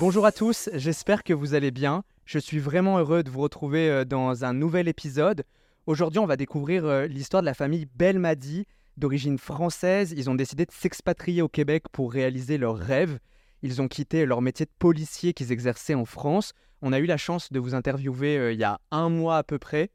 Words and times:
Bonjour 0.00 0.24
à 0.24 0.32
tous, 0.32 0.70
j'espère 0.72 1.22
que 1.22 1.34
vous 1.34 1.52
allez 1.52 1.70
bien. 1.70 2.04
Je 2.24 2.38
suis 2.38 2.58
vraiment 2.58 2.96
heureux 2.96 3.22
de 3.22 3.28
vous 3.28 3.42
retrouver 3.42 3.90
euh, 3.90 4.06
dans 4.06 4.46
un 4.46 4.54
nouvel 4.54 4.88
épisode. 4.88 5.44
Aujourd'hui, 5.84 6.18
on 6.18 6.24
va 6.24 6.38
découvrir 6.38 6.86
euh, 6.86 7.06
l'histoire 7.06 7.42
de 7.42 7.44
la 7.44 7.52
famille 7.52 7.84
Belmadi, 7.96 8.64
d'origine 8.96 9.36
française. 9.36 10.14
Ils 10.16 10.30
ont 10.30 10.34
décidé 10.34 10.64
de 10.64 10.72
s'expatrier 10.72 11.42
au 11.42 11.50
Québec 11.50 11.84
pour 11.92 12.14
réaliser 12.14 12.56
leur 12.56 12.78
rêve. 12.78 13.18
Ils 13.60 13.82
ont 13.82 13.88
quitté 13.88 14.24
leur 14.24 14.40
métier 14.40 14.64
de 14.64 14.70
policier 14.78 15.34
qu'ils 15.34 15.52
exerçaient 15.52 15.92
en 15.92 16.06
France. 16.06 16.54
On 16.80 16.94
a 16.94 16.98
eu 16.98 17.04
la 17.04 17.18
chance 17.18 17.52
de 17.52 17.60
vous 17.60 17.74
interviewer 17.74 18.38
euh, 18.38 18.52
il 18.54 18.58
y 18.58 18.64
a 18.64 18.80
un 18.90 19.10
mois 19.10 19.36
à 19.36 19.42
peu 19.42 19.58
près. 19.58 19.90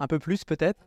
Un 0.00 0.06
peu 0.06 0.18
plus 0.18 0.44
peut-être? 0.44 0.86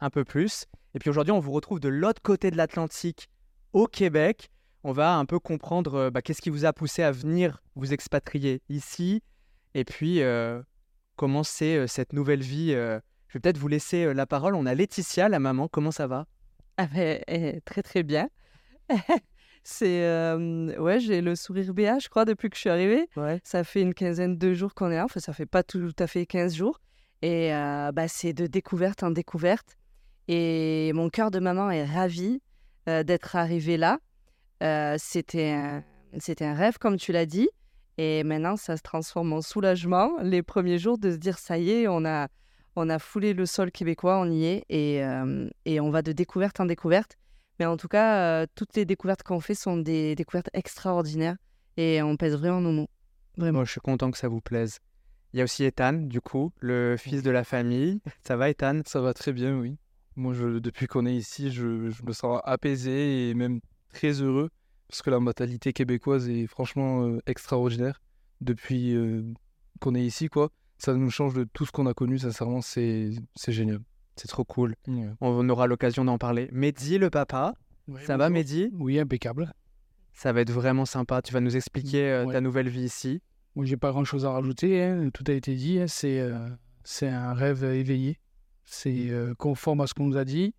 Un 0.00 0.08
peu 0.08 0.24
plus. 0.24 0.64
Et 0.94 1.00
puis 1.00 1.10
aujourd'hui, 1.10 1.32
on 1.32 1.40
vous 1.40 1.52
retrouve 1.52 1.80
de 1.80 1.90
l'autre 1.90 2.22
côté 2.22 2.50
de 2.50 2.56
l'Atlantique, 2.56 3.28
au 3.74 3.86
Québec. 3.86 4.48
On 4.82 4.92
va 4.92 5.14
un 5.16 5.26
peu 5.26 5.38
comprendre 5.38 5.94
euh, 5.94 6.10
bah, 6.10 6.22
qu'est-ce 6.22 6.40
qui 6.40 6.48
vous 6.50 6.64
a 6.64 6.72
poussé 6.72 7.02
à 7.02 7.12
venir 7.12 7.62
vous 7.74 7.92
expatrier 7.92 8.62
ici. 8.70 9.22
Et 9.74 9.84
puis, 9.84 10.22
euh, 10.22 10.62
comment 11.16 11.42
c'est 11.42 11.76
euh, 11.76 11.86
cette 11.86 12.12
nouvelle 12.12 12.40
vie. 12.40 12.72
euh. 12.72 12.98
Je 13.28 13.34
vais 13.34 13.40
peut-être 13.40 13.58
vous 13.58 13.68
laisser 13.68 14.12
la 14.14 14.26
parole. 14.26 14.54
On 14.54 14.66
a 14.66 14.74
Laetitia, 14.74 15.28
la 15.28 15.38
maman. 15.38 15.68
Comment 15.68 15.92
ça 15.92 16.06
va? 16.06 16.26
Ah 16.78 16.86
ben, 16.86 17.22
eh, 17.28 17.60
très 17.60 17.82
très 17.82 18.02
bien. 18.02 18.28
C'est 19.62 20.00
ouais, 20.78 20.98
j'ai 21.00 21.20
le 21.20 21.36
sourire 21.36 21.74
béat, 21.74 21.98
je 21.98 22.08
crois, 22.08 22.24
depuis 22.24 22.48
que 22.48 22.56
je 22.56 22.60
suis 22.60 22.70
arrivée. 22.70 23.08
Ouais. 23.14 23.38
Ça 23.44 23.62
fait 23.62 23.82
une 23.82 23.92
quinzaine 23.92 24.38
de 24.38 24.54
jours 24.54 24.74
qu'on 24.74 24.90
est 24.90 24.96
là. 24.96 25.04
Enfin, 25.04 25.20
ça 25.20 25.34
fait 25.34 25.44
pas 25.46 25.62
tout 25.62 25.92
à 25.98 26.06
fait 26.06 26.24
15 26.24 26.54
jours. 26.54 26.80
Et 27.20 27.50
bah, 27.50 28.08
c'est 28.08 28.32
de 28.32 28.46
découverte 28.46 29.02
en 29.02 29.10
découverte. 29.10 29.76
Et 30.28 30.92
mon 30.94 31.10
cœur 31.10 31.30
de 31.30 31.38
maman 31.40 31.70
est 31.70 31.84
ravi 31.84 32.40
d'être 32.86 33.36
arrivé 33.36 33.76
là. 33.76 34.00
Euh, 34.62 34.96
c'était 34.98 35.50
un, 35.50 35.82
c'était 36.18 36.44
un 36.44 36.54
rêve, 36.54 36.78
comme 36.78 36.96
tu 36.96 37.12
l'as 37.12 37.26
dit. 37.26 37.48
Et 37.98 38.24
maintenant, 38.24 38.56
ça 38.56 38.76
se 38.76 38.82
transforme 38.82 39.32
en 39.32 39.42
soulagement. 39.42 40.12
Les 40.22 40.42
premiers 40.42 40.78
jours 40.78 40.98
de 40.98 41.10
se 41.10 41.16
dire, 41.16 41.38
ça 41.38 41.58
y 41.58 41.70
est, 41.70 41.88
on 41.88 42.04
a, 42.04 42.28
on 42.76 42.88
a 42.88 42.98
foulé 42.98 43.34
le 43.34 43.46
sol 43.46 43.70
québécois, 43.70 44.18
on 44.18 44.30
y 44.30 44.44
est. 44.44 44.64
Et, 44.68 45.04
euh, 45.04 45.48
et 45.64 45.80
on 45.80 45.90
va 45.90 46.02
de 46.02 46.12
découverte 46.12 46.60
en 46.60 46.66
découverte. 46.66 47.16
Mais 47.58 47.66
en 47.66 47.76
tout 47.76 47.88
cas, 47.88 48.42
euh, 48.42 48.46
toutes 48.54 48.74
les 48.74 48.86
découvertes 48.86 49.22
qu'on 49.22 49.40
fait 49.40 49.54
sont 49.54 49.76
des 49.76 50.14
découvertes 50.14 50.50
extraordinaires. 50.54 51.36
Et 51.76 52.02
on 52.02 52.16
pèse 52.16 52.34
vraiment 52.36 52.60
nos 52.60 52.72
mots. 52.72 52.88
Vraiment. 53.36 53.58
Moi, 53.58 53.64
je 53.64 53.72
suis 53.72 53.80
content 53.80 54.10
que 54.10 54.18
ça 54.18 54.28
vous 54.28 54.40
plaise. 54.40 54.78
Il 55.32 55.38
y 55.38 55.40
a 55.40 55.44
aussi 55.44 55.64
Ethan, 55.64 55.92
du 55.92 56.20
coup, 56.20 56.52
le 56.60 56.96
fils 56.98 57.22
de 57.22 57.30
la 57.30 57.44
famille. 57.44 58.00
Ça 58.26 58.36
va, 58.36 58.50
Ethan? 58.50 58.80
Ça 58.84 59.00
va 59.00 59.14
très 59.14 59.32
bien, 59.32 59.56
oui. 59.56 59.76
Moi, 60.16 60.34
je, 60.34 60.58
depuis 60.58 60.86
qu'on 60.86 61.06
est 61.06 61.14
ici, 61.14 61.52
je, 61.52 61.88
je 61.90 62.02
me 62.02 62.12
sens 62.12 62.40
apaisé 62.44 63.28
et 63.30 63.34
même 63.34 63.60
très 63.92 64.20
heureux 64.22 64.50
parce 64.88 65.02
que 65.02 65.10
la 65.10 65.20
mentalité 65.20 65.72
québécoise 65.72 66.28
est 66.28 66.46
franchement 66.46 67.04
euh, 67.06 67.18
extraordinaire. 67.26 68.00
Depuis 68.40 68.94
euh, 68.94 69.22
qu'on 69.80 69.94
est 69.94 70.04
ici, 70.04 70.28
quoi, 70.28 70.50
ça 70.78 70.94
nous 70.94 71.10
change 71.10 71.34
de 71.34 71.44
tout 71.44 71.66
ce 71.66 71.72
qu'on 71.72 71.86
a 71.86 71.94
connu. 71.94 72.18
Sincèrement, 72.18 72.60
c'est 72.62 73.10
c'est 73.36 73.52
génial. 73.52 73.80
C'est 74.16 74.28
trop 74.28 74.44
cool. 74.44 74.74
On 75.20 75.48
aura 75.48 75.66
l'occasion 75.66 76.04
d'en 76.04 76.18
parler. 76.18 76.48
Mehdi, 76.52 76.98
le 76.98 77.08
papa. 77.10 77.54
Ça 78.04 78.16
va, 78.16 78.28
Mehdi? 78.30 78.70
Oui, 78.74 78.98
impeccable. 78.98 79.52
Ça 80.12 80.32
va 80.32 80.40
être 80.42 80.50
vraiment 80.52 80.84
sympa. 80.84 81.22
Tu 81.22 81.32
vas 81.32 81.40
nous 81.40 81.56
expliquer 81.56 82.08
euh, 82.10 82.26
Ouais. 82.26 82.32
ta 82.34 82.40
nouvelle 82.40 82.68
vie 82.68 82.82
ici. 82.84 83.22
Moi, 83.56 83.64
j'ai 83.64 83.76
pas 83.76 83.90
grand-chose 83.90 84.24
à 84.26 84.30
rajouter. 84.32 84.82
hein. 84.82 85.08
Tout 85.14 85.24
a 85.28 85.32
été 85.32 85.54
dit. 85.54 85.78
hein. 85.80 85.86
C'est 85.86 86.20
euh, 86.20 86.48
c'est 86.84 87.08
un 87.08 87.32
rêve 87.32 87.64
éveillé. 87.64 88.18
C'est 88.64 89.10
euh, 89.10 89.34
conforme 89.34 89.80
à 89.80 89.86
ce 89.86 89.94
qu'on 89.94 90.06
nous 90.06 90.16
a 90.16 90.24
dit. 90.24 90.54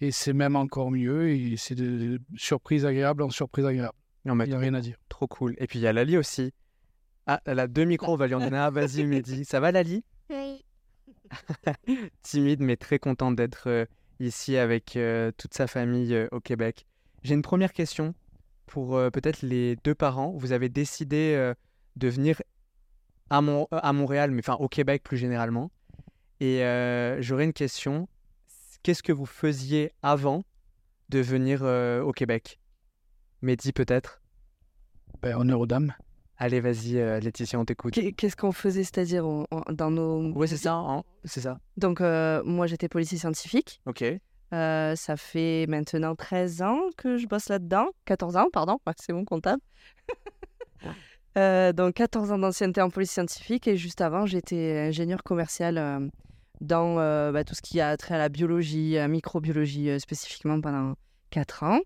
Et 0.00 0.10
c'est 0.12 0.32
même 0.32 0.56
encore 0.56 0.90
mieux. 0.90 1.30
Et 1.30 1.56
c'est 1.56 1.74
de 1.74 2.20
surprise 2.36 2.86
agréable 2.86 3.22
en 3.22 3.30
surprise 3.30 3.64
agréable. 3.66 3.94
Non, 4.24 4.34
mais 4.34 4.44
Il 4.44 4.48
n'y 4.50 4.54
a 4.54 4.58
rien 4.58 4.74
à 4.74 4.80
dire. 4.80 4.96
Trop 5.08 5.26
cool. 5.26 5.54
Et 5.58 5.66
puis 5.66 5.78
il 5.78 5.82
y 5.82 5.86
a 5.86 5.92
Lali 5.92 6.16
aussi. 6.16 6.52
Ah, 7.26 7.40
elle 7.44 7.58
a 7.60 7.66
deux 7.68 7.84
micros, 7.84 8.12
on 8.14 8.16
va 8.16 8.26
lui 8.26 8.34
en 8.34 8.40
donner 8.40 8.56
un. 8.56 8.70
Vas-y, 8.70 9.04
Mehdi. 9.04 9.44
Ça 9.44 9.60
va, 9.60 9.72
Lali? 9.72 10.04
Oui. 10.30 10.64
Timide, 12.22 12.60
mais 12.60 12.76
très 12.76 12.98
contente 12.98 13.36
d'être 13.36 13.68
euh, 13.68 13.84
ici 14.18 14.56
avec 14.56 14.96
euh, 14.96 15.30
toute 15.36 15.54
sa 15.54 15.66
famille 15.66 16.14
euh, 16.14 16.28
au 16.32 16.40
Québec. 16.40 16.86
J'ai 17.22 17.34
une 17.34 17.42
première 17.42 17.72
question 17.72 18.14
pour 18.66 18.96
euh, 18.96 19.10
peut-être 19.10 19.42
les 19.42 19.76
deux 19.84 19.94
parents. 19.94 20.32
Vous 20.36 20.52
avez 20.52 20.68
décidé 20.68 21.34
euh, 21.36 21.54
de 21.96 22.08
venir 22.08 22.42
à, 23.28 23.40
Mon- 23.42 23.68
à 23.70 23.92
Montréal, 23.92 24.30
mais 24.30 24.40
enfin 24.40 24.56
au 24.58 24.68
Québec 24.68 25.02
plus 25.04 25.16
généralement. 25.18 25.70
Et 26.40 26.64
euh, 26.64 27.20
j'aurais 27.20 27.44
une 27.44 27.52
question. 27.52 28.08
Qu'est-ce 28.82 29.02
que 29.02 29.12
vous 29.12 29.26
faisiez 29.26 29.92
avant 30.02 30.44
de 31.08 31.18
venir 31.20 31.60
euh, 31.62 32.02
au 32.02 32.12
Québec? 32.12 32.58
Mehdi, 33.42 33.72
peut-être? 33.72 34.22
Ben, 35.22 35.36
honneur 35.36 35.60
aux 35.60 35.66
dames. 35.66 35.92
Allez, 36.38 36.60
vas-y, 36.60 36.96
euh, 36.98 37.20
Laetitia, 37.20 37.58
on 37.58 37.64
t'écoute. 37.66 37.92
Qu'est- 37.92 38.12
Qu'est-ce 38.12 38.36
qu'on 38.36 38.52
faisait, 38.52 38.82
c'est-à-dire 38.84 39.26
on- 39.26 39.46
on- 39.50 39.72
dans 39.72 39.90
nos... 39.90 40.32
Ouais, 40.32 40.46
c'est 40.46 40.56
ça, 40.56 40.74
hein 40.74 41.02
c'est 41.24 41.42
ça. 41.42 41.58
Donc, 41.76 42.00
euh, 42.00 42.42
moi, 42.44 42.66
j'étais 42.66 42.88
policier 42.88 43.18
scientifique. 43.18 43.82
Ok. 43.84 44.02
Euh, 44.52 44.96
ça 44.96 45.16
fait 45.18 45.66
maintenant 45.68 46.14
13 46.16 46.62
ans 46.62 46.80
que 46.96 47.18
je 47.18 47.26
bosse 47.26 47.48
là-dedans. 47.50 47.88
14 48.06 48.36
ans, 48.36 48.48
pardon. 48.52 48.78
C'est 48.98 49.12
mon 49.12 49.24
comptable. 49.24 49.62
Euh, 51.38 51.72
donc, 51.72 51.94
14 51.94 52.32
ans 52.32 52.38
d'ancienneté 52.38 52.80
en 52.82 52.90
police 52.90 53.12
scientifique. 53.12 53.68
Et 53.68 53.76
juste 53.76 54.00
avant, 54.00 54.26
j'étais 54.26 54.78
ingénieur 54.88 55.22
commercial 55.22 55.78
euh, 55.78 56.00
dans 56.60 56.98
euh, 56.98 57.32
bah, 57.32 57.44
tout 57.44 57.54
ce 57.54 57.62
qui 57.62 57.80
a 57.80 57.96
trait 57.96 58.14
à 58.14 58.18
la 58.18 58.28
biologie, 58.28 58.96
à 58.96 59.02
la 59.02 59.08
microbiologie 59.08 59.90
euh, 59.90 59.98
spécifiquement 59.98 60.60
pendant 60.60 60.94
4 61.30 61.62
ans. 61.62 61.80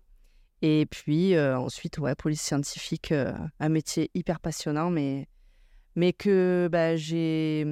Et 0.61 0.85
puis 0.89 1.35
euh, 1.35 1.57
ensuite, 1.57 1.97
ouais, 1.97 2.15
police 2.15 2.41
scientifique, 2.41 3.11
euh, 3.11 3.33
un 3.59 3.69
métier 3.69 4.09
hyper 4.13 4.39
passionnant, 4.39 4.89
mais, 4.89 5.27
mais 5.95 6.13
que 6.13 6.67
bah, 6.71 6.95
j'ai. 6.95 7.65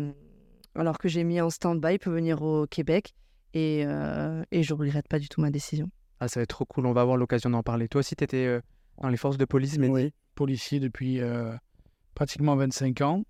Alors 0.75 0.97
que 0.97 1.07
j'ai 1.07 1.23
mis 1.23 1.39
en 1.39 1.49
stand-by 1.49 1.99
pour 1.99 2.11
venir 2.11 2.41
au 2.41 2.65
Québec. 2.67 3.13
Et, 3.53 3.83
euh, 3.85 4.43
et 4.51 4.63
je 4.63 4.73
regrette 4.73 5.07
pas 5.07 5.19
du 5.19 5.29
tout 5.29 5.39
ma 5.39 5.51
décision. 5.51 5.89
Ah, 6.19 6.27
ça 6.27 6.39
va 6.39 6.43
être 6.43 6.49
trop 6.49 6.65
cool, 6.65 6.87
on 6.87 6.93
va 6.93 7.01
avoir 7.01 7.17
l'occasion 7.17 7.51
d'en 7.51 7.61
parler. 7.61 7.87
Toi 7.87 7.99
aussi, 7.99 8.15
tu 8.15 8.23
étais 8.23 8.59
dans 9.01 9.09
les 9.09 9.17
forces 9.17 9.37
de 9.37 9.45
police, 9.45 9.77
mais 9.77 9.89
Oui. 9.89 10.13
Policier 10.35 10.79
depuis 10.79 11.21
euh, 11.21 11.53
pratiquement 12.15 12.55
25 12.55 13.01
ans. 13.01 13.23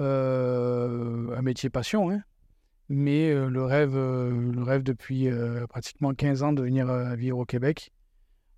Euh, 0.00 1.34
un 1.36 1.42
métier 1.42 1.70
passion, 1.70 2.10
hein. 2.10 2.22
Mais 2.88 3.30
euh, 3.30 3.48
le, 3.48 3.64
rêve, 3.64 3.96
euh, 3.96 4.52
le 4.52 4.62
rêve 4.62 4.82
depuis 4.82 5.28
euh, 5.28 5.66
pratiquement 5.66 6.12
15 6.12 6.42
ans 6.42 6.52
de 6.52 6.62
venir 6.62 6.90
euh, 6.90 7.14
vivre 7.14 7.38
au 7.38 7.44
Québec. 7.44 7.90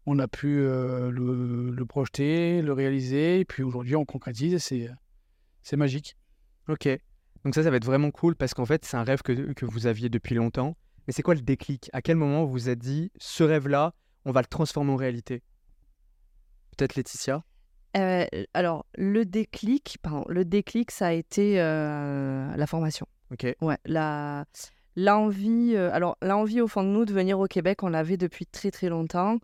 On 0.07 0.19
a 0.19 0.29
pu 0.29 0.61
euh, 0.61 1.11
le, 1.11 1.71
le 1.71 1.87
projeter, 1.87 2.63
le 2.63 2.73
réaliser, 2.73 3.41
et 3.41 3.45
puis 3.45 3.63
aujourd'hui 3.63 3.97
on 3.97 4.05
concrétise 4.05 4.55
et 4.55 4.59
c'est, 4.59 4.91
c'est 5.63 5.77
magique. 5.77 6.17
Ok. 6.69 6.89
Donc 7.45 7.55
ça, 7.55 7.63
ça 7.63 7.71
va 7.71 7.77
être 7.77 7.85
vraiment 7.85 8.11
cool 8.11 8.35
parce 8.35 8.55
qu'en 8.55 8.67
fait, 8.67 8.85
c'est 8.85 8.97
un 8.97 9.05
rêve 9.05 9.23
que, 9.23 9.53
que 9.53 9.65
vous 9.65 9.87
aviez 9.87 10.09
depuis 10.09 10.35
longtemps. 10.35 10.77
Mais 11.07 11.13
c'est 11.13 11.23
quoi 11.23 11.35
le 11.35 11.41
déclic? 11.41 11.89
À 11.93 12.03
quel 12.03 12.17
moment 12.17 12.45
vous 12.45 12.51
vous 12.51 12.69
êtes 12.69 12.81
dit, 12.81 13.13
ce 13.19 13.45
rêve-là, 13.45 13.95
on 14.25 14.33
va 14.33 14.41
le 14.41 14.47
transformer 14.47 14.93
en 14.93 14.97
réalité? 14.97 15.43
Peut-être 16.77 16.97
Laetitia? 16.97 17.45
Euh, 17.97 18.27
alors, 18.53 18.85
le 18.97 19.25
déclic, 19.25 19.99
pardon, 20.03 20.25
le 20.29 20.45
déclic, 20.45 20.91
ça 20.91 21.07
a 21.07 21.13
été 21.13 21.61
euh, 21.61 22.55
la 22.55 22.67
formation. 22.67 23.07
Ouais, 23.61 23.79
la, 23.85 24.45
l'envie, 24.97 25.75
euh, 25.75 25.91
alors 25.93 26.17
l'envie 26.23 26.61
au 26.61 26.69
fond 26.69 26.83
de 26.83 26.89
nous 26.89 27.05
de 27.05 27.13
venir 27.13 27.39
au 27.39 27.47
Québec, 27.47 27.83
on 27.83 27.89
l'avait 27.89 28.17
depuis 28.17 28.47
très 28.47 28.71
très 28.71 28.89
longtemps. 28.89 29.39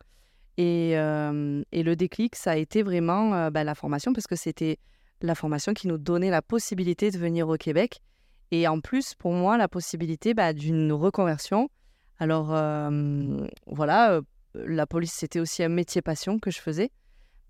Et, 0.59 0.99
euh, 0.99 1.63
et 1.73 1.83
le 1.83 1.97
déclic, 1.97 2.37
ça 2.37 2.53
a 2.53 2.57
été 2.57 2.83
vraiment 2.83 3.35
euh, 3.35 3.51
bah, 3.51 3.65
la 3.65 3.75
formation, 3.75 4.13
parce 4.13 4.27
que 4.27 4.37
c'était 4.37 4.79
la 5.21 5.35
formation 5.35 5.73
qui 5.73 5.89
nous 5.89 5.99
donnait 5.99 6.31
la 6.31 6.43
possibilité 6.43 7.11
de 7.11 7.19
venir 7.19 7.49
au 7.49 7.57
Québec. 7.57 8.01
Et 8.51 8.69
en 8.69 8.81
plus, 8.81 9.15
pour 9.15 9.33
moi, 9.33 9.57
la 9.57 9.69
possibilité 9.69 10.35
bah, 10.35 10.53
d'une 10.53 10.93
reconversion. 10.93 11.71
Alors, 12.19 12.49
voilà, 13.67 14.21
la 14.55 14.87
police, 14.87 15.13
c'était 15.13 15.41
aussi 15.41 15.63
un 15.65 15.69
métier 15.69 16.03
passion 16.03 16.39
que 16.39 16.51
je 16.51 16.61
faisais. 16.61 16.91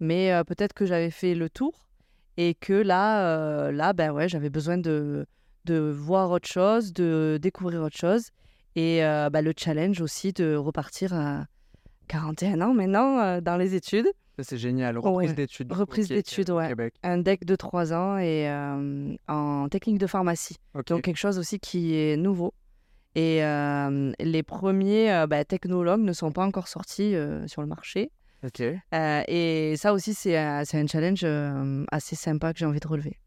Mais 0.01 0.33
peut-être 0.47 0.73
que 0.75 0.87
j'avais 0.87 1.11
fait 1.11 1.35
le 1.35 1.51
tour 1.51 1.89
et 2.37 2.55
que 2.55 2.73
là, 2.73 3.71
là 3.73 3.93
ben 3.93 4.13
ouais, 4.13 4.29
j'avais 4.29 4.49
besoin 4.49 4.79
de, 4.79 5.27
de 5.65 5.79
voir 5.79 6.31
autre 6.31 6.49
chose, 6.49 6.93
de 6.93 7.39
découvrir 7.41 7.83
autre 7.83 7.97
chose. 7.97 8.31
Et 8.75 9.05
euh, 9.05 9.29
bah, 9.31 9.43
le 9.43 9.53
challenge 9.57 10.01
aussi 10.01 10.33
de 10.33 10.55
repartir 10.57 11.13
à 11.15 11.45
41 12.09 12.61
ans 12.61 12.75
maintenant 12.75 13.19
euh, 13.21 13.41
dans 13.41 13.57
les 13.57 13.75
études. 13.75 14.07
Ça, 14.39 14.45
c'est 14.45 14.57
génial. 14.57 14.97
Reprise 14.97 15.31
Ouais. 15.31 15.35
d'études. 15.35 15.73
Reprise 15.73 16.09
d'études, 16.09 16.51
au 16.51 16.57
ouais. 16.57 16.69
Québec. 16.69 16.95
Un 17.03 17.19
deck 17.19 17.45
de 17.45 17.55
3 17.55 17.93
ans 17.93 18.17
et 18.17 18.49
euh, 18.49 19.15
en 19.29 19.69
technique 19.69 19.99
de 19.99 20.07
pharmacie. 20.07 20.57
Donc 20.87 21.03
quelque 21.03 21.19
chose 21.19 21.39
aussi 21.39 21.61
qui 21.61 21.95
est 21.95 22.17
nouveau. 22.17 22.55
Et 23.15 23.45
euh, 23.45 24.11
les 24.19 24.43
premiers 24.43 25.13
euh, 25.13 25.27
bah, 25.27 25.45
technologues 25.45 26.01
ne 26.01 26.15
sont 26.15 26.33
pas 26.33 26.47
encore 26.47 26.67
sortis 26.67 27.15
euh, 27.15 27.47
sur 27.47 27.61
le 27.61 27.69
marché. 27.69 28.11
Ok. 28.45 28.61
Euh, 28.63 29.23
et 29.29 29.75
ça 29.77 29.93
aussi, 29.93 30.15
c'est 30.15 30.37
un, 30.37 30.65
challenge 30.65 31.21
euh, 31.25 31.85
assez 31.93 32.17
sympa 32.17 32.55
que 32.55 32.59
j'ai 32.59 32.65
envie 32.65 32.81
de 32.81 32.89
relever. 32.89 33.19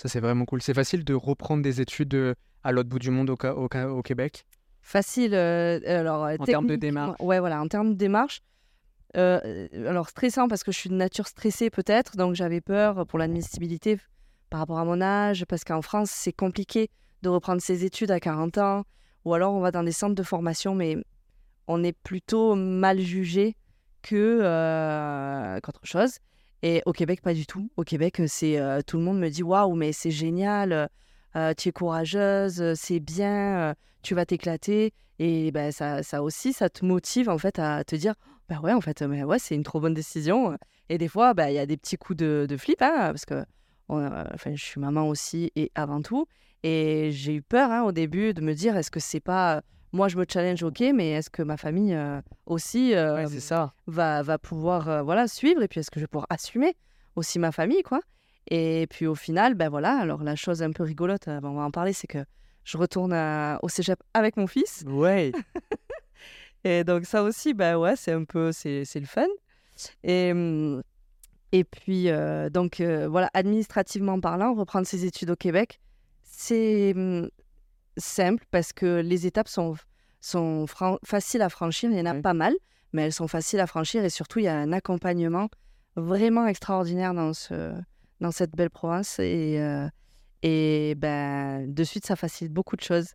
Ça, 0.00 0.08
c'est 0.08 0.20
vraiment 0.20 0.46
cool. 0.46 0.62
C'est 0.62 0.72
facile 0.72 1.04
de 1.04 1.12
reprendre 1.12 1.62
des 1.62 1.82
études 1.82 2.14
euh, 2.14 2.34
à 2.64 2.72
l'autre 2.72 2.88
bout 2.88 2.98
du 2.98 3.10
monde 3.10 3.28
au, 3.28 4.02
Québec? 4.02 4.46
Facile. 4.80 5.34
euh, 5.34 5.78
alors, 5.84 6.22
En 6.22 6.44
termes 6.46 6.68
de 6.68 6.76
démarche. 6.76 7.20
Ouais, 7.20 7.38
voilà, 7.38 7.60
en 7.60 7.68
termes 7.68 7.90
de 7.90 7.98
démarche. 7.98 8.40
Euh, 9.18 9.68
alors 9.74 10.08
stressant 10.08 10.48
parce 10.48 10.64
que 10.64 10.72
je 10.72 10.78
suis 10.78 10.88
de 10.88 10.94
nature 10.94 11.26
stressée 11.26 11.68
peut-être, 11.68 12.16
donc 12.16 12.34
j'avais 12.34 12.62
peur 12.62 13.04
pour 13.06 13.18
l'admissibilité 13.18 13.98
par 14.48 14.60
rapport 14.60 14.78
à 14.78 14.86
mon 14.86 15.02
âge, 15.02 15.44
parce 15.46 15.64
qu'en 15.64 15.82
France 15.82 16.10
c'est 16.10 16.32
compliqué 16.32 16.88
de 17.22 17.28
reprendre 17.28 17.60
ses 17.60 17.84
études 17.84 18.12
à 18.12 18.20
40 18.20 18.58
ans, 18.58 18.84
ou 19.24 19.34
alors 19.34 19.52
on 19.52 19.60
va 19.60 19.72
dans 19.72 19.82
des 19.82 19.92
centres 19.92 20.14
de 20.14 20.22
formation, 20.22 20.76
mais 20.76 20.96
on 21.66 21.82
est 21.82 21.92
plutôt 21.92 22.54
mal 22.54 23.00
jugé 23.00 23.56
que 24.02 24.40
euh, 24.42 25.58
qu'autre 25.60 25.84
chose. 25.84 26.18
Et 26.62 26.82
au 26.86 26.92
Québec, 26.92 27.22
pas 27.22 27.34
du 27.34 27.46
tout. 27.46 27.70
Au 27.76 27.84
Québec, 27.84 28.20
c'est 28.26 28.58
euh, 28.58 28.80
tout 28.86 28.98
le 28.98 29.02
monde 29.02 29.18
me 29.18 29.28
dit 29.28 29.42
waouh, 29.42 29.74
mais 29.74 29.92
c'est 29.92 30.10
génial, 30.10 30.88
euh, 31.36 31.54
tu 31.56 31.70
es 31.70 31.72
courageuse, 31.72 32.74
c'est 32.74 33.00
bien, 33.00 33.74
tu 34.02 34.14
vas 34.14 34.26
t'éclater. 34.26 34.92
Et 35.18 35.50
ben, 35.52 35.72
ça, 35.72 36.02
ça 36.02 36.22
aussi, 36.22 36.52
ça 36.52 36.68
te 36.68 36.84
motive 36.84 37.28
en 37.28 37.38
fait 37.38 37.58
à 37.58 37.84
te 37.84 37.96
dire 37.96 38.14
bah 38.50 38.58
ouais, 38.62 38.72
en 38.72 38.80
fait, 38.80 39.02
mais 39.02 39.22
ouais, 39.22 39.38
c'est 39.38 39.54
une 39.54 39.62
trop 39.62 39.80
bonne 39.80 39.94
décision. 39.94 40.56
Et 40.88 40.98
des 40.98 41.06
fois, 41.06 41.34
bah, 41.34 41.50
il 41.50 41.54
y 41.54 41.58
a 41.58 41.66
des 41.66 41.76
petits 41.76 41.96
coups 41.96 42.16
de, 42.18 42.56
flip, 42.58 42.82
hein, 42.82 43.12
parce 43.12 43.24
que 43.24 43.44
enfin, 43.88 44.54
je 44.54 44.64
suis 44.64 44.80
maman 44.80 45.08
aussi 45.08 45.52
et 45.54 45.70
avant 45.76 46.02
tout. 46.02 46.26
Et 46.64 47.10
j'ai 47.12 47.34
eu 47.34 47.42
peur 47.42 47.70
hein, 47.70 47.82
au 47.84 47.92
début 47.92 48.34
de 48.34 48.40
me 48.40 48.52
dire 48.52 48.76
est-ce 48.76 48.90
que 48.90 49.00
c'est 49.00 49.20
pas 49.20 49.62
moi 49.92 50.08
je 50.08 50.16
me 50.16 50.24
challenge 50.28 50.62
ok 50.62 50.82
mais 50.94 51.10
est-ce 51.10 51.30
que 51.30 51.42
ma 51.42 51.56
famille 51.56 51.94
euh, 51.94 52.20
aussi 52.46 52.94
euh, 52.94 53.26
ça. 53.26 53.72
va 53.86 54.22
va 54.22 54.38
pouvoir 54.38 54.88
euh, 54.88 55.02
voilà 55.02 55.28
suivre? 55.28 55.62
Et 55.62 55.68
puis 55.68 55.80
est-ce 55.80 55.90
que 55.90 56.00
je 56.00 56.04
vais 56.04 56.08
pouvoir 56.08 56.26
assumer 56.30 56.76
aussi 57.16 57.38
ma 57.38 57.52
famille 57.52 57.82
quoi? 57.82 58.00
Et 58.48 58.86
puis 58.88 59.06
au 59.06 59.14
final 59.14 59.54
ben 59.54 59.68
voilà 59.68 59.96
alors 59.96 60.22
la 60.22 60.36
chose 60.36 60.62
un 60.62 60.72
peu 60.72 60.82
rigolote 60.82 61.28
on 61.28 61.54
va 61.54 61.62
en 61.62 61.70
parler 61.70 61.92
c'est 61.92 62.06
que 62.06 62.24
je 62.64 62.76
retourne 62.76 63.14
au 63.62 63.68
cégep 63.68 63.98
avec 64.14 64.36
mon 64.36 64.46
fils. 64.46 64.84
Ouais. 64.86 65.32
Et 66.64 66.84
donc 66.84 67.06
ça 67.06 67.22
aussi 67.22 67.54
ben 67.54 67.76
ouais 67.76 67.96
c'est 67.96 68.12
un 68.12 68.24
peu 68.24 68.52
c'est 68.52 68.84
le 68.94 69.06
fun. 69.06 69.26
Et 70.04 70.30
hum, 70.32 70.82
et 71.52 71.64
puis 71.64 72.08
donc 72.52 72.80
voilà 72.80 73.30
administrativement 73.34 74.20
parlant 74.20 74.54
reprendre 74.54 74.86
ses 74.86 75.04
études 75.04 75.30
au 75.30 75.36
Québec 75.36 75.80
c'est 76.40 76.92
hum, 76.96 77.28
simple 77.96 78.44
parce 78.50 78.72
que 78.72 79.00
les 79.00 79.26
étapes 79.26 79.48
sont, 79.48 79.76
sont 80.20 80.66
faciles 81.04 81.42
à 81.42 81.48
franchir. 81.48 81.90
Il 81.90 81.98
y 81.98 82.00
en 82.00 82.06
a 82.06 82.14
pas 82.14 82.34
mal, 82.34 82.54
mais 82.92 83.02
elles 83.02 83.12
sont 83.12 83.28
faciles 83.28 83.60
à 83.60 83.66
franchir 83.66 84.04
et 84.04 84.10
surtout, 84.10 84.38
il 84.38 84.44
y 84.44 84.48
a 84.48 84.56
un 84.56 84.72
accompagnement 84.72 85.48
vraiment 85.96 86.46
extraordinaire 86.46 87.14
dans, 87.14 87.32
ce, 87.32 87.72
dans 88.20 88.30
cette 88.30 88.52
belle 88.52 88.70
province. 88.70 89.18
Et, 89.18 89.60
euh, 89.60 89.88
et 90.42 90.94
ben, 90.96 91.72
de 91.72 91.84
suite, 91.84 92.06
ça 92.06 92.16
facilite 92.16 92.52
beaucoup 92.52 92.76
de 92.76 92.82
choses. 92.82 93.14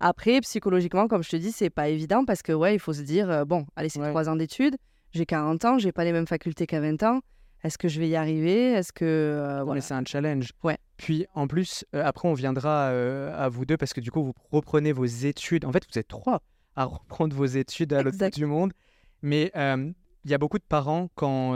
Après, 0.00 0.40
psychologiquement, 0.40 1.06
comme 1.06 1.22
je 1.22 1.30
te 1.30 1.36
dis, 1.36 1.52
c'est 1.52 1.70
pas 1.70 1.88
évident 1.88 2.24
parce 2.24 2.42
que, 2.42 2.52
ouais, 2.52 2.74
il 2.74 2.80
faut 2.80 2.92
se 2.92 3.02
dire, 3.02 3.30
euh, 3.30 3.44
bon, 3.44 3.66
allez, 3.76 3.88
c'est 3.88 4.00
trois 4.00 4.28
ans 4.28 4.34
d'études, 4.34 4.76
j'ai 5.12 5.26
40 5.26 5.64
ans, 5.64 5.78
j'ai 5.78 5.92
pas 5.92 6.04
les 6.04 6.12
mêmes 6.12 6.26
facultés 6.26 6.66
qu'à 6.66 6.80
20 6.80 7.02
ans. 7.04 7.20
Est-ce 7.62 7.78
que 7.78 7.86
je 7.86 8.00
vais 8.00 8.08
y 8.08 8.16
arriver? 8.16 8.72
Est-ce 8.72 8.92
que 8.92 9.04
euh, 9.04 9.62
voilà. 9.62 9.80
c'est 9.80 9.94
un 9.94 10.04
challenge. 10.04 10.50
Ouais. 10.64 10.78
Puis 11.02 11.26
en 11.34 11.48
plus, 11.48 11.84
euh, 11.96 12.04
après 12.04 12.28
on 12.28 12.32
viendra 12.32 12.90
euh, 12.90 13.36
à 13.36 13.48
vous 13.48 13.64
deux 13.64 13.76
parce 13.76 13.92
que 13.92 14.00
du 14.00 14.12
coup 14.12 14.22
vous 14.22 14.34
reprenez 14.52 14.92
vos 14.92 15.04
études. 15.04 15.64
En 15.64 15.72
fait, 15.72 15.84
vous 15.92 15.98
êtes 15.98 16.06
trois 16.06 16.44
à 16.76 16.84
reprendre 16.84 17.34
vos 17.34 17.44
études 17.44 17.92
à 17.92 18.04
l'autre 18.04 18.18
bout 18.18 18.30
du 18.30 18.46
monde. 18.46 18.72
Mais 19.20 19.50
il 19.56 20.30
y 20.30 20.32
a 20.32 20.38
beaucoup 20.38 20.60
de 20.60 20.64
parents 20.64 21.10
quand 21.16 21.54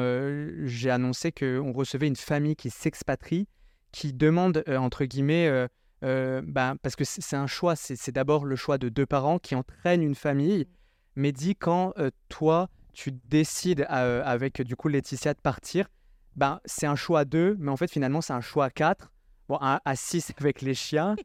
j'ai 0.64 0.90
annoncé 0.90 1.30
qu'on 1.30 1.72
recevait 1.72 2.08
une 2.08 2.16
famille 2.16 2.56
qui 2.56 2.70
s'expatrie, 2.70 3.46
qui 3.92 4.12
demande 4.12 4.64
entre 4.66 5.04
guillemets, 5.04 5.68
ben, 6.02 6.74
parce 6.82 6.96
que 6.96 7.04
c'est 7.04 7.36
un 7.36 7.46
choix. 7.46 7.76
C'est 7.76 8.10
d'abord 8.10 8.46
le 8.46 8.56
choix 8.56 8.78
de 8.78 8.88
deux 8.88 9.06
parents 9.06 9.38
qui 9.38 9.54
entraînent 9.54 10.02
une 10.02 10.16
famille. 10.16 10.66
Mais 11.14 11.30
dit 11.30 11.54
quand 11.54 11.94
toi 12.28 12.68
tu 12.92 13.12
décides 13.12 13.86
avec 13.88 14.60
du 14.62 14.74
coup 14.74 14.88
Laetitia 14.88 15.34
de 15.34 15.40
partir, 15.40 15.88
ben, 16.34 16.60
c'est 16.64 16.86
un 16.86 16.96
choix 16.96 17.20
à 17.20 17.24
deux, 17.24 17.56
mais 17.60 17.70
en 17.70 17.76
fait, 17.76 17.90
finalement, 17.92 18.20
c'est 18.20 18.32
un 18.32 18.40
choix 18.40 18.64
à 18.64 18.70
quatre. 18.70 19.12
Bon, 19.48 19.58
à, 19.60 19.80
six 19.94 20.32
avec 20.40 20.62
les 20.62 20.74
chiens. 20.74 21.16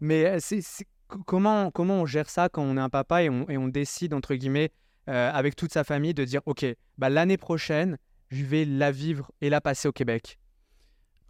mais 0.00 0.26
euh, 0.26 0.38
c'est, 0.40 0.60
comment, 1.26 1.70
comment 1.70 2.02
on 2.02 2.06
gère 2.06 2.28
ça 2.28 2.48
quand 2.48 2.62
on 2.62 2.76
est 2.76 2.80
un 2.80 2.90
papa 2.90 3.22
et 3.22 3.30
on, 3.30 3.48
et 3.48 3.56
on 3.56 3.68
décide, 3.68 4.14
entre 4.14 4.34
guillemets, 4.34 4.72
euh, 5.08 5.30
avec 5.32 5.54
toute 5.56 5.72
sa 5.72 5.84
famille, 5.84 6.14
de 6.14 6.24
dire 6.24 6.40
OK, 6.46 6.64
bah, 6.98 7.10
l'année 7.10 7.36
prochaine, 7.36 7.98
je 8.30 8.44
vais 8.44 8.64
la 8.64 8.90
vivre 8.90 9.30
et 9.40 9.50
la 9.50 9.60
passer 9.60 9.88
au 9.88 9.92
Québec? 9.92 10.38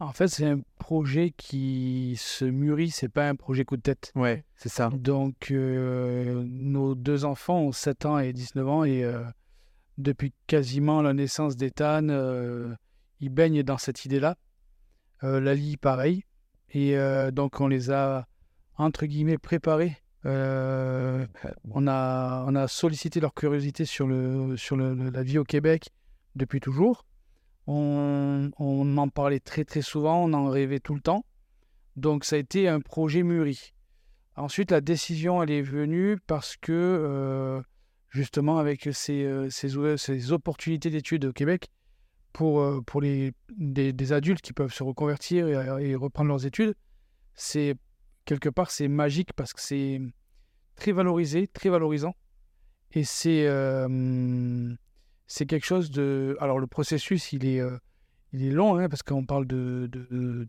En 0.01 0.13
fait, 0.13 0.29
c'est 0.29 0.47
un 0.47 0.61
projet 0.79 1.33
qui 1.37 2.17
se 2.19 2.45
mûrit, 2.45 2.91
c'est 2.91 3.09
pas 3.09 3.29
un 3.29 3.37
projet 3.37 3.65
coup 3.65 3.77
de 3.77 3.83
tête. 3.83 4.11
Ouais, 4.17 4.45
c'est 4.57 4.69
ça. 4.69 4.91
Donc, 4.93 5.51
euh, 5.51 6.43
nos 6.47 6.95
deux 6.95 7.25
enfants 7.25 7.61
ont 7.61 7.73
7 7.73 8.07
ans 8.07 8.19
et 8.19 8.33
19 8.33 8.69
ans 8.69 8.85
et 8.85 9.09
depuis 9.97 10.33
quasiment 10.49 11.01
la 11.01 11.13
naissance 11.13 11.57
d'Ethan, 11.57 12.09
ils 13.21 13.31
baignent 13.31 13.63
dans 13.63 13.79
cette 13.79 14.05
idée-là. 14.05 14.37
Euh, 15.25 15.41
Lali, 15.41 15.77
pareil. 15.77 16.25
Et 16.71 16.97
euh, 16.97 17.31
donc, 17.31 17.61
on 17.61 17.67
les 17.67 17.91
a, 17.91 18.27
entre 18.77 19.07
guillemets, 19.07 19.39
préparés. 19.39 19.97
Euh, 20.27 21.27
on, 21.71 21.87
a, 21.87 22.45
on 22.47 22.55
a 22.55 22.69
sollicité 22.69 23.21
leur 23.21 23.35
curiosité 23.35 23.85
sur, 23.85 24.07
le, 24.07 24.57
sur 24.57 24.77
la 24.77 25.23
vie 25.23 25.39
au 25.39 25.45
Québec 25.45 25.91
depuis 26.35 26.61
toujours. 26.61 27.05
On, 27.67 28.51
en 28.59 29.09
parlait 29.09 29.41
très 29.41 29.65
très 29.65 29.83
souvent, 29.83 30.23
on 30.25 30.33
en 30.35 30.51
rêvait 30.51 30.81
tout 30.81 30.95
le 30.95 31.01
temps. 31.01 31.25
Donc 31.97 32.25
ça 32.25 32.37
a 32.37 32.39
été 32.39 32.69
un 32.69 32.81
projet 32.81 33.23
mûri. 33.23 33.73
Ensuite, 34.37 34.71
la 34.71 34.81
décision, 34.81 35.43
elle 35.43 35.51
est 35.51 35.63
venue 35.63 36.19
parce 36.27 36.57
que, 36.57 37.63
justement, 38.11 38.59
avec 38.59 38.89
ces, 38.93 39.49
ces 39.51 40.33
opportunités 40.33 40.91
d'études 40.91 41.27
au 41.27 41.33
Québec, 41.33 41.71
pour, 42.35 42.61
euh, 42.61 42.83
pour 42.85 43.01
les, 43.01 43.33
des, 43.49 44.13
adultes 44.13 44.43
qui 44.43 44.53
peuvent 44.53 44.75
se 44.75 44.83
reconvertir 44.83 45.49
et, 45.49 45.95
reprendre 45.95 46.29
leurs 46.29 46.45
études, 46.45 46.75
c'est 47.35 47.77
quelque 48.25 48.49
part 48.49 48.71
c'est 48.71 48.89
magique 48.89 49.33
parce 49.35 49.55
que 49.55 49.61
c'est 49.61 50.03
très 50.75 50.93
valorisé, 50.93 51.47
très 51.47 51.71
valorisant. 51.71 52.15
Et 52.93 53.05
c'est 53.05 53.47
euh, 53.47 54.75
quelque 55.29 55.65
chose 55.65 55.91
de... 55.91 56.37
Alors 56.41 56.59
le 56.59 56.67
processus, 56.67 57.33
il 57.33 57.47
est, 57.47 57.61
euh, 57.61 57.79
il 58.33 58.45
est 58.45 58.51
long, 58.51 58.77
hein, 58.79 58.89
parce 58.89 59.05
qu'on 59.05 59.25
parle 59.25 59.47
de, 59.47 59.89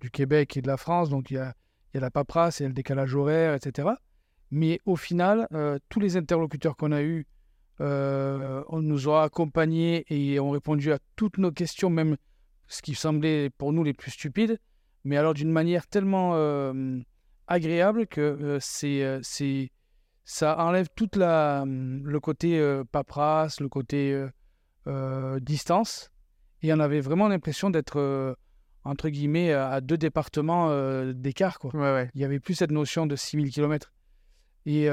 du 0.01 0.09
Québec 0.09 0.57
et 0.57 0.61
de 0.61 0.67
la 0.67 0.77
France, 0.77 1.09
donc 1.09 1.29
il 1.29 1.35
y 1.35 1.37
a, 1.37 1.53
il 1.93 1.97
y 1.97 1.99
a 1.99 2.01
la 2.01 2.11
paperasse, 2.11 2.59
il 2.59 2.63
y 2.63 2.65
a 2.65 2.69
le 2.69 2.73
décalage 2.73 3.13
horaire, 3.13 3.53
etc. 3.53 3.89
Mais 4.49 4.79
au 4.85 4.95
final, 4.95 5.47
tous 5.89 5.99
les 5.99 6.17
interlocuteurs 6.17 6.75
qu'on 6.75 6.91
a 6.91 7.03
eus 7.03 7.27
euh, 7.81 8.63
on 8.69 8.81
nous 8.81 9.09
a 9.09 9.23
accompagnés 9.23 10.05
et 10.09 10.39
ont 10.39 10.51
répondu 10.51 10.91
à 10.91 10.99
toutes 11.15 11.37
nos 11.37 11.51
questions, 11.51 11.89
même 11.89 12.15
ce 12.67 12.81
qui 12.81 12.95
semblait 12.95 13.49
pour 13.49 13.73
nous 13.73 13.83
les 13.83 13.93
plus 13.93 14.11
stupides, 14.11 14.59
mais 15.03 15.17
alors 15.17 15.33
d'une 15.33 15.51
manière 15.51 15.85
tellement 15.87 16.31
euh, 16.35 16.99
agréable 17.47 18.07
que 18.07 18.21
euh, 18.21 18.57
c'est, 18.61 19.19
c'est, 19.21 19.71
ça 20.23 20.57
enlève 20.59 20.87
tout 20.95 21.09
le 21.15 22.17
côté 22.19 22.81
paperasse, 22.91 23.59
le 23.59 23.69
côté 23.69 24.25
distance, 25.41 26.11
et 26.61 26.73
on 26.73 26.79
avait 26.79 27.01
vraiment 27.01 27.27
l'impression 27.27 27.69
d'être 27.69 28.35
entre 28.83 29.09
guillemets 29.09 29.51
à 29.51 29.81
deux 29.81 29.97
départements 29.97 30.69
d'écart. 31.13 31.59
Quoi. 31.59 31.71
Il 32.13 32.17
n'y 32.17 32.23
avait 32.23 32.39
plus 32.39 32.55
cette 32.55 32.71
notion 32.71 33.05
de 33.05 33.15
6000 33.15 33.51
km. 33.51 33.91
Et 34.65 34.87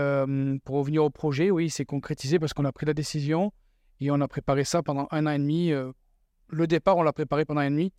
pour 0.64 0.76
revenir 0.76 1.04
au 1.04 1.10
projet, 1.10 1.50
oui, 1.50 1.70
c'est 1.70 1.84
concrétisé 1.84 2.38
parce 2.38 2.52
qu'on 2.52 2.64
a 2.64 2.72
pris 2.72 2.86
la 2.86 2.94
décision 2.94 3.52
et 4.00 4.10
on 4.10 4.20
a 4.20 4.28
préparé 4.28 4.64
ça 4.64 4.82
pendant 4.82 5.08
un 5.10 5.26
an 5.26 5.30
et 5.30 5.38
demi. 5.38 5.72
le 6.48 6.66
départ, 6.66 6.96
on 6.96 7.02
l'a 7.02 7.12
préparé 7.12 7.44
pendant 7.44 7.60
un 7.60 7.64
an 7.64 7.68
et 7.68 7.70
demi, 7.70 7.92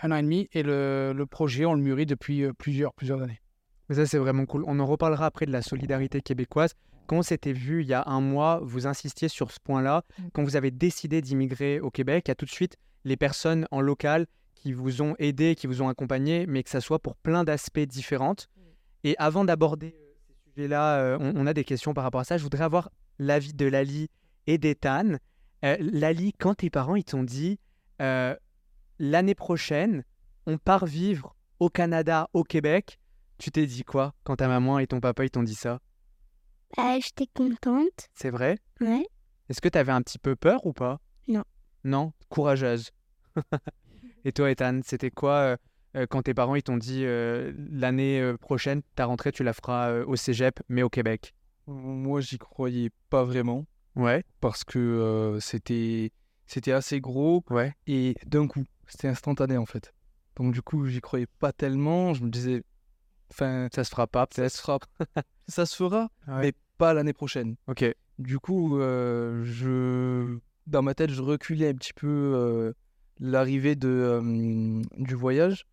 un 0.00 0.10
an 0.12 0.16
et 0.16 0.22
demi, 0.22 0.48
et 0.52 0.62
le, 0.62 1.12
le 1.14 1.26
projet, 1.26 1.64
on 1.64 1.74
le 1.74 1.82
mûrit 1.82 2.06
depuis 2.06 2.44
plusieurs, 2.54 2.94
plusieurs 2.94 3.22
années. 3.22 3.40
Mais 3.88 3.96
ça, 3.96 4.06
c'est 4.06 4.18
vraiment 4.18 4.46
cool. 4.46 4.64
On 4.66 4.78
en 4.80 4.86
reparlera 4.86 5.26
après 5.26 5.46
de 5.46 5.52
la 5.52 5.62
solidarité 5.62 6.20
québécoise. 6.20 6.74
Quand 7.06 7.16
on 7.16 7.22
s'était 7.22 7.54
vu 7.54 7.82
il 7.82 7.88
y 7.88 7.94
a 7.94 8.04
un 8.06 8.20
mois, 8.20 8.60
vous 8.62 8.86
insistiez 8.86 9.28
sur 9.28 9.50
ce 9.50 9.58
point-là. 9.60 10.04
Mmh. 10.18 10.22
Quand 10.34 10.44
vous 10.44 10.56
avez 10.56 10.70
décidé 10.70 11.22
d'immigrer 11.22 11.80
au 11.80 11.90
Québec, 11.90 12.24
il 12.26 12.30
y 12.30 12.32
a 12.32 12.34
tout 12.34 12.44
de 12.44 12.50
suite 12.50 12.76
les 13.04 13.16
personnes 13.16 13.66
en 13.70 13.80
local 13.80 14.26
qui 14.54 14.72
vous 14.72 15.00
ont 15.00 15.14
aidé, 15.18 15.54
qui 15.54 15.66
vous 15.66 15.80
ont 15.80 15.88
accompagné, 15.88 16.46
mais 16.46 16.62
que 16.62 16.68
ça 16.68 16.82
soit 16.82 16.98
pour 16.98 17.16
plein 17.16 17.44
d'aspects 17.44 17.78
différents. 17.80 18.32
Mmh. 18.32 18.60
Et 19.04 19.16
avant 19.18 19.44
d'aborder 19.44 19.94
là, 20.66 20.98
euh, 20.98 21.32
on, 21.36 21.46
a 21.46 21.54
des 21.54 21.64
questions 21.64 21.94
par 21.94 22.04
rapport 22.04 22.20
à 22.20 22.24
ça. 22.24 22.38
Je 22.38 22.42
voudrais 22.42 22.64
avoir 22.64 22.90
l'avis 23.18 23.54
de 23.54 23.66
Lali 23.66 24.08
et 24.46 24.58
d'Ethan. 24.58 25.16
Euh, 25.64 25.76
Lali, 25.80 26.32
quand 26.32 26.54
tes 26.54 26.70
parents 26.70 26.96
ils 26.96 27.04
t'ont 27.04 27.22
dit 27.22 27.58
euh, 28.00 28.34
l'année 28.98 29.34
prochaine, 29.34 30.04
on 30.46 30.58
part 30.58 30.86
vivre 30.86 31.36
au 31.60 31.68
Canada, 31.68 32.28
au 32.32 32.44
Québec, 32.44 32.98
tu 33.38 33.50
t'es 33.50 33.66
dit 33.66 33.84
quoi 33.84 34.14
quand 34.24 34.36
ta 34.36 34.48
maman 34.48 34.78
et 34.78 34.86
ton 34.86 35.00
papa 35.00 35.24
ils 35.24 35.30
t'ont 35.30 35.42
dit 35.42 35.54
ça? 35.54 35.80
Bah, 36.76 36.98
J'étais 37.00 37.26
contente. 37.26 38.08
C'est 38.14 38.30
vrai? 38.30 38.58
Ouais. 38.80 39.06
Est-ce 39.48 39.60
que 39.60 39.68
tu 39.68 39.78
avais 39.78 39.92
un 39.92 40.02
petit 40.02 40.18
peu 40.18 40.36
peur 40.36 40.66
ou 40.66 40.72
pas? 40.72 41.00
Non. 41.26 41.44
Non? 41.84 42.12
Courageuse. 42.28 42.90
et 44.24 44.32
toi, 44.32 44.50
Ethan, 44.50 44.80
c'était 44.84 45.10
quoi 45.10 45.32
euh, 45.32 45.56
quand 46.06 46.22
tes 46.22 46.34
parents 46.34 46.54
ils 46.54 46.62
t'ont 46.62 46.76
dit 46.76 47.02
euh, 47.04 47.52
l'année 47.70 48.20
euh, 48.20 48.36
prochaine, 48.36 48.82
ta 48.94 49.06
rentrée, 49.06 49.32
tu 49.32 49.42
la 49.44 49.52
feras 49.52 50.00
au 50.02 50.16
cégep, 50.16 50.60
mais 50.68 50.82
au 50.82 50.88
Québec 50.88 51.34
Moi, 51.66 52.20
j'y 52.20 52.38
croyais 52.38 52.90
pas 53.10 53.24
vraiment. 53.24 53.66
Ouais. 53.96 54.24
Parce 54.40 54.64
que 54.64 55.38
c'était 55.40 56.12
c'était 56.46 56.72
assez 56.72 57.00
gros 57.00 57.44
Ouais. 57.50 57.74
et 57.86 58.14
d'un 58.26 58.46
coup, 58.46 58.64
c'était 58.86 59.08
instantané 59.08 59.56
en 59.58 59.66
fait. 59.66 59.92
Donc 60.36 60.54
du 60.54 60.62
coup, 60.62 60.86
j'y 60.86 61.00
croyais 61.00 61.26
pas 61.40 61.52
tellement. 61.52 62.14
Je 62.14 62.22
me 62.24 62.30
disais, 62.30 62.62
enfin, 63.30 63.68
Ça 63.74 63.82
se 63.84 63.90
fera 63.90 64.06
pas. 64.06 64.26
ça 64.30 64.48
se 64.48 64.60
fera, 64.60 64.78
ça 65.48 65.66
se 65.66 65.74
fera, 65.76 66.08
Ouais. 66.28 66.40
mais 66.42 66.52
pas 66.78 66.94
l'année 66.94 67.12
prochaine. 67.12 67.56
Ok. 67.66 67.84
Du 68.18 68.38
coup, 68.38 68.78
euh, 68.80 69.42
je, 69.44 70.38
dans 70.66 70.82
ma 70.82 70.94
tête, 70.94 71.10
je 71.10 71.22
reculais 71.22 71.68
un 71.68 71.74
petit 71.74 71.92
peu 71.92 72.06
euh, 72.08 72.72
l'arrivée 73.20 73.74
de, 73.76 73.88
euh, 73.88 74.82
du 74.96 75.14
voyage. 75.14 75.66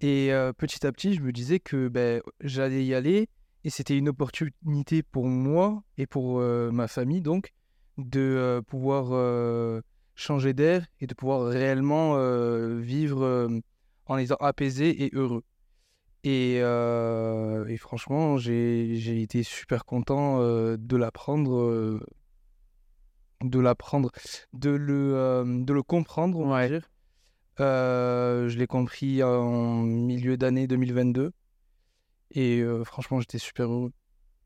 Et 0.00 0.32
euh, 0.32 0.52
petit 0.52 0.86
à 0.86 0.92
petit, 0.92 1.14
je 1.14 1.20
me 1.20 1.32
disais 1.32 1.60
que 1.60 1.88
ben, 1.88 2.22
j'allais 2.40 2.84
y 2.84 2.94
aller. 2.94 3.28
Et 3.64 3.70
c'était 3.70 3.96
une 3.96 4.08
opportunité 4.08 5.02
pour 5.02 5.26
moi 5.26 5.82
et 5.98 6.06
pour 6.06 6.40
euh, 6.40 6.70
ma 6.70 6.88
famille, 6.88 7.20
donc, 7.20 7.52
de 7.98 8.62
pouvoir 8.66 9.82
changer 10.14 10.54
d'air 10.54 10.86
et 11.00 11.06
de 11.06 11.14
pouvoir 11.14 11.44
réellement 11.46 12.16
vivre 12.78 13.48
en 14.06 14.16
étant 14.16 14.36
apaisé 14.36 15.04
et 15.04 15.10
heureux. 15.12 15.44
Et, 16.24 16.54
et 16.54 17.76
franchement, 17.76 18.38
j'ai 18.38 19.20
été 19.20 19.42
super 19.42 19.84
content 19.84 20.38
de 20.40 20.96
l'apprendre, 20.96 22.00
de 23.42 23.58
l'apprendre, 23.58 24.10
de 24.52 24.70
le, 24.70 25.14
euh, 25.14 25.44
de 25.64 25.72
le 25.72 25.82
comprendre, 25.82 26.38
on 26.38 26.48
va 26.48 26.68
dire. 26.68 26.90
Euh, 27.60 28.48
je 28.48 28.58
l'ai 28.58 28.66
compris 28.66 29.22
en 29.22 29.82
milieu 29.82 30.36
d'année 30.36 30.66
2022. 30.66 31.32
Et 32.32 32.60
euh, 32.60 32.84
franchement, 32.84 33.20
j'étais 33.20 33.38
super 33.38 33.66
heureux. 33.70 33.92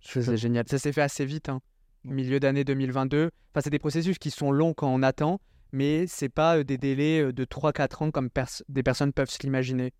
C'est 0.01 0.37
génial. 0.37 0.65
Ça 0.69 0.79
s'est 0.79 0.93
fait 0.93 1.03
assez 1.03 1.25
vite, 1.25 1.49
hein. 1.49 1.61
milieu 2.05 2.41
d'année 2.41 2.65
2022. 2.65 3.31
Enfin, 3.53 3.61
c'est 3.63 3.71
des 3.71 3.79
processus 3.79 4.19
qui 4.19 4.31
sont 4.31 4.51
longs 4.53 4.75
quand 4.75 4.89
on 4.89 5.03
attend, 5.03 5.41
mais 5.73 6.07
c'est 6.07 6.29
pas 6.29 6.59
euh, 6.59 6.65
des 6.65 6.77
délais 6.79 7.33
de 7.33 7.45
3-4 7.45 8.03
ans 8.05 8.11
comme 8.11 8.31
pers- 8.31 8.63
des 8.69 8.83
personnes 8.83 9.13
peuvent 9.13 9.31
se 9.31 9.39
l'imaginer. 9.43 9.93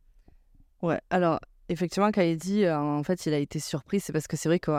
Ouais, 0.83 1.01
alors 1.11 1.41
effectivement, 1.71 2.11
quand 2.13 2.21
il 2.23 2.37
dit 2.37 2.65
euh, 2.65 2.77
en 2.79 3.03
fait 3.03 3.25
il 3.27 3.33
a 3.33 3.39
été 3.39 3.59
surpris, 3.59 4.01
c'est 4.01 4.13
parce 4.13 4.27
que 4.27 4.37
c'est 4.37 4.49
vrai 4.51 4.59
que 4.59 4.71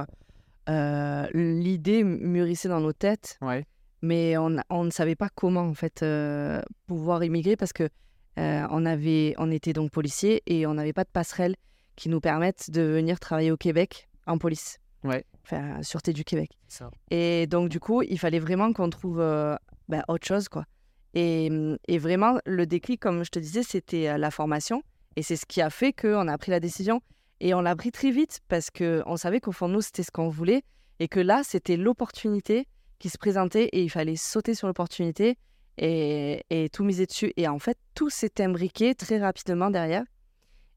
euh, 0.70 1.27
l'idée 1.34 2.04
mûrissait 2.04 2.70
dans 2.70 2.82
nos 2.82 2.94
têtes, 2.94 3.38
Ouais. 3.42 3.65
mais 4.01 4.38
on, 4.38 4.58
on 4.70 4.84
ne 4.84 4.92
savait 4.92 5.15
pas 5.15 5.30
comment 5.34 5.62
en 5.62 5.74
fait 5.74 6.04
euh, 6.04 6.62
pouvoir 6.86 7.24
immigrer 7.24 7.56
parce 7.56 7.74
que 7.74 7.89
euh, 8.38 8.68
on 8.70 8.86
avait, 8.86 9.34
on 9.38 9.51
était 9.51 9.74
donc 9.74 9.92
policier 9.92 10.44
et 10.46 10.68
on 10.68 10.74
n'avait 10.74 10.94
pas 10.94 11.04
de 11.04 11.10
passerelle 11.10 11.56
qui 11.96 12.10
nous 12.10 12.20
permette 12.20 12.70
de 12.72 12.82
venir 12.82 13.20
travailler 13.20 13.51
au 13.51 13.58
Québec 13.58 14.10
en 14.27 14.38
police. 14.38 14.80
Ouais. 15.04 15.24
Enfin, 15.44 15.82
sûreté 15.84 16.13
du 16.13 16.24
Québec. 16.24 16.50
Ça. 16.68 16.89
Et 17.12 17.48
donc, 17.48 17.70
du 17.70 17.80
coup, 17.80 18.01
il 18.01 18.20
fallait 18.20 18.39
vraiment 18.39 18.74
qu'on 18.74 18.89
trouve 18.89 19.20
euh, 19.20 19.56
ben, 19.88 20.04
autre 20.08 20.27
chose, 20.27 20.50
quoi. 20.50 20.65
Et, 21.13 21.50
et 21.88 21.98
vraiment, 21.98 22.39
le 22.46 22.65
déclic, 22.65 23.00
comme 23.00 23.24
je 23.24 23.30
te 23.30 23.39
disais, 23.39 23.63
c'était 23.63 24.10
euh, 24.10 24.18
la 24.18 24.32
formation. 24.32 24.84
Et 25.15 25.24
c'est 25.24 25.38
ce 25.38 25.46
qui 25.46 25.62
a 25.62 25.70
fait 25.70 25.94
qu'on 25.94 26.27
a 26.27 26.38
pris 26.38 26.51
la 26.51 26.60
décision. 26.60 27.01
Et 27.39 27.54
on 27.54 27.62
l'a 27.62 27.75
pris 27.75 27.92
très 27.92 28.12
vite 28.12 28.39
parce 28.48 28.70
qu'on 28.70 29.15
savait 29.15 29.39
qu'au 29.39 29.51
fond 29.51 29.70
de 29.70 29.74
nous, 29.74 29.82
c'était 29.82 30.04
ce 30.04 30.12
qu'on 30.12 30.30
voulait. 30.30 30.63
Et 31.00 31.08
que 31.08 31.20
là, 31.20 31.42
c'était 31.46 31.77
l'opportunité 31.77 32.68
qui 33.00 33.10
se 33.10 33.18
présentait 33.18 33.65
et 33.65 33.84
il 33.84 33.89
fallait 33.89 34.15
sauter 34.15 34.56
sur 34.56 34.68
l'opportunité 34.68 35.38
et, 35.77 36.44
et 36.50 36.70
tout 36.70 36.84
miser 36.84 37.05
dessus. 37.05 37.32
Et 37.38 37.48
en 37.48 37.60
fait, 37.60 37.77
tout 37.96 38.10
s'est 38.10 38.41
imbriqué 38.41 38.96
très 38.96 39.20
rapidement 39.20 39.70
derrière. 39.70 40.03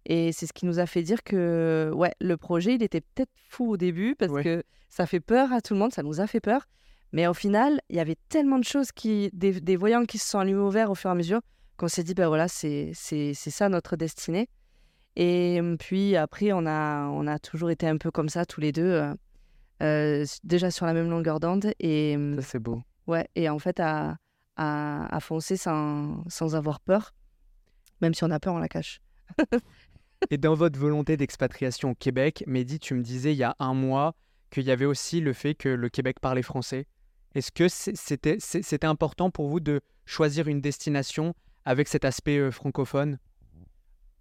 Et 0.07 0.33
c'est 0.33 0.47
ce 0.47 0.53
qui 0.53 0.65
nous 0.67 0.79
a 0.79 0.87
fait 0.87 1.03
dire 1.03 1.23
que 1.23 1.91
ouais, 1.95 2.15
le 2.21 2.37
projet, 2.37 2.75
il 2.75 2.83
était 2.83 3.01
peut-être 3.03 3.31
fou 3.49 3.71
au 3.73 3.77
début 3.77 4.15
parce 4.17 4.33
Ouais. 4.33 4.43
que 4.43 4.63
ça 4.89 5.07
fait 5.07 5.21
peur 5.21 5.53
à 5.53 5.61
tout 5.61 5.75
le 5.75 5.81
monde, 5.81 5.93
ça 5.93 6.03
nous 6.03 6.21
a 6.21 6.27
fait 6.27 6.41
peur. 6.41 6.63
Mais 7.13 7.27
au 7.27 7.35
final, 7.35 7.81
il 7.91 7.97
y 7.97 8.01
avait 8.01 8.17
tellement 8.29 8.59
de 8.59 8.65
choses, 8.65 8.91
qui, 8.93 9.31
des, 9.33 9.61
des 9.61 9.77
voyants 9.77 10.05
qui 10.05 10.19
se 10.19 10.29
sont 10.29 10.39
allumés 10.39 10.61
au 10.61 10.71
vert 10.71 10.91
au 10.91 10.95
fur 10.95 11.11
et 11.11 11.13
à 11.13 11.15
mesure, 11.15 11.41
qu'on 11.77 11.89
s'est 11.89 12.03
dit, 12.05 12.15
ben 12.15 12.29
voilà, 12.29 12.49
c'est 12.49 12.93
ça 12.95 13.69
notre 13.69 13.97
destinée. 13.97 14.49
Et 15.17 15.59
hum, 15.61 15.77
puis 15.79 16.17
après, 16.17 16.53
on 16.53 16.65
a, 16.67 17.07
on 17.09 17.27
a 17.27 17.39
toujours 17.39 17.71
été 17.71 17.87
un 17.89 17.97
peu 17.99 18.11
comme 18.11 18.29
ça, 18.29 18.47
tous 18.47 18.61
les 18.61 18.73
deux, 18.73 18.83
euh, 18.83 19.15
euh, 19.83 20.25
déjà 20.45 20.71
sur 20.71 20.87
la 20.87 20.93
même 20.95 21.09
longueur 21.11 21.41
d'onde. 21.41 21.73
Et, 21.81 22.15
hum, 22.17 22.37
Ça, 22.37 22.43
c'est 22.43 22.59
beau. 22.59 22.83
ouais, 23.07 23.27
et 23.35 23.49
en 23.49 23.59
fait, 23.59 23.81
à, 23.81 24.17
à, 24.59 25.07
à 25.15 25.21
foncer 25.21 25.57
sans, 25.57 26.23
sans 26.29 26.55
avoir 26.55 26.81
peur. 26.81 27.15
Même 28.01 28.15
si 28.15 28.25
on 28.25 28.31
a 28.31 28.39
peur, 28.39 28.55
on 28.55 28.59
la 28.59 28.69
cache. 28.69 29.01
Et 30.31 30.37
dans 30.37 30.55
votre 30.55 30.79
volonté 30.79 31.17
d'expatriation 31.17 31.93
au 31.93 31.95
Québec, 31.95 32.45
Mehdi, 32.47 32.79
tu 32.79 32.95
me 32.95 33.03
disais 33.03 33.33
il 33.33 33.39
y 33.39 33.45
a 33.45 33.55
un 33.59 33.75
mois 33.75 34.15
qu'il 34.51 34.65
y 34.65 34.71
avait 34.71 34.85
aussi 34.85 35.21
le 35.21 35.33
fait 35.33 35.55
que 35.55 35.69
le 35.69 35.89
Québec 35.89 36.19
parlait 36.21 36.43
français. 36.43 36.87
Est-ce 37.35 37.53
que 37.53 37.69
c'était 37.69 38.87
important 38.87 39.31
pour 39.31 39.49
vous 39.49 39.61
de 39.61 39.81
choisir 40.07 40.49
une 40.49 40.61
destination 40.61 41.35
avec 41.65 41.87
cet 41.87 42.05
aspect 42.05 42.39
euh, 42.39 42.51
francophone? 42.51 43.19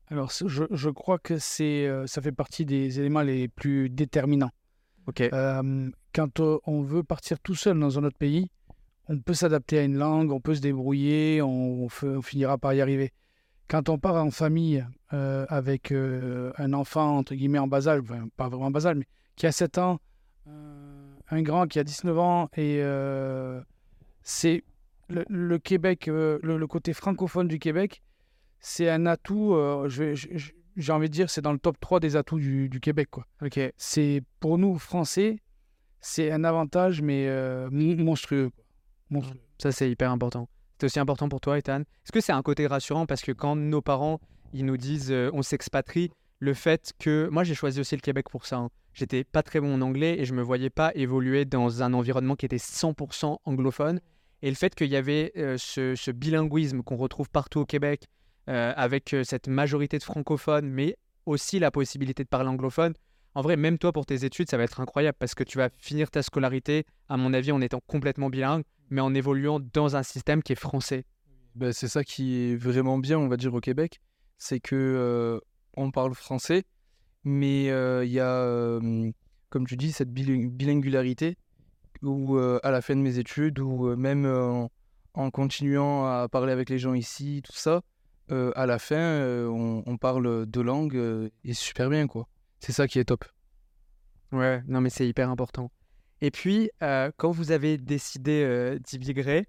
Alors, 0.09 0.31
je, 0.31 0.63
je 0.69 0.89
crois 0.89 1.19
que 1.19 1.37
c'est, 1.37 1.87
euh, 1.87 2.07
ça 2.07 2.21
fait 2.21 2.31
partie 2.31 2.65
des 2.65 2.99
éléments 2.99 3.21
les 3.21 3.47
plus 3.47 3.89
déterminants. 3.89 4.51
Ok. 5.07 5.21
Euh, 5.21 5.89
quand 6.13 6.39
euh, 6.39 6.59
on 6.65 6.81
veut 6.81 7.03
partir 7.03 7.39
tout 7.39 7.55
seul 7.55 7.79
dans 7.79 7.99
un 7.99 8.03
autre 8.03 8.17
pays, 8.17 8.49
on 9.09 9.19
peut 9.19 9.33
s'adapter 9.33 9.79
à 9.79 9.83
une 9.83 9.97
langue, 9.97 10.31
on 10.31 10.39
peut 10.39 10.55
se 10.55 10.61
débrouiller, 10.61 11.41
on, 11.41 11.83
on 11.83 11.87
fe- 11.87 12.17
on 12.17 12.21
finira 12.21 12.57
par 12.57 12.73
y 12.73 12.81
arriver. 12.81 13.11
Quand 13.67 13.89
on 13.89 13.97
part 13.97 14.15
en 14.15 14.31
famille 14.31 14.85
euh, 15.13 15.45
avec 15.49 15.91
euh, 15.91 16.51
un 16.57 16.73
enfant, 16.73 17.17
entre 17.17 17.35
guillemets, 17.35 17.59
en 17.59 17.67
bas 17.67 17.87
âge, 17.87 18.01
enfin, 18.01 18.27
pas 18.37 18.47
vraiment 18.49 18.65
en 18.67 18.71
bas 18.71 18.85
âge, 18.87 18.95
mais 18.95 19.05
qui 19.35 19.45
a 19.45 19.51
7 19.51 19.77
ans, 19.77 19.99
euh, 20.47 21.13
un 21.29 21.41
grand 21.41 21.67
qui 21.67 21.79
a 21.79 21.83
19 21.83 22.17
ans, 22.17 22.49
et 22.57 22.81
c'est 24.23 24.63
le, 25.09 25.25
le 25.29 25.57
Québec, 25.59 26.07
le, 26.07 26.39
le 26.43 26.67
côté 26.67 26.93
francophone 26.93 27.47
du 27.47 27.59
Québec, 27.59 28.01
c'est 28.59 28.89
un 28.89 29.05
atout, 29.05 29.55
j'ai 29.87 30.91
envie 30.91 31.07
de 31.09 31.13
dire, 31.13 31.29
c'est 31.29 31.41
dans 31.41 31.53
le 31.53 31.59
top 31.59 31.79
3 31.79 31.99
des 31.99 32.15
atouts 32.15 32.39
du, 32.39 32.69
du 32.69 32.79
Québec. 32.79 33.09
Quoi 33.11 33.25
c'est 33.77 34.21
pour 34.39 34.57
nous 34.57 34.77
français, 34.77 35.39
c'est 35.99 36.31
un 36.31 36.43
avantage 36.43 37.01
mais 37.01 37.27
mon- 37.71 37.95
monstrueux. 38.03 38.49
quoi. 38.49 38.63
Monstrueux. 39.09 39.39
Ça, 39.57 39.71
c'est 39.71 39.89
hyper 39.89 40.11
important. 40.11 40.47
C'est 40.79 40.85
aussi 40.85 40.99
important 40.99 41.29
pour 41.29 41.41
toi, 41.41 41.57
Ethan. 41.57 41.81
Est-ce 41.81 42.11
que 42.11 42.21
c'est 42.21 42.31
un 42.33 42.41
côté 42.43 42.67
rassurant? 42.67 43.05
Parce 43.05 43.21
que 43.21 43.31
quand 43.31 43.55
nos 43.55 43.81
parents 43.81 44.19
ils 44.53 44.65
nous 44.65 44.77
disent 44.77 45.11
euh, 45.11 45.29
on 45.33 45.41
s'expatrie, 45.41 46.11
le 46.39 46.53
fait 46.53 46.93
que 46.99 47.27
moi 47.31 47.43
j'ai 47.43 47.55
choisi 47.55 47.79
aussi 47.79 47.95
le 47.95 48.01
Québec 48.01 48.29
pour 48.29 48.45
ça. 48.45 48.57
hein. 48.57 48.69
J'étais 48.93 49.23
pas 49.23 49.43
très 49.43 49.59
bon 49.59 49.75
en 49.75 49.81
anglais 49.81 50.17
et 50.19 50.25
je 50.25 50.33
me 50.33 50.41
voyais 50.41 50.69
pas 50.69 50.91
évoluer 50.95 51.45
dans 51.45 51.83
un 51.83 51.93
environnement 51.93 52.35
qui 52.35 52.45
était 52.45 52.57
100% 52.57 53.37
anglophone. 53.43 53.99
Et 54.41 54.49
le 54.49 54.55
fait 54.55 54.73
qu'il 54.73 54.87
y 54.89 54.95
avait 54.95 55.31
euh, 55.37 55.57
ce, 55.57 55.95
ce 55.95 56.11
bilinguisme 56.11 56.81
qu'on 56.83 56.95
retrouve 56.95 57.29
partout 57.29 57.59
au 57.59 57.65
Québec, 57.65 58.07
euh, 58.49 58.73
avec 58.75 59.13
euh, 59.13 59.23
cette 59.23 59.47
majorité 59.47 59.97
de 59.97 60.03
francophones, 60.03 60.69
mais 60.69 60.95
aussi 61.25 61.59
la 61.59 61.71
possibilité 61.71 62.23
de 62.23 62.29
parler 62.29 62.49
anglophone. 62.49 62.93
En 63.35 63.41
vrai, 63.41 63.57
même 63.57 63.77
toi 63.77 63.91
pour 63.91 64.05
tes 64.05 64.25
études, 64.25 64.49
ça 64.49 64.57
va 64.57 64.63
être 64.63 64.79
incroyable 64.79 65.17
parce 65.19 65.35
que 65.35 65.43
tu 65.43 65.57
vas 65.57 65.69
finir 65.77 66.09
ta 66.09 66.23
scolarité, 66.23 66.85
à 67.09 67.17
mon 67.17 67.33
avis, 67.33 67.51
en 67.51 67.61
étant 67.61 67.81
complètement 67.85 68.29
bilingue 68.29 68.63
mais 68.89 69.01
en 69.01 69.13
évoluant 69.13 69.59
dans 69.59 69.95
un 69.95 70.03
système 70.03 70.41
qui 70.43 70.53
est 70.53 70.59
français. 70.59 71.05
Ben, 71.55 71.73
c'est 71.73 71.87
ça 71.87 72.03
qui 72.03 72.35
est 72.35 72.55
vraiment 72.55 72.97
bien, 72.97 73.17
on 73.17 73.27
va 73.27 73.37
dire, 73.37 73.53
au 73.53 73.59
Québec. 73.59 73.99
C'est 74.37 74.59
que 74.59 74.75
euh, 74.75 75.39
on 75.75 75.91
parle 75.91 76.13
français, 76.13 76.63
mais 77.23 77.69
euh, 77.71 78.05
il 78.05 78.11
y 78.11 78.19
a, 78.19 78.31
euh, 78.31 79.11
comme 79.49 79.65
tu 79.65 79.75
dis, 79.75 79.91
cette 79.91 80.13
biling- 80.13 80.51
bilingularité 80.51 81.37
où, 82.03 82.37
euh, 82.37 82.59
à 82.61 82.69
la 82.69 82.81
fin 82.81 82.95
de 82.95 83.01
mes 83.01 83.17
études, 83.17 83.59
ou 83.59 83.95
même 83.95 84.25
en, 84.25 84.69
en 85.15 85.31
continuant 85.31 86.05
à 86.05 86.29
parler 86.29 86.51
avec 86.51 86.69
les 86.69 86.77
gens 86.77 86.93
ici, 86.93 87.41
tout 87.43 87.55
ça, 87.55 87.81
à 88.29 88.65
la 88.65 88.77
fin, 88.77 89.23
on, 89.47 89.83
on 89.85 89.97
parle 89.97 90.45
deux 90.45 90.61
langues 90.61 91.31
et 91.43 91.53
super 91.53 91.89
bien, 91.89 92.07
quoi. 92.07 92.27
C'est 92.59 92.73
ça 92.73 92.87
qui 92.87 92.99
est 92.99 93.05
top. 93.05 93.23
Ouais, 94.33 94.61
non 94.67 94.81
mais 94.81 94.89
c'est 94.89 95.07
hyper 95.07 95.29
important. 95.29 95.71
Et 96.21 96.31
puis, 96.31 96.71
euh, 96.81 97.11
quand 97.17 97.31
vous 97.31 97.51
avez 97.51 97.77
décidé 97.77 98.43
euh, 98.43 98.79
d'immigrer, 98.79 99.47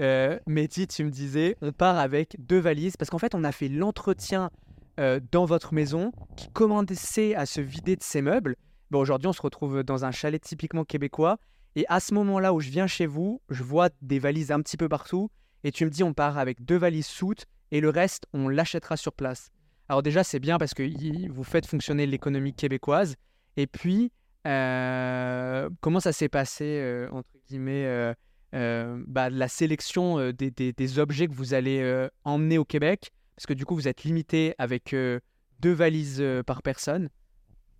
euh, 0.00 0.38
Mehdi, 0.46 0.86
tu 0.86 1.04
me 1.04 1.10
disais, 1.10 1.56
on 1.60 1.72
part 1.72 1.98
avec 1.98 2.36
deux 2.38 2.58
valises, 2.58 2.96
parce 2.96 3.10
qu'en 3.10 3.18
fait, 3.18 3.34
on 3.34 3.44
a 3.44 3.52
fait 3.52 3.68
l'entretien 3.68 4.50
euh, 4.98 5.20
dans 5.30 5.44
votre 5.44 5.74
maison 5.74 6.12
qui 6.36 6.48
commençait 6.50 7.34
à 7.34 7.46
se 7.46 7.60
vider 7.60 7.96
de 7.96 8.02
ses 8.02 8.22
meubles. 8.22 8.56
Bon, 8.90 9.00
aujourd'hui, 9.00 9.28
on 9.28 9.32
se 9.32 9.42
retrouve 9.42 9.82
dans 9.82 10.04
un 10.04 10.10
chalet 10.10 10.40
typiquement 10.40 10.84
québécois. 10.84 11.38
Et 11.76 11.84
à 11.88 12.00
ce 12.00 12.14
moment-là 12.14 12.52
où 12.52 12.60
je 12.60 12.70
viens 12.70 12.86
chez 12.86 13.06
vous, 13.06 13.40
je 13.48 13.62
vois 13.62 13.90
des 14.02 14.18
valises 14.18 14.50
un 14.50 14.60
petit 14.60 14.76
peu 14.76 14.88
partout. 14.88 15.30
Et 15.64 15.70
tu 15.70 15.84
me 15.84 15.90
dis, 15.90 16.02
on 16.02 16.12
part 16.12 16.38
avec 16.38 16.64
deux 16.64 16.76
valises 16.76 17.06
soutes 17.06 17.44
et 17.70 17.80
le 17.80 17.90
reste, 17.90 18.26
on 18.32 18.48
l'achètera 18.48 18.96
sur 18.96 19.12
place. 19.12 19.50
Alors 19.88 20.02
déjà, 20.02 20.24
c'est 20.24 20.40
bien 20.40 20.58
parce 20.58 20.74
que 20.74 20.82
vous 21.30 21.44
faites 21.44 21.66
fonctionner 21.66 22.06
l'économie 22.06 22.54
québécoise. 22.54 23.14
Et 23.56 23.66
puis, 23.66 24.10
comment 24.44 26.00
ça 26.00 26.12
s'est 26.12 26.28
passé, 26.28 26.64
euh, 26.64 27.08
entre 27.10 27.28
guillemets, 27.48 27.84
euh, 27.86 28.14
euh, 28.54 29.02
bah, 29.06 29.30
la 29.30 29.48
sélection 29.48 30.18
euh, 30.18 30.32
des, 30.32 30.50
des- 30.50 30.72
des 30.72 30.98
objets 30.98 31.28
que 31.28 31.34
vous 31.34 31.54
allez 31.54 31.80
euh, 31.80 32.08
emmener 32.24 32.58
au 32.58 32.64
Québec? 32.64 33.10
Parce 33.36 33.46
que 33.46 33.54
du 33.54 33.64
coup, 33.64 33.74
vous 33.74 33.88
êtes 33.88 34.04
limité 34.04 34.54
avec 34.58 34.92
euh, 34.92 35.20
deux 35.60 35.72
valises 35.72 36.20
euh, 36.20 36.42
par 36.42 36.62
personne. 36.62 37.08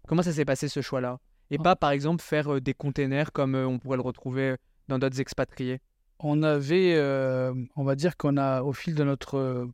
Comment 0.06 0.22
ça 0.22 0.32
s'est 0.32 0.44
passé 0.44 0.68
ce 0.68 0.80
choix-là? 0.80 1.18
Et 1.50 1.58
pas, 1.58 1.76
par 1.76 1.90
exemple, 1.90 2.22
faire 2.22 2.54
euh, 2.54 2.60
des 2.60 2.74
containers 2.74 3.32
comme 3.32 3.54
euh, 3.54 3.66
on 3.66 3.78
pourrait 3.78 3.96
le 3.96 4.02
retrouver 4.02 4.56
dans 4.88 4.98
d'autres 4.98 5.20
expatriés? 5.20 5.80
on 6.22 6.42
avait, 6.42 6.94
euh, 6.96 7.54
on 7.76 7.82
va 7.84 7.94
dire 7.94 8.16
qu'on 8.18 8.36
a, 8.36 8.62
au 8.62 8.74
fil 8.74 8.94
de 8.94 9.02
notre 9.04 9.36
euh, 9.38 9.66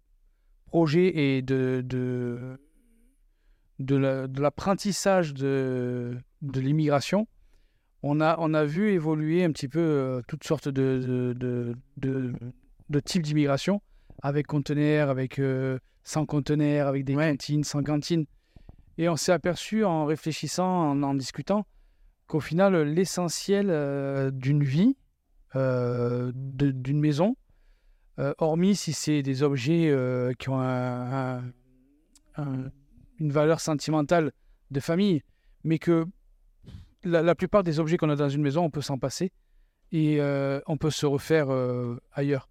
projet 0.66 1.16
et 1.36 1.42
de, 1.42 1.82
de, 1.84 2.56
de 3.80 3.96
la- 3.96 4.26
de 4.28 4.40
l'apprentissage 4.40 5.34
de, 6.42 6.60
l'immigration, 6.60 7.26
on 8.02 8.20
a, 8.20 8.36
on 8.38 8.54
a 8.54 8.64
vu 8.64 8.90
évoluer 8.90 9.44
un 9.44 9.52
petit 9.52 9.68
peu 9.68 9.80
euh, 9.80 10.22
toutes 10.28 10.44
sortes 10.44 10.68
de, 10.68 11.34
de, 11.36 11.74
de, 11.96 13.00
types 13.00 13.22
d'immigration, 13.22 13.80
avec 14.22 14.46
conteneurs, 14.46 15.10
avec 15.10 15.38
euh, 15.38 15.78
sans 16.04 16.26
conteneurs, 16.26 16.88
avec 16.88 17.04
des 17.04 17.14
cantines, 17.14 17.64
sans 17.64 17.82
cantines. 17.82 18.26
Et 18.98 19.08
on 19.08 19.16
s'est 19.16 19.32
aperçu 19.32 19.84
en 19.84 20.04
réfléchissant, 20.04 20.90
en 20.90 21.02
en 21.02 21.14
discutant, 21.14 21.66
qu'au 22.26 22.40
final, 22.40 22.74
l'essentiel 22.82 23.68
euh, 23.70 24.30
d'une 24.30 24.64
vie, 24.64 24.96
d'une 25.54 27.00
maison, 27.00 27.34
hormis 28.38 28.76
si 28.76 28.92
c'est 28.92 29.22
des 29.22 29.42
objets 29.42 29.90
qui 30.38 30.48
ont 30.50 30.60
un- 30.60 31.38
un- 31.38 31.44
un- 32.36 32.70
une 33.18 33.32
valeur 33.32 33.60
sentimentale 33.60 34.32
de 34.70 34.80
famille, 34.80 35.22
mais 35.64 35.78
que 35.78 36.06
la, 37.06 37.22
la 37.22 37.34
plupart 37.34 37.62
des 37.62 37.80
objets 37.80 37.96
qu'on 37.96 38.10
a 38.10 38.16
dans 38.16 38.28
une 38.28 38.42
maison, 38.42 38.64
on 38.64 38.70
peut 38.70 38.82
s'en 38.82 38.98
passer 38.98 39.32
et 39.92 40.20
euh, 40.20 40.60
on 40.66 40.76
peut 40.76 40.90
se 40.90 41.06
refaire 41.06 41.50
euh, 41.50 42.00
ailleurs. 42.12 42.48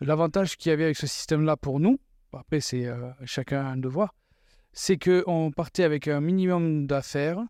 L'avantage 0.00 0.56
qu'il 0.56 0.70
y 0.70 0.72
avait 0.72 0.84
avec 0.84 0.96
ce 0.96 1.06
système-là 1.06 1.56
pour 1.56 1.80
nous, 1.80 1.98
après 2.32 2.60
c'est 2.60 2.86
euh, 2.86 3.10
chacun 3.24 3.64
un 3.64 3.76
devoir, 3.76 4.14
c'est 4.72 4.96
qu'on 4.98 5.50
partait 5.54 5.84
avec 5.84 6.08
un 6.08 6.20
minimum 6.20 6.86
d'affaires, 6.86 7.40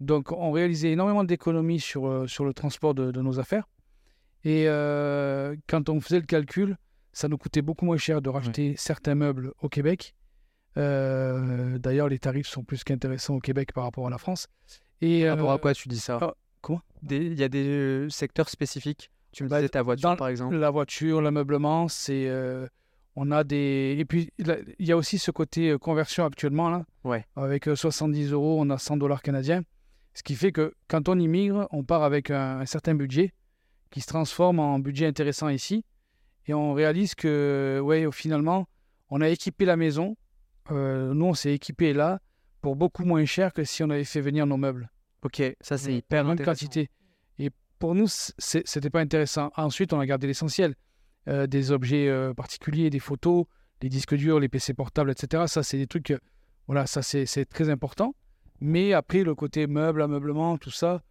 donc 0.00 0.32
on 0.32 0.50
réalisait 0.50 0.92
énormément 0.92 1.24
d'économies 1.24 1.80
sur, 1.80 2.28
sur 2.28 2.44
le 2.44 2.54
transport 2.54 2.94
de, 2.94 3.10
de 3.10 3.20
nos 3.20 3.38
affaires. 3.38 3.68
Et 4.44 4.64
quand 5.68 5.90
on 5.90 6.00
faisait 6.00 6.20
le 6.20 6.26
calcul, 6.26 6.78
ça 7.12 7.28
nous 7.28 7.36
coûtait 7.36 7.60
beaucoup 7.60 7.84
moins 7.84 7.98
cher 7.98 8.22
de 8.22 8.30
racheter 8.30 8.74
certains 8.78 9.14
meubles 9.14 9.52
au 9.60 9.68
Québec. 9.68 10.14
D'ailleurs, 10.76 12.08
les 12.08 12.18
tarifs 12.18 12.46
sont 12.46 12.64
plus 12.64 12.82
qu'intéressants 12.82 13.34
au 13.34 13.40
Québec 13.40 13.74
par 13.74 13.84
rapport 13.84 14.06
à 14.06 14.10
la 14.10 14.16
France. 14.16 14.48
Et, 15.00 15.22
Par 15.24 15.36
rapport 15.36 15.50
à 15.52 15.54
euh, 15.54 15.58
quoi 15.58 15.74
tu 15.74 15.88
dis 15.88 15.98
ça 15.98 16.18
ah, 16.20 16.34
comment? 16.60 16.80
Il 17.10 17.38
y 17.38 17.42
a 17.42 17.48
des 17.48 17.66
euh, 17.66 18.08
secteurs 18.10 18.48
spécifiques. 18.48 19.10
Tu 19.32 19.44
me 19.44 19.48
Bah, 19.48 19.58
disais 19.58 19.68
ta 19.70 19.82
voiture, 19.82 20.16
par 20.16 20.28
exemple. 20.28 20.56
La 20.56 20.70
voiture, 20.70 21.20
l'ameublement, 21.22 21.88
c'est. 21.88 22.26
euh, 22.28 22.66
on 23.16 23.30
a 23.30 23.44
des. 23.44 23.96
Et 23.98 24.04
puis, 24.04 24.30
il 24.38 24.86
y 24.86 24.92
a 24.92 24.96
aussi 24.96 25.18
ce 25.18 25.30
côté 25.30 25.76
conversion 25.80 26.24
actuellement, 26.24 26.68
là. 26.70 26.84
Ouais. 27.04 27.24
Avec 27.36 27.68
euh, 27.68 27.76
70 27.76 28.32
euros, 28.32 28.58
on 28.60 28.68
a 28.70 28.78
100 28.78 28.96
dollars 28.98 29.22
canadiens. 29.22 29.62
Ce 30.14 30.22
qui 30.22 30.34
fait 30.34 30.52
que 30.52 30.74
quand 30.88 31.08
on 31.08 31.18
immigre, 31.18 31.68
on 31.70 31.84
part 31.84 32.02
avec 32.02 32.30
un, 32.30 32.60
un 32.60 32.66
certain 32.66 32.94
budget 32.94 33.32
qui 33.90 34.00
se 34.00 34.06
transforme 34.06 34.58
en 34.58 34.78
budget 34.78 35.06
intéressant 35.06 35.48
ici. 35.48 35.84
Et 36.46 36.54
on 36.54 36.72
réalise 36.72 37.14
que, 37.14 37.80
ouais, 37.82 38.06
finalement, 38.12 38.66
on 39.08 39.20
a 39.20 39.28
équipé 39.28 39.64
la 39.64 39.76
maison. 39.76 40.16
Euh, 40.72 41.14
nous, 41.14 41.26
on 41.26 41.34
s'est 41.34 41.54
équipé 41.54 41.92
là 41.92 42.20
pour 42.60 42.76
beaucoup 42.76 43.04
moins 43.04 43.24
cher 43.24 43.52
que 43.52 43.64
si 43.64 43.82
on 43.82 43.90
avait 43.90 44.04
fait 44.04 44.20
venir 44.20 44.46
nos 44.46 44.56
meubles 44.56 44.90
Ok, 45.22 45.42
ça 45.60 45.76
c'est 45.76 45.94
hyper 45.94 46.24
même 46.24 46.38
quantité. 46.38 46.88
Et 47.38 47.50
pour 47.78 47.94
nous, 47.94 48.06
c'était 48.08 48.90
pas 48.90 49.00
intéressant. 49.00 49.50
Ensuite, 49.56 49.92
on 49.92 50.00
a 50.00 50.06
gardé 50.06 50.26
l'essentiel. 50.26 50.74
Euh, 51.28 51.46
des 51.46 51.70
objets 51.70 52.08
euh, 52.08 52.32
particuliers, 52.32 52.88
des 52.88 52.98
photos, 52.98 53.44
les 53.82 53.90
disques 53.90 54.14
durs, 54.14 54.40
les 54.40 54.48
PC 54.48 54.72
portables, 54.72 55.10
etc. 55.10 55.44
Ça, 55.46 55.62
c'est 55.62 55.76
des 55.76 55.86
trucs, 55.86 56.12
euh, 56.12 56.18
voilà, 56.66 56.86
ça 56.86 57.02
c'est 57.02 57.44
très 57.44 57.68
important. 57.68 58.14
Mais 58.60 58.94
après, 58.94 59.22
le 59.22 59.34
côté 59.34 59.66
meuble, 59.66 60.00
ameublement, 60.00 60.56
tout 60.56 60.70
ça, 60.70 61.02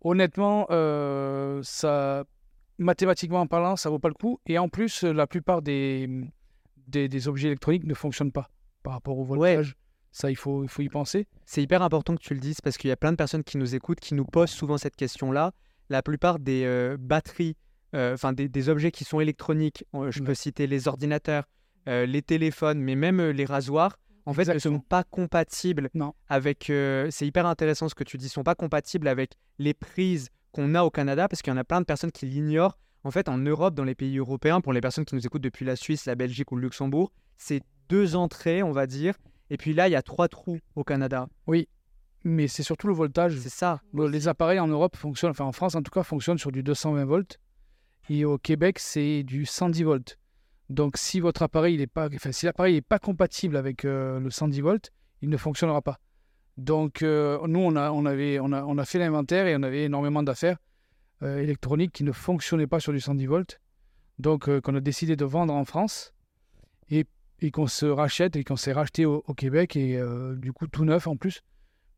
honnêtement, 0.00 0.66
euh, 0.70 1.60
ça, 1.62 2.24
mathématiquement 2.78 3.46
parlant, 3.46 3.76
ça 3.76 3.88
vaut 3.88 4.00
pas 4.00 4.08
le 4.08 4.14
coup. 4.14 4.40
Et 4.46 4.58
en 4.58 4.68
plus, 4.68 5.04
la 5.04 5.28
plupart 5.28 5.62
des, 5.62 6.08
des, 6.88 7.08
des 7.08 7.28
objets 7.28 7.48
électroniques 7.48 7.84
ne 7.84 7.94
fonctionnent 7.94 8.32
pas 8.32 8.50
par 8.82 8.94
rapport 8.94 9.16
au 9.16 9.24
Ouais. 9.36 9.62
Ça, 10.16 10.30
il 10.30 10.36
faut, 10.36 10.62
il 10.62 10.68
faut 10.68 10.82
y 10.82 10.88
penser. 10.88 11.26
C'est 11.44 11.60
hyper 11.60 11.82
important 11.82 12.14
que 12.14 12.22
tu 12.22 12.34
le 12.34 12.40
dises 12.40 12.60
parce 12.60 12.76
qu'il 12.78 12.86
y 12.88 12.92
a 12.92 12.96
plein 12.96 13.10
de 13.10 13.16
personnes 13.16 13.42
qui 13.42 13.58
nous 13.58 13.74
écoutent, 13.74 13.98
qui 13.98 14.14
nous 14.14 14.24
posent 14.24 14.50
souvent 14.52 14.78
cette 14.78 14.94
question-là. 14.94 15.50
La 15.90 16.02
plupart 16.04 16.38
des 16.38 16.62
euh, 16.64 16.96
batteries, 16.96 17.56
euh, 17.96 18.14
enfin 18.14 18.32
des, 18.32 18.48
des 18.48 18.68
objets 18.68 18.92
qui 18.92 19.02
sont 19.02 19.18
électroniques, 19.18 19.84
je 19.92 20.20
peux 20.20 20.28
Ouais. 20.28 20.34
citer 20.36 20.68
les 20.68 20.86
ordinateurs, 20.86 21.42
euh, 21.88 22.06
les 22.06 22.22
téléphones, 22.22 22.78
mais 22.80 22.94
même 22.94 23.20
les 23.20 23.44
rasoirs, 23.44 23.98
en 24.24 24.32
fait, 24.32 24.46
ne 24.54 24.58
sont 24.60 24.78
pas 24.78 25.02
compatibles 25.02 25.90
Non. 25.94 26.14
avec. 26.28 26.70
c'est 27.10 27.26
hyper 27.26 27.44
intéressant 27.46 27.88
ce 27.88 27.96
que 27.96 28.04
tu 28.04 28.16
dis, 28.16 28.28
sont 28.28 28.44
pas 28.44 28.54
compatibles 28.54 29.08
avec 29.08 29.32
les 29.58 29.74
prises 29.74 30.28
qu'on 30.52 30.76
a 30.76 30.84
au 30.84 30.90
Canada 30.90 31.26
parce 31.28 31.42
qu'il 31.42 31.52
y 31.52 31.54
en 31.54 31.58
a 31.58 31.64
plein 31.64 31.80
de 31.80 31.86
personnes 31.86 32.12
qui 32.12 32.26
l'ignorent. 32.26 32.78
En 33.02 33.10
fait, 33.10 33.28
en 33.28 33.36
Europe, 33.38 33.74
dans 33.74 33.82
les 33.84 33.96
pays 33.96 34.16
européens, 34.18 34.60
pour 34.60 34.72
les 34.72 34.80
personnes 34.80 35.04
qui 35.04 35.16
nous 35.16 35.26
écoutent 35.26 35.42
depuis 35.42 35.64
la 35.66 35.74
Suisse, 35.74 36.06
la 36.06 36.14
Belgique 36.14 36.52
ou 36.52 36.56
le 36.56 36.62
Luxembourg, 36.62 37.10
c'est 37.36 37.62
deux 37.88 38.14
entrées, 38.14 38.62
on 38.62 38.70
va 38.70 38.86
dire. 38.86 39.14
Et 39.54 39.56
puis 39.56 39.72
là, 39.72 39.86
il 39.86 39.92
y 39.92 39.94
a 39.94 40.02
trois 40.02 40.26
trous 40.26 40.58
au 40.74 40.82
Canada. 40.82 41.28
Mais 42.24 42.48
c'est 42.48 42.64
surtout 42.64 42.88
le 42.88 42.92
voltage. 42.92 43.38
C'est 43.38 43.50
ça. 43.50 43.80
Les 43.92 44.26
appareils 44.26 44.58
en 44.58 44.66
Europe 44.66 44.96
fonctionnent, 44.96 45.30
enfin 45.30 45.44
en 45.44 45.52
France 45.52 45.76
en 45.76 45.82
tout 45.82 45.92
cas, 45.92 46.02
fonctionnent 46.02 46.38
sur 46.38 46.50
du 46.50 46.64
220 46.64 47.04
volts. 47.04 47.38
Et 48.10 48.24
au 48.24 48.36
Québec, 48.36 48.80
c'est 48.80 49.22
du 49.22 49.46
110 49.46 49.84
volts. 49.84 50.18
Donc 50.70 50.96
si 50.96 51.20
votre 51.20 51.42
appareil 51.42 51.74
il 51.74 51.80
est 51.80 51.86
pas, 51.86 52.08
enfin, 52.12 52.32
si 52.32 52.46
l'appareil 52.46 52.74
n'est 52.74 52.80
pas 52.80 52.98
compatible 52.98 53.56
avec 53.56 53.84
euh, 53.84 54.18
le 54.18 54.28
110 54.28 54.60
volts, 54.60 54.90
il 55.22 55.28
ne 55.28 55.36
fonctionnera 55.36 55.82
pas. 55.82 56.00
Donc 56.56 57.02
euh, 57.02 57.38
nous, 57.46 57.60
on 57.60 57.76
a, 57.76 57.92
on, 57.92 58.06
avait, 58.06 58.40
on, 58.40 58.50
a, 58.50 58.64
on 58.64 58.76
a 58.76 58.84
fait 58.84 58.98
l'inventaire 58.98 59.46
et 59.46 59.54
on 59.54 59.62
avait 59.62 59.84
énormément 59.84 60.24
d'affaires 60.24 60.56
euh, 61.22 61.38
électroniques 61.38 61.92
qui 61.92 62.02
ne 62.02 62.10
fonctionnaient 62.10 62.66
pas 62.66 62.80
sur 62.80 62.92
du 62.92 62.98
110 62.98 63.26
volts. 63.26 63.60
Donc 64.18 64.60
qu'on 64.62 64.74
a 64.74 64.80
décidé 64.80 65.14
de 65.14 65.24
vendre 65.24 65.54
en 65.54 65.64
France 65.64 66.13
et, 67.44 67.50
qu'on 67.50 67.66
se 67.66 67.86
rachète 67.86 68.36
et 68.36 68.44
qu'on 68.44 68.56
s'est 68.56 68.72
racheté 68.72 69.06
au, 69.06 69.22
au 69.26 69.34
Québec 69.34 69.76
et 69.76 69.96
euh, 69.96 70.34
du 70.36 70.52
coup 70.52 70.66
tout 70.66 70.84
neuf 70.84 71.06
en 71.06 71.16
plus 71.16 71.42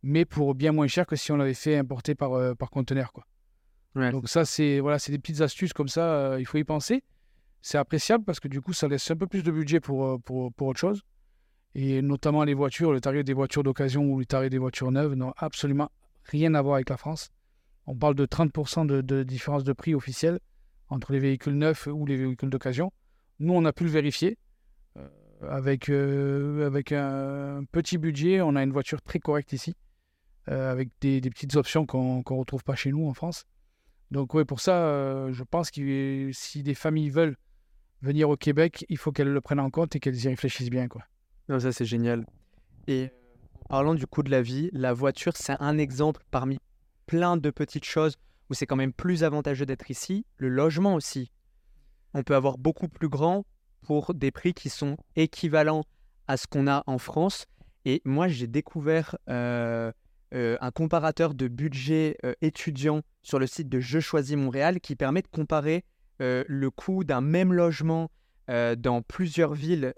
mais 0.06 0.24
pour 0.24 0.54
bien 0.54 0.70
moins 0.70 0.86
cher 0.86 1.04
que 1.04 1.16
si 1.16 1.32
on 1.32 1.36
l'avait 1.36 1.52
fait 1.52 1.76
importer 1.76 2.14
par, 2.14 2.32
euh, 2.34 2.54
par 2.54 2.70
conteneur. 2.70 3.12
Quoi. 3.12 3.26
Ouais. 3.96 4.12
Donc 4.12 4.28
ça, 4.28 4.44
c'est 4.44 4.78
voilà, 4.78 4.98
des 4.98 5.18
petites 5.18 5.40
astuces 5.40 5.72
comme 5.72 5.88
ça, 5.88 6.04
euh, 6.04 6.36
il 6.40 6.46
faut 6.46 6.58
y 6.58 6.64
penser. 6.64 7.02
C'est 7.60 7.76
appréciable 7.76 8.24
parce 8.24 8.38
que 8.38 8.46
du 8.46 8.60
coup, 8.60 8.72
ça 8.72 8.86
laisse 8.86 9.10
un 9.10 9.16
peu 9.16 9.26
plus 9.26 9.42
de 9.42 9.50
budget 9.50 9.80
pour, 9.80 10.06
euh, 10.06 10.18
pour, 10.18 10.52
pour 10.52 10.68
autre 10.68 10.78
chose. 10.78 11.02
Et 11.74 12.02
notamment 12.02 12.44
les 12.44 12.54
voitures, 12.54 12.92
le 12.92 13.00
tarif 13.00 13.24
des 13.24 13.32
voitures 13.32 13.64
d'occasion 13.64 14.04
ou 14.04 14.20
le 14.20 14.26
tarif 14.26 14.48
des 14.48 14.58
voitures 14.58 14.92
neuves 14.92 15.14
n'ont 15.14 15.34
absolument 15.36 15.90
rien 16.22 16.54
à 16.54 16.62
voir 16.62 16.76
avec 16.76 16.88
la 16.88 16.96
France. 16.96 17.30
On 17.86 17.96
parle 17.96 18.14
de 18.14 18.26
30% 18.26 18.86
de, 18.86 19.00
de 19.00 19.24
différence 19.24 19.64
de 19.64 19.72
prix 19.72 19.94
officielle 19.94 20.38
entre 20.88 21.12
les 21.12 21.18
véhicules 21.18 21.58
neufs 21.58 21.88
ou 21.88 22.06
les 22.06 22.16
véhicules 22.16 22.50
d'occasion. 22.50 22.92
Nous, 23.40 23.52
on 23.52 23.64
a 23.64 23.72
pu 23.72 23.84
le 23.84 23.90
vérifier. 23.90 24.38
Avec, 25.42 25.90
euh, 25.90 26.66
avec 26.66 26.92
un 26.92 27.64
petit 27.70 27.98
budget, 27.98 28.40
on 28.40 28.56
a 28.56 28.62
une 28.62 28.72
voiture 28.72 29.02
très 29.02 29.18
correcte 29.18 29.52
ici 29.52 29.74
euh, 30.48 30.70
avec 30.70 30.90
des, 31.00 31.20
petites 31.20 31.56
options 31.56 31.84
qu'on 31.86 32.18
ne 32.18 32.38
retrouve 32.38 32.64
pas 32.64 32.74
chez 32.74 32.90
nous 32.90 33.06
en 33.06 33.14
France. 33.14 33.44
Donc 34.10 34.34
oui, 34.34 34.44
pour 34.44 34.60
ça, 34.60 34.86
euh, 34.86 35.32
je 35.32 35.42
pense 35.42 35.70
que 35.70 36.30
si 36.32 36.62
des 36.62 36.74
familles 36.74 37.10
veulent 37.10 37.36
venir 38.02 38.30
au 38.30 38.36
Québec, 38.36 38.86
il 38.88 38.96
faut 38.96 39.12
qu'elles 39.12 39.32
le 39.32 39.40
prennent 39.40 39.60
en 39.60 39.70
compte 39.70 39.96
et 39.96 40.00
qu'elles 40.00 40.24
y 40.24 40.28
réfléchissent 40.28 40.70
bien. 40.70 40.88
Quoi. 40.88 41.02
Non, 41.48 41.58
ça 41.58 41.72
c'est 41.72 41.84
génial. 41.84 42.24
Et 42.86 43.10
parlant 43.68 43.94
du 43.94 44.06
coût 44.06 44.22
de 44.22 44.30
la 44.30 44.42
vie, 44.42 44.70
la 44.72 44.92
voiture, 44.92 45.36
c'est 45.36 45.60
un 45.60 45.76
exemple 45.76 46.22
parmi 46.30 46.58
plein 47.06 47.36
de 47.36 47.50
petites 47.50 47.84
choses 47.84 48.16
où 48.48 48.54
c'est 48.54 48.66
quand 48.66 48.76
même 48.76 48.92
plus 48.92 49.24
avantageux 49.24 49.66
d'être 49.66 49.90
ici. 49.90 50.24
Le 50.38 50.48
logement 50.48 50.94
aussi. 50.94 51.32
On 52.14 52.22
peut 52.22 52.36
avoir 52.36 52.58
beaucoup 52.58 52.88
plus 52.88 53.08
grand 53.08 53.44
pour 53.86 54.14
des 54.14 54.32
prix 54.32 54.52
qui 54.52 54.68
sont 54.68 54.96
équivalents 55.14 55.84
à 56.26 56.36
ce 56.36 56.48
qu'on 56.48 56.66
a 56.66 56.82
en 56.88 56.98
France. 56.98 57.46
Et 57.84 58.02
moi, 58.04 58.26
j'ai 58.26 58.48
découvert 58.48 59.16
euh, 59.30 59.92
euh, 60.34 60.58
un 60.60 60.72
comparateur 60.72 61.34
de 61.34 61.46
budget 61.46 62.16
euh, 62.24 62.34
étudiant 62.42 63.02
sur 63.22 63.38
le 63.38 63.46
site 63.46 63.68
de 63.68 63.78
Je 63.78 64.00
choisis 64.00 64.36
Montréal 64.36 64.80
qui 64.80 64.96
permet 64.96 65.22
de 65.22 65.28
comparer 65.28 65.84
le 66.18 66.70
coût 66.70 67.04
d'un 67.04 67.20
même 67.20 67.52
logement 67.52 68.10
dans 68.48 69.02
plusieurs 69.02 69.52
villes 69.52 69.92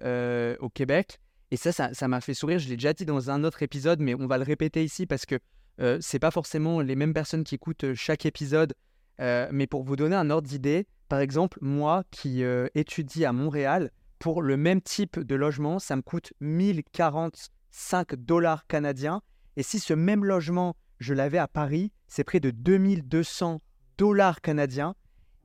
au 0.59 0.69
Québec. 0.69 1.21
Et 1.53 1.57
ça, 1.57 1.71
ça 1.71 2.09
m'a 2.09 2.21
fait 2.21 2.35
sourire. 2.35 2.59
Je 2.59 2.69
l'ai 2.69 2.75
déjà 2.75 2.93
dit 2.93 3.07
dans 3.07 3.31
un 3.31 3.45
autre 3.45 3.63
épisode, 3.63 4.01
mais 4.01 4.17
on 4.17 4.27
va 4.27 4.37
le 4.37 4.43
répéter 4.43 4.83
ici 4.83 5.07
parce 5.07 5.27
que 5.27 5.39
euh, 5.81 5.99
c'est 6.01 6.19
pas 6.19 6.33
forcément 6.33 6.81
les 6.81 6.97
mêmes 6.97 7.15
personnes 7.15 7.45
qui 7.45 7.55
écoutent 7.55 7.95
chaque 7.95 8.27
épisode. 8.27 8.75
Euh, 9.21 9.49
mais 9.51 9.67
pour 9.67 9.83
vous 9.83 9.97
donner 9.97 10.17
un 10.17 10.31
ordre 10.31 10.49
d'idée, 10.49 10.87
par 11.09 11.21
exemple, 11.21 11.59
moi 11.61 12.05
qui 12.11 12.45
euh, 12.45 12.69
étudie 12.75 13.25
à 13.25 13.33
Montréal, 13.33 13.91
pour 14.19 14.43
le 14.43 14.57
même 14.57 14.81
type 14.81 15.19
de 15.19 15.35
logement, 15.35 15.79
ça 15.79 15.97
me 15.97 16.03
coûte 16.03 16.33
1045 16.41 18.15
dollars 18.17 18.67
canadiens. 18.67 19.23
Et 19.57 19.63
si 19.63 19.79
ce 19.79 19.95
même 19.95 20.25
logement, 20.25 20.77
je 20.99 21.15
l'avais 21.15 21.39
à 21.39 21.49
Paris, 21.49 21.93
c'est 22.07 22.25
près 22.25 22.41
de 22.41 22.51
2200 22.51 23.61
dollars 23.97 24.41
canadiens. 24.41 24.95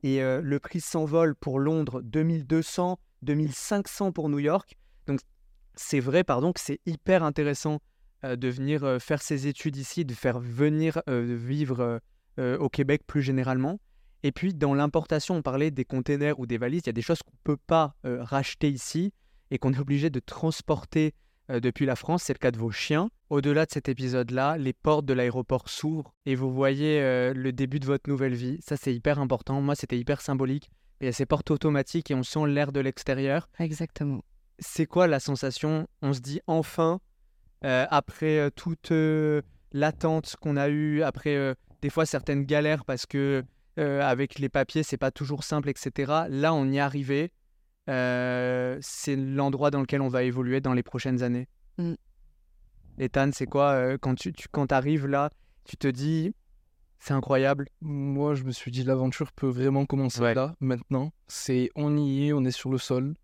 Et 0.02 0.22
euh, 0.22 0.40
le 0.42 0.58
prix 0.60 0.80
s'envole 0.80 1.34
pour 1.34 1.58
Londres, 1.58 2.02
2200, 2.02 2.98
2500 3.22 4.12
pour 4.12 4.28
New 4.28 4.38
York. 4.38 4.76
Donc 5.06 5.20
c'est 5.74 6.00
vrai, 6.00 6.24
pardon, 6.24 6.52
que 6.52 6.60
c'est 6.60 6.80
hyper 6.86 7.24
intéressant 7.24 7.80
de 8.22 8.48
venir 8.48 8.96
faire 9.02 9.20
ses 9.20 9.48
études 9.48 9.76
ici, 9.76 10.06
de 10.06 10.14
faire 10.14 10.40
venir 10.40 11.02
vivre 11.06 12.00
euh, 12.40 12.58
au 12.58 12.68
Québec 12.68 13.02
plus 13.06 13.22
généralement. 13.22 13.78
Et 14.24 14.32
puis, 14.32 14.54
dans 14.54 14.74
l'importation, 14.74 15.36
on 15.36 15.42
parlait 15.42 15.70
des 15.70 15.84
containers 15.84 16.40
ou 16.40 16.46
des 16.46 16.58
valises. 16.58 16.82
Il 16.84 16.86
y 16.86 16.90
a 16.90 16.94
des 16.94 17.00
choses 17.02 17.22
qu'on 17.22 17.30
ne 17.30 17.54
peut 17.54 17.62
pas 17.64 17.94
euh, 18.04 18.24
racheter 18.24 18.68
ici 18.68 19.12
et 19.52 19.58
qu'on 19.58 19.72
est 19.72 19.78
obligé 19.78 20.10
de 20.10 20.18
transporter 20.18 21.14
euh, 21.48 21.60
depuis 21.60 21.86
la 21.86 21.94
France. 21.94 22.24
C'est 22.24 22.32
le 22.32 22.40
cas 22.40 22.50
de 22.50 22.58
vos 22.58 22.72
chiens. 22.72 23.08
Au-delà 23.30 23.66
de 23.66 23.70
cet 23.70 23.88
épisode-là, 23.88 24.56
les 24.58 24.72
portes 24.72 25.04
de 25.04 25.12
l'aéroport 25.12 25.68
s'ouvrent 25.68 26.12
et 26.26 26.34
vous 26.34 26.52
voyez 26.52 27.00
le 27.00 27.52
début 27.52 27.78
de 27.78 27.86
votre 27.86 28.10
nouvelle 28.10 28.34
vie. 28.34 28.58
Ça, 28.62 28.76
c'est 28.76 28.92
hyper 28.92 29.20
important. 29.20 29.60
Moi, 29.60 29.76
c'était 29.76 29.98
hyper 29.98 30.20
symbolique. 30.20 30.70
Il 31.00 31.04
y 31.04 31.08
a 31.08 31.12
ces 31.12 31.26
portes 31.26 31.52
automatiques 31.52 32.10
et 32.10 32.14
on 32.14 32.24
sent 32.24 32.46
l'air 32.48 32.72
de 32.72 32.80
l'extérieur. 32.80 33.48
Exactement. 33.60 34.24
C'est 34.58 34.86
quoi 34.86 35.06
la 35.06 35.20
sensation? 35.20 35.86
On 36.02 36.12
se 36.12 36.20
dit 36.20 36.40
enfin, 36.46 37.00
après 37.62 38.50
toute 38.52 38.92
l'attente 39.72 40.36
qu'on 40.40 40.56
a 40.56 40.68
eue, 40.68 41.02
après 41.02 41.56
des 41.84 41.90
fois 41.90 42.06
certaines 42.06 42.44
galères 42.44 42.86
parce 42.86 43.04
que 43.04 43.44
euh, 43.78 44.00
avec 44.00 44.38
les 44.38 44.48
papiers, 44.48 44.82
c'est 44.82 44.96
pas 44.96 45.10
toujours 45.10 45.44
simple, 45.44 45.68
etc. 45.68 46.12
Là, 46.30 46.54
on 46.54 46.66
y 46.70 46.78
est 46.78 46.80
arrivé. 46.80 47.30
Euh, 47.90 48.78
c'est 48.80 49.16
l'endroit 49.16 49.70
dans 49.70 49.82
lequel 49.82 50.00
on 50.00 50.08
va 50.08 50.22
évoluer 50.22 50.62
dans 50.62 50.72
les 50.72 50.82
prochaines 50.82 51.22
années. 51.22 51.46
Mm. 51.76 51.92
Ethan, 52.98 53.30
c'est 53.34 53.44
quoi 53.44 53.72
euh, 53.72 53.98
quand 54.00 54.14
tu, 54.14 54.32
tu 54.32 54.48
quand 54.48 54.72
arrives 54.72 55.06
là, 55.06 55.28
tu 55.64 55.76
te 55.76 55.86
dis, 55.86 56.34
c'est 57.00 57.12
incroyable? 57.12 57.68
Moi, 57.82 58.34
je 58.34 58.44
me 58.44 58.52
suis 58.52 58.70
dit, 58.70 58.82
l'aventure 58.82 59.30
peut 59.32 59.48
vraiment 59.48 59.84
commencer 59.84 60.22
Ouais. 60.22 60.32
là, 60.32 60.54
maintenant. 60.60 61.12
C'est, 61.28 61.68
on 61.74 61.98
y 61.98 62.28
est, 62.28 62.32
on 62.32 62.46
est 62.46 62.50
sur 62.50 62.70
le 62.70 62.78
sol. 62.78 63.14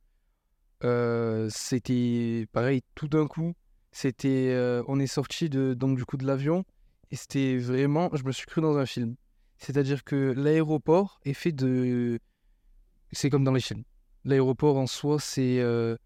Euh, 0.85 1.49
c'était 1.51 2.47
pareil, 2.53 2.83
tout 2.95 3.09
d'un 3.09 3.27
coup, 3.27 3.55
c'était, 3.91 4.51
euh, 4.51 4.83
on 4.87 5.01
est 5.01 5.07
sorti 5.07 5.49
de, 5.49 5.73
donc 5.73 5.97
du 5.97 6.05
coup 6.05 6.19
de 6.19 6.27
l'avion 6.27 6.67
et 7.11 7.17
c'était 7.17 7.57
vraiment, 7.59 8.11
je 8.15 8.25
me 8.25 8.33
suis 8.33 8.47
cru 8.47 8.61
dans 8.61 8.77
un 8.77 8.87
film. 8.87 9.17
C'est-à-dire 9.59 10.05
que 10.05 10.33
l'aéroport 10.37 11.21
est 11.25 11.35
fait 11.35 11.53
de, 11.53 12.19
c'est 13.13 13.29
comme 13.31 13.45
dans 13.45 13.53
les 13.53 13.61
films. 13.61 13.85
L'aéroport 14.25 14.77
en 14.79 14.87
soi, 14.87 15.19
c'est, 15.21 15.61
euh, 15.61 15.97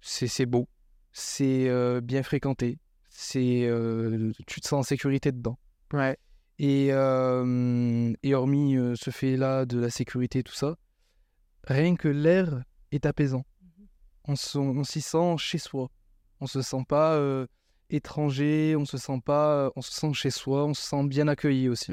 c'est, 0.00 0.46
beau, 0.46 0.68
c'est 1.12 1.68
euh, 1.68 2.00
bien 2.00 2.22
fréquenté, 2.22 2.78
c'est, 3.08 3.64
euh, 3.66 4.32
tu 4.46 4.60
te 4.60 4.66
sens 4.66 4.80
en 4.80 4.82
sécurité 4.82 5.32
dedans. 5.32 5.58
Ouais. 5.92 6.18
Et, 6.58 6.88
euh, 6.90 8.12
et 8.22 8.34
hormis 8.34 8.76
ce 8.94 9.10
fait-là 9.10 9.66
de 9.66 9.78
la 9.78 9.90
sécurité 9.90 10.40
et 10.40 10.42
tout 10.42 10.54
ça, 10.54 10.76
rien 11.64 11.96
que 11.96 12.08
l'air 12.08 12.62
est 12.92 13.06
apaisant. 13.06 13.44
On 14.24 14.36
se- 14.36 14.58
on 14.58 14.82
s'y 14.84 15.00
sent 15.00 15.36
chez 15.38 15.58
soi. 15.58 15.90
On 16.40 16.46
se 16.46 16.60
sent 16.62 16.84
pas 16.88 17.16
étranger, 17.90 18.74
on 18.76 18.84
se 18.84 18.98
sent 18.98 19.20
pas, 19.24 19.70
on 19.76 19.82
se 19.82 19.92
sent 19.92 20.12
chez 20.14 20.30
soi, 20.30 20.64
on 20.64 20.74
se 20.74 20.82
sent 20.82 21.04
bien 21.04 21.28
accueilli 21.28 21.68
aussi. 21.68 21.92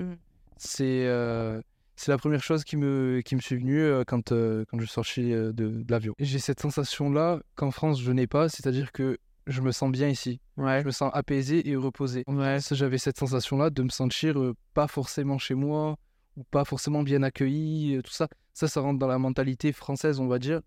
C'est 0.57 1.05
euh, 1.05 1.61
c'est 1.95 2.11
la 2.11 2.17
première 2.17 2.43
chose 2.43 2.63
qui 2.63 2.77
me, 2.77 3.21
qui 3.23 3.35
me 3.35 3.41
suis 3.41 3.55
venue 3.55 3.79
euh, 3.79 4.03
quand, 4.05 4.31
euh, 4.31 4.65
quand 4.69 4.79
je 4.79 4.85
suis 4.85 4.93
sorti 4.93 5.33
euh, 5.33 5.51
de, 5.53 5.83
de 5.83 5.91
l'avion. 5.91 6.13
J'ai 6.19 6.39
cette 6.39 6.59
sensation-là 6.59 7.41
qu'en 7.55 7.71
France 7.71 8.01
je 8.01 8.11
n'ai 8.11 8.27
pas, 8.27 8.49
c'est-à-dire 8.49 8.91
que 8.91 9.17
je 9.45 9.61
me 9.61 9.71
sens 9.71 9.91
bien 9.91 10.07
ici. 10.07 10.39
Ouais. 10.57 10.81
Je 10.81 10.85
me 10.85 10.91
sens 10.91 11.11
apaisé 11.13 11.69
et 11.69 11.75
reposé. 11.75 12.23
Ouais. 12.27 12.59
J'avais 12.71 12.97
cette 12.97 13.17
sensation-là 13.17 13.69
de 13.69 13.83
me 13.83 13.89
sentir 13.89 14.39
euh, 14.39 14.55
pas 14.73 14.87
forcément 14.87 15.37
chez 15.37 15.53
moi 15.53 15.97
ou 16.37 16.43
pas 16.45 16.65
forcément 16.65 17.03
bien 17.03 17.23
accueilli, 17.23 17.97
euh, 17.97 18.01
tout 18.01 18.11
ça. 18.11 18.27
Ça, 18.53 18.67
ça 18.67 18.81
rentre 18.81 18.99
dans 18.99 19.07
la 19.07 19.19
mentalité 19.19 19.71
française, 19.73 20.19
on 20.19 20.27
va 20.27 20.39
dire. 20.39 20.61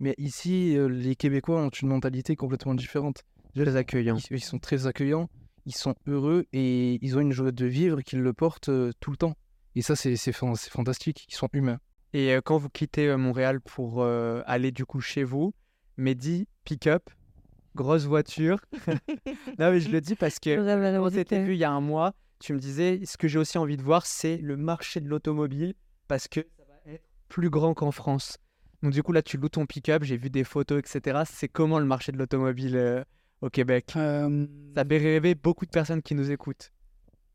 Mais 0.00 0.14
ici, 0.18 0.76
euh, 0.76 0.88
les 0.88 1.14
Québécois 1.14 1.62
ont 1.62 1.70
une 1.70 1.88
mentalité 1.88 2.36
complètement 2.36 2.74
différente. 2.74 3.22
Très 3.62 3.76
accueillant. 3.76 4.16
Ils, 4.30 4.36
ils 4.36 4.44
sont 4.44 4.58
très 4.58 4.86
accueillants, 4.86 5.28
ils 5.64 5.74
sont 5.74 5.94
heureux 6.06 6.46
et 6.52 6.98
ils 7.04 7.16
ont 7.16 7.20
une 7.20 7.32
joie 7.32 7.52
de 7.52 7.66
vivre 7.66 8.00
qu'ils 8.02 8.20
le 8.20 8.32
portent 8.32 8.68
euh, 8.68 8.92
tout 9.00 9.10
le 9.10 9.16
temps. 9.16 9.34
Et 9.74 9.82
ça, 9.82 9.96
c'est 9.96 10.16
c'est 10.16 10.32
fan- 10.32 10.54
c'est 10.56 10.70
fantastique. 10.70 11.26
Ils 11.28 11.34
sont 11.34 11.48
humains. 11.52 11.78
Et 12.12 12.32
euh, 12.34 12.40
quand 12.42 12.56
vous 12.58 12.68
quittez 12.68 13.08
euh, 13.08 13.16
Montréal 13.18 13.60
pour 13.60 14.02
euh, 14.02 14.42
aller 14.46 14.70
du 14.72 14.84
coup 14.86 15.00
chez 15.00 15.24
vous, 15.24 15.52
Mehdi, 15.96 16.46
pick-up, 16.64 17.10
grosse 17.74 18.04
voiture. 18.04 18.58
non 19.58 19.70
mais 19.70 19.80
je 19.80 19.90
le 19.90 20.00
dis 20.00 20.14
parce 20.14 20.38
que 20.38 20.98
on 20.98 21.10
s'était 21.10 21.42
vu 21.42 21.54
il 21.54 21.58
y 21.58 21.64
a 21.64 21.70
un 21.70 21.80
mois, 21.80 22.14
tu 22.38 22.52
me 22.52 22.58
disais, 22.58 23.00
ce 23.04 23.16
que 23.16 23.28
j'ai 23.28 23.38
aussi 23.38 23.58
envie 23.58 23.76
de 23.76 23.82
voir, 23.82 24.06
c'est 24.06 24.36
le 24.38 24.56
marché 24.56 25.00
de 25.00 25.08
l'automobile 25.08 25.74
parce 26.08 26.28
que 26.28 26.40
ça 26.58 26.64
va 26.86 26.92
être 26.92 27.04
plus 27.28 27.50
grand 27.50 27.74
qu'en 27.74 27.90
France. 27.90 28.38
Donc 28.82 28.92
du 28.92 29.02
coup 29.02 29.12
là, 29.12 29.22
tu 29.22 29.36
loues 29.36 29.48
ton 29.48 29.66
pick-up, 29.66 30.04
j'ai 30.04 30.16
vu 30.16 30.30
des 30.30 30.44
photos, 30.44 30.78
etc. 30.78 31.22
C'est 31.26 31.48
comment 31.48 31.78
le 31.78 31.86
marché 31.86 32.12
de 32.12 32.18
l'automobile 32.18 32.76
euh, 32.76 33.02
au 33.40 33.50
Québec 33.50 33.92
Euh, 33.96 34.46
Ça 34.74 34.84
fait 34.84 34.98
rêver 34.98 35.34
beaucoup 35.34 35.66
de 35.66 35.70
personnes 35.70 36.02
qui 36.02 36.14
nous 36.14 36.30
écoutent. 36.30 36.70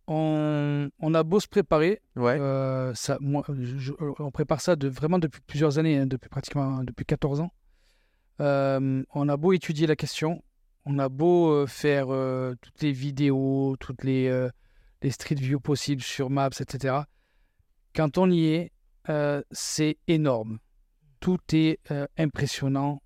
on, 0.07 0.89
on 0.99 1.13
a 1.13 1.23
beau 1.23 1.39
se 1.39 1.47
préparer, 1.47 2.01
Ouais. 2.15 2.37
euh, 2.39 2.93
ça, 2.95 3.17
moi, 3.21 3.43
je- 3.47 3.77
je- 3.77 3.93
on 4.19 4.31
prépare 4.31 4.59
ça 4.59 4.75
de, 4.75 4.89
vraiment 4.89 5.19
depuis 5.19 5.41
plusieurs 5.41 5.77
années, 5.79 5.97
hein, 5.97 6.05
depuis 6.05 6.27
pratiquement 6.27 6.83
depuis 6.83 7.05
14 7.05 7.39
ans. 7.39 7.51
Euh, 8.41 9.03
on 9.13 9.29
a 9.29 9.37
beau 9.37 9.53
étudier 9.53 9.87
la 9.87 9.95
question, 9.95 10.43
on 10.85 10.97
a 10.99 11.07
beau 11.07 11.65
faire 11.67 12.07
toutes 12.61 12.81
les 12.81 12.91
vidéos, 12.91 13.75
toutes 13.79 14.03
les, 14.03 14.47
les 15.01 15.11
street 15.11 15.35
views 15.35 15.59
possibles 15.59 16.01
sur 16.01 16.29
Maps, 16.29 16.49
etc. 16.59 16.95
Quand 17.95 18.17
on 18.17 18.29
y 18.29 18.47
est, 18.47 18.71
euh, 19.09 19.41
c'est 19.51 19.97
énorme. 20.07 20.59
Tout 21.19 21.39
est 21.53 21.79
euh, 21.91 22.07
impressionnant, 22.17 23.01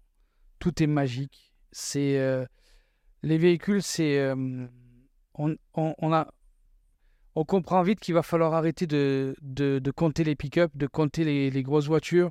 tout 0.60 0.82
est 0.82 0.88
magique. 0.88 1.54
C'est 1.72 2.18
euh, 2.18 2.46
les 3.26 3.40
véhicules, 3.40 3.82
c'est 3.82 4.20
euh, 4.20 4.68
on, 5.34 5.58
comprend 7.44 7.82
vite 7.82 8.00
qu'il 8.00 8.14
va 8.14 8.22
falloir 8.22 8.54
arrêter 8.54 8.86
de, 8.86 9.36
compter 9.96 10.24
les 10.24 10.36
pick-up, 10.36 10.72
de 10.76 10.86
compter 10.86 11.50
les, 11.50 11.64
grosses 11.64 11.88
voitures, 11.88 12.30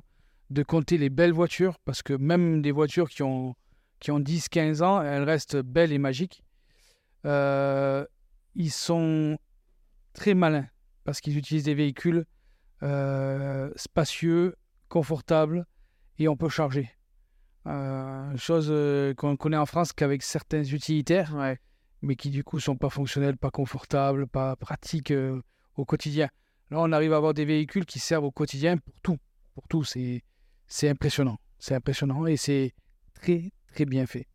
de 0.51 0.63
compter 0.63 0.97
les 0.97 1.09
belles 1.09 1.33
voitures, 1.33 1.77
parce 1.83 2.01
que 2.01 2.13
même 2.13 2.61
des 2.61 2.71
voitures 2.71 3.09
qui 3.09 3.23
ont, 3.23 3.55
qui 3.99 4.11
ont 4.11 4.21
10-15 4.21 4.83
ans, 4.83 5.01
elles 5.01 5.23
restent 5.23 5.57
belles 5.57 5.91
et 5.91 5.97
magiques. 5.97 6.43
Euh, 7.25 8.05
ils 8.55 8.71
sont 8.71 9.37
très 10.13 10.33
malins, 10.33 10.67
parce 11.03 11.19
qu'ils 11.19 11.37
utilisent 11.37 11.65
des 11.65 11.75
véhicules 11.75 12.25
euh, 12.83 13.69
spacieux, 13.75 14.55
confortables, 14.87 15.65
et 16.19 16.29
on 16.29 16.37
peut 16.37 16.47
charger. 16.47 16.89
Euh, 17.67 18.37
chose 18.37 18.67
euh, 18.69 19.13
qu'on 19.15 19.35
connaît 19.37 19.57
en 19.57 19.65
France 19.65 19.91
qu'avec 19.91 20.21
certains 20.21 20.63
utilitaires 20.63 21.33
Ouais. 21.35 21.57
mais 22.03 22.15
qui 22.15 22.29
du 22.29 22.43
coup 22.43 22.59
sont 22.59 22.75
pas 22.75 22.89
fonctionnels, 22.89 23.37
pas 23.37 23.49
confortables, 23.49 24.27
pas 24.27 24.55
pratiques 24.55 25.09
euh, 25.11 25.41
au 25.75 25.83
quotidien. 25.85 26.29
Là, 26.69 26.77
on 26.79 26.91
arrive 26.91 27.13
à 27.13 27.17
avoir 27.17 27.33
des 27.33 27.45
véhicules 27.45 27.85
qui 27.85 27.99
servent 27.99 28.25
au 28.25 28.31
quotidien 28.31 28.77
pour 28.77 28.93
tout. 29.01 29.17
Pour 29.55 29.67
tout, 29.67 29.83
c'est 29.83 30.23
c'est 30.67 30.89
impressionnant. 30.89 31.37
C'est 31.59 31.73
impressionnant 31.75 32.25
et 32.27 32.37
c'est 32.37 32.73
très 33.15 33.51
très 33.73 33.85
bien 33.85 34.05
fait. 34.05 34.27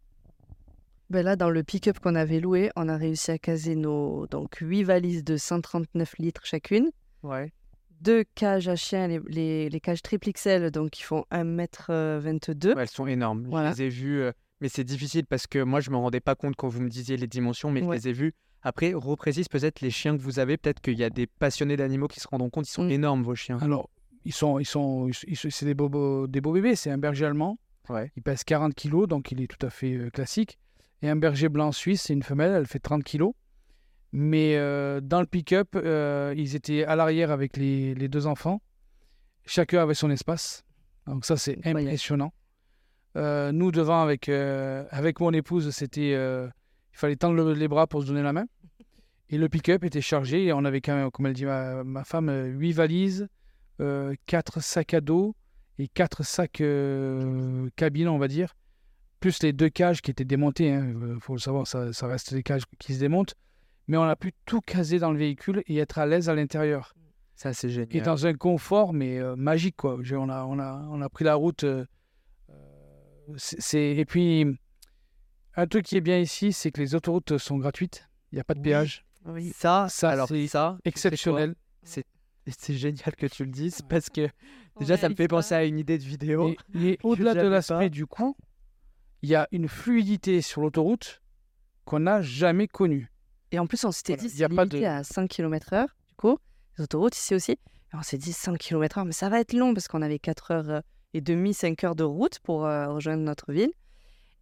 Ben 1.10 1.24
là, 1.24 1.34
dans 1.36 1.50
le 1.50 1.62
pick-up 1.64 1.98
qu'on 1.98 2.14
avait 2.14 2.38
loué, 2.40 2.70
on 2.76 2.88
a 2.88 2.96
réussi 2.96 3.30
à 3.32 3.38
caser 3.38 3.74
nos 3.74 4.26
donc 4.28 4.56
8 4.60 4.84
valises 4.84 5.24
de 5.24 5.36
139 5.36 6.18
litres 6.18 6.44
chacune, 6.46 6.90
Ouais. 7.22 7.52
Deux 8.00 8.24
cages 8.34 8.68
à 8.68 8.76
chiens, 8.76 9.06
les, 9.08 9.20
les, 9.28 9.68
les 9.68 9.80
cages 9.80 10.02
triple 10.02 10.30
XL, 10.32 10.70
donc 10.70 10.90
qui 10.90 11.02
font 11.02 11.24
1m22. 11.30 12.74
Ouais, 12.74 12.82
elles 12.82 12.88
sont 12.88 13.06
énormes. 13.06 13.46
Voilà. 13.48 13.72
Je 13.72 13.78
les 13.78 13.82
ai 13.84 13.88
vues, 13.88 14.20
euh, 14.22 14.32
mais 14.60 14.68
c'est 14.68 14.84
difficile 14.84 15.26
parce 15.26 15.46
que 15.46 15.62
moi, 15.62 15.80
je 15.80 15.90
me 15.90 15.96
rendais 15.96 16.20
pas 16.20 16.34
compte 16.34 16.56
quand 16.56 16.68
vous 16.68 16.80
me 16.80 16.88
disiez 16.88 17.16
les 17.16 17.26
dimensions, 17.26 17.70
mais 17.70 17.82
Ouais. 17.82 17.98
je 17.98 18.02
les 18.04 18.08
ai 18.10 18.12
vues. 18.12 18.34
Après, 18.62 18.92
reprécise 18.92 19.48
peut-être 19.48 19.80
les 19.80 19.90
chiens 19.90 20.16
que 20.16 20.22
vous 20.22 20.38
avez. 20.38 20.56
Peut-être 20.58 20.80
qu'il 20.80 20.98
y 20.98 21.04
a 21.04 21.10
des 21.10 21.26
passionnés 21.26 21.76
d'animaux 21.76 22.08
qui 22.08 22.20
se 22.20 22.28
rendront 22.28 22.50
compte. 22.50 22.68
Ils 22.68 22.72
sont 22.72 22.84
Mm. 22.84 22.90
énormes, 22.90 23.22
vos 23.22 23.34
chiens. 23.34 23.58
Alors, 23.60 23.88
ils 24.24 24.32
sont 24.34 24.58
ils 24.58 24.66
sont 24.66 25.08
ils 25.26 25.36
sont- 25.36 25.48
c'est 25.50 25.64
des 25.64 25.74
beaux, 25.74 25.88
beaux- 25.88 26.26
des 26.26 26.40
beaux 26.42 26.52
bébés, 26.52 26.76
c'est 26.76 26.90
un 26.90 26.98
berger 26.98 27.24
allemand. 27.24 27.58
Ouais. 27.88 28.12
Il 28.16 28.22
pèse 28.22 28.44
40 28.44 28.74
kilos, 28.74 29.08
donc 29.08 29.32
il 29.32 29.40
est 29.40 29.46
tout 29.46 29.64
à 29.66 29.70
fait 29.70 29.94
euh, 29.94 30.10
classique. 30.10 30.58
Et 31.02 31.08
un 31.08 31.16
berger 31.16 31.48
blanc 31.48 31.72
suisse, 31.72 32.02
c'est 32.02 32.12
une 32.12 32.22
femelle, 32.22 32.52
elle 32.52 32.66
fait 32.66 32.78
30 32.78 33.02
kilos. 33.02 33.32
Mais 34.12 34.56
euh, 34.56 35.00
dans 35.00 35.20
le 35.20 35.26
pick-up, 35.26 35.68
euh, 35.76 36.34
ils 36.36 36.56
étaient 36.56 36.84
à 36.84 36.96
l'arrière 36.96 37.30
avec 37.30 37.56
les, 37.56 37.94
les 37.94 38.08
deux 38.08 38.26
enfants. 38.26 38.60
Chacun 39.46 39.82
avait 39.82 39.94
son 39.94 40.10
espace. 40.10 40.64
Donc 41.06 41.24
ça, 41.24 41.36
c'est 41.36 41.64
impressionnant. 41.64 42.32
Euh, 43.16 43.52
nous, 43.52 43.70
devant, 43.70 44.02
avec, 44.02 44.28
avec 44.28 45.20
mon 45.20 45.32
épouse, 45.32 45.70
c'était, 45.70 46.10
il 46.12 46.50
fallait 46.92 47.16
tendre 47.16 47.34
le- 47.36 47.54
les 47.54 47.68
bras 47.68 47.86
pour 47.86 48.02
se 48.02 48.08
donner 48.08 48.22
la 48.22 48.32
main. 48.32 48.46
Et 49.28 49.38
le 49.38 49.48
pick-up 49.48 49.84
était 49.84 50.00
chargé. 50.00 50.44
Et 50.46 50.52
on 50.52 50.64
avait, 50.64 50.80
quand 50.80 50.94
même, 50.94 51.10
comme 51.10 51.26
elle 51.26 51.32
dit 51.32 51.46
ma, 51.46 51.84
ma 51.84 52.04
femme, 52.04 52.30
huit 52.58 52.72
valises, 52.72 53.28
quatre 54.26 54.60
sacs 54.60 54.94
à 54.94 55.00
dos 55.00 55.34
et 55.78 55.88
quatre 55.88 56.24
sacs 56.24 56.62
cabines, 57.76 58.08
on 58.08 58.18
va 58.18 58.28
dire. 58.28 58.54
Plus 59.20 59.42
les 59.42 59.52
deux 59.52 59.68
cages 59.68 60.02
qui 60.02 60.10
étaient 60.10 60.24
démontées. 60.24 60.68
Il 60.68 61.18
faut 61.20 61.34
le 61.34 61.40
savoir, 61.40 61.66
ça, 61.66 61.92
ça 61.92 62.06
reste 62.08 62.34
des 62.34 62.42
cages 62.42 62.64
qui 62.78 62.94
se 62.94 63.00
démontent. 63.00 63.34
Mais 63.90 63.96
on 63.96 64.05
a 64.05 64.14
pu 64.14 64.33
tout 64.46 64.61
caser 64.61 65.00
dans 65.00 65.11
le 65.11 65.18
véhicule 65.18 65.64
et 65.66 65.79
être 65.79 65.98
à 65.98 66.07
l'aise 66.07 66.29
à 66.29 66.35
l'intérieur. 66.37 66.94
Ça, 67.35 67.53
c'est 67.53 67.66
Et 67.66 67.70
génial. 67.70 68.03
dans 68.05 68.24
un 68.24 68.35
confort, 68.35 68.92
mais 68.92 69.18
euh, 69.18 69.35
magique, 69.35 69.74
quoi. 69.76 69.98
Je- 70.03 70.14
On 70.14 70.29
a, 70.29 70.44
on, 70.44 70.61
a, 70.61 70.87
on 70.90 71.00
a 71.03 71.09
pris 71.09 71.24
la 71.24 71.35
route. 71.35 71.64
euh, 71.64 71.85
euh, 72.50 73.35
c'est, 73.37 73.61
c'est- 73.61 73.96
Et 73.96 74.05
puis, 74.05 74.46
un 75.57 75.66
truc 75.66 75.87
qui 75.87 75.96
est 75.96 76.00
bien 76.00 76.18
ici, 76.20 76.53
c'est 76.53 76.70
que 76.70 76.81
les 76.81 76.94
autoroutes 76.94 77.37
sont 77.38 77.59
gratuites. 77.59 78.09
Il 78.31 78.37
n'y 78.37 78.40
a 78.40 78.44
pas 78.44 78.55
de 78.55 78.61
Oui. 78.61 78.64
péage. 78.64 79.05
Oui. 79.24 79.53
Ça, 79.57 79.87
Ça, 79.90 80.11
alors 80.11 80.29
c'est 80.29 80.46
ça, 80.46 80.79
Exceptionnel. 80.85 81.57
C'est 81.83 82.05
Et 82.46 82.53
c'est 82.57 82.74
génial 82.74 83.16
que 83.16 83.26
tu 83.26 83.44
le 83.44 83.50
dises 83.50 83.83
parce 83.83 84.09
que 84.09 84.29
déjà, 84.79 84.96
ça 84.96 85.09
me 85.09 85.16
fait 85.16 85.26
penser 85.29 85.55
à 85.57 85.64
une 85.64 85.79
idée 85.81 85.98
de 85.98 86.05
vidéo. 86.05 86.55
Et, 86.74 86.90
et 86.92 86.98
au-delà 87.03 87.35
de 87.35 87.48
l'aspect 87.48 87.74
pas. 87.74 87.88
du 87.88 88.07
coût, 88.07 88.37
il 89.22 89.31
y 89.31 89.35
a 89.35 89.48
une 89.50 89.66
fluidité 89.66 90.40
sur 90.42 90.61
l'autoroute 90.62 91.20
qu'on 91.85 92.00
n'a 92.00 92.22
jamais 92.22 92.68
connue. 92.68 93.11
Et 93.52 93.58
en 93.58 93.66
plus, 93.66 93.84
on 93.84 93.90
s'était 93.92 94.14
Voilà, 94.16 94.28
dit, 94.28 94.36
y 94.38 94.44
a 94.44 94.48
c'est 94.48 94.54
limité 94.54 94.80
de- 94.80 94.84
à 94.86 95.02
5 95.04 95.28
km/h, 95.28 95.82
du 95.86 96.14
coup, 96.16 96.38
les 96.78 96.84
autoroutes 96.84 97.16
ici 97.16 97.34
aussi. 97.34 97.52
Et 97.52 97.58
on 97.94 98.02
s'est 98.02 98.18
dit 98.18 98.32
5 98.32 98.56
km/h, 98.58 99.04
mais 99.04 99.12
ça 99.12 99.28
va 99.28 99.40
être 99.40 99.52
long 99.52 99.74
parce 99.74 99.88
qu'on 99.88 100.02
avait 100.02 100.18
4 100.20 100.50
heures 100.52 100.70
euh, 100.70 100.80
et 101.14 101.20
demie, 101.20 101.52
5 101.54 101.82
heures 101.84 101.96
de 101.96 102.04
route 102.04 102.38
pour 102.40 102.64
euh, 102.64 102.88
rejoindre 102.92 103.22
notre 103.24 103.52
ville. 103.52 103.72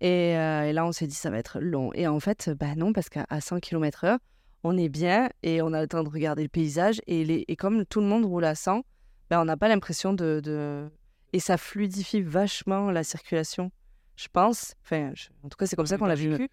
Et, 0.01 0.37
euh, 0.37 0.65
et 0.69 0.73
là, 0.73 0.85
on 0.87 0.93
s'est 0.93 1.07
dit, 1.07 1.15
ça 1.15 1.31
va 1.31 1.39
être 1.39 1.59
long. 1.61 1.91
Et 1.95 2.07
en 2.07 2.21
fait, 2.21 2.51
bah 2.51 2.75
non, 2.77 2.93
parce 2.93 3.09
qu'à 3.09 3.27
à 3.31 3.41
100 3.41 3.59
km/h, 3.61 4.19
on 4.65 4.77
est 4.77 4.89
bien 4.89 5.29
et 5.43 5.63
on 5.63 5.73
a 5.73 5.81
le 5.81 5.89
temps 5.89 6.05
de 6.05 6.09
regarder 6.11 6.43
le 6.43 6.49
paysage. 6.49 7.01
Et, 7.07 7.25
les, 7.25 7.45
et 7.49 7.57
comme 7.57 7.85
tout 7.87 8.01
le 8.01 8.07
monde 8.07 8.25
roule 8.27 8.45
à 8.45 8.55
100, 8.55 8.83
bah, 9.31 9.41
on 9.41 9.45
n'a 9.47 9.57
pas 9.57 9.69
l'impression 9.69 10.13
de, 10.13 10.41
de- 10.45 10.89
Et 11.33 11.41
ça 11.41 11.57
fluidifie 11.57 12.21
vachement 12.23 12.91
la 12.91 13.03
circulation, 13.05 13.71
je 14.17 14.29
pense. 14.33 14.75
Enfin, 14.85 15.13
je- 15.15 15.29
en 15.43 15.49
tout 15.49 15.57
cas, 15.57 15.67
c'est 15.67 15.77
comme 15.77 15.87
ça 15.87 15.97
qu'on 15.97 16.07
l'a 16.07 16.15
vécu. 16.15 16.49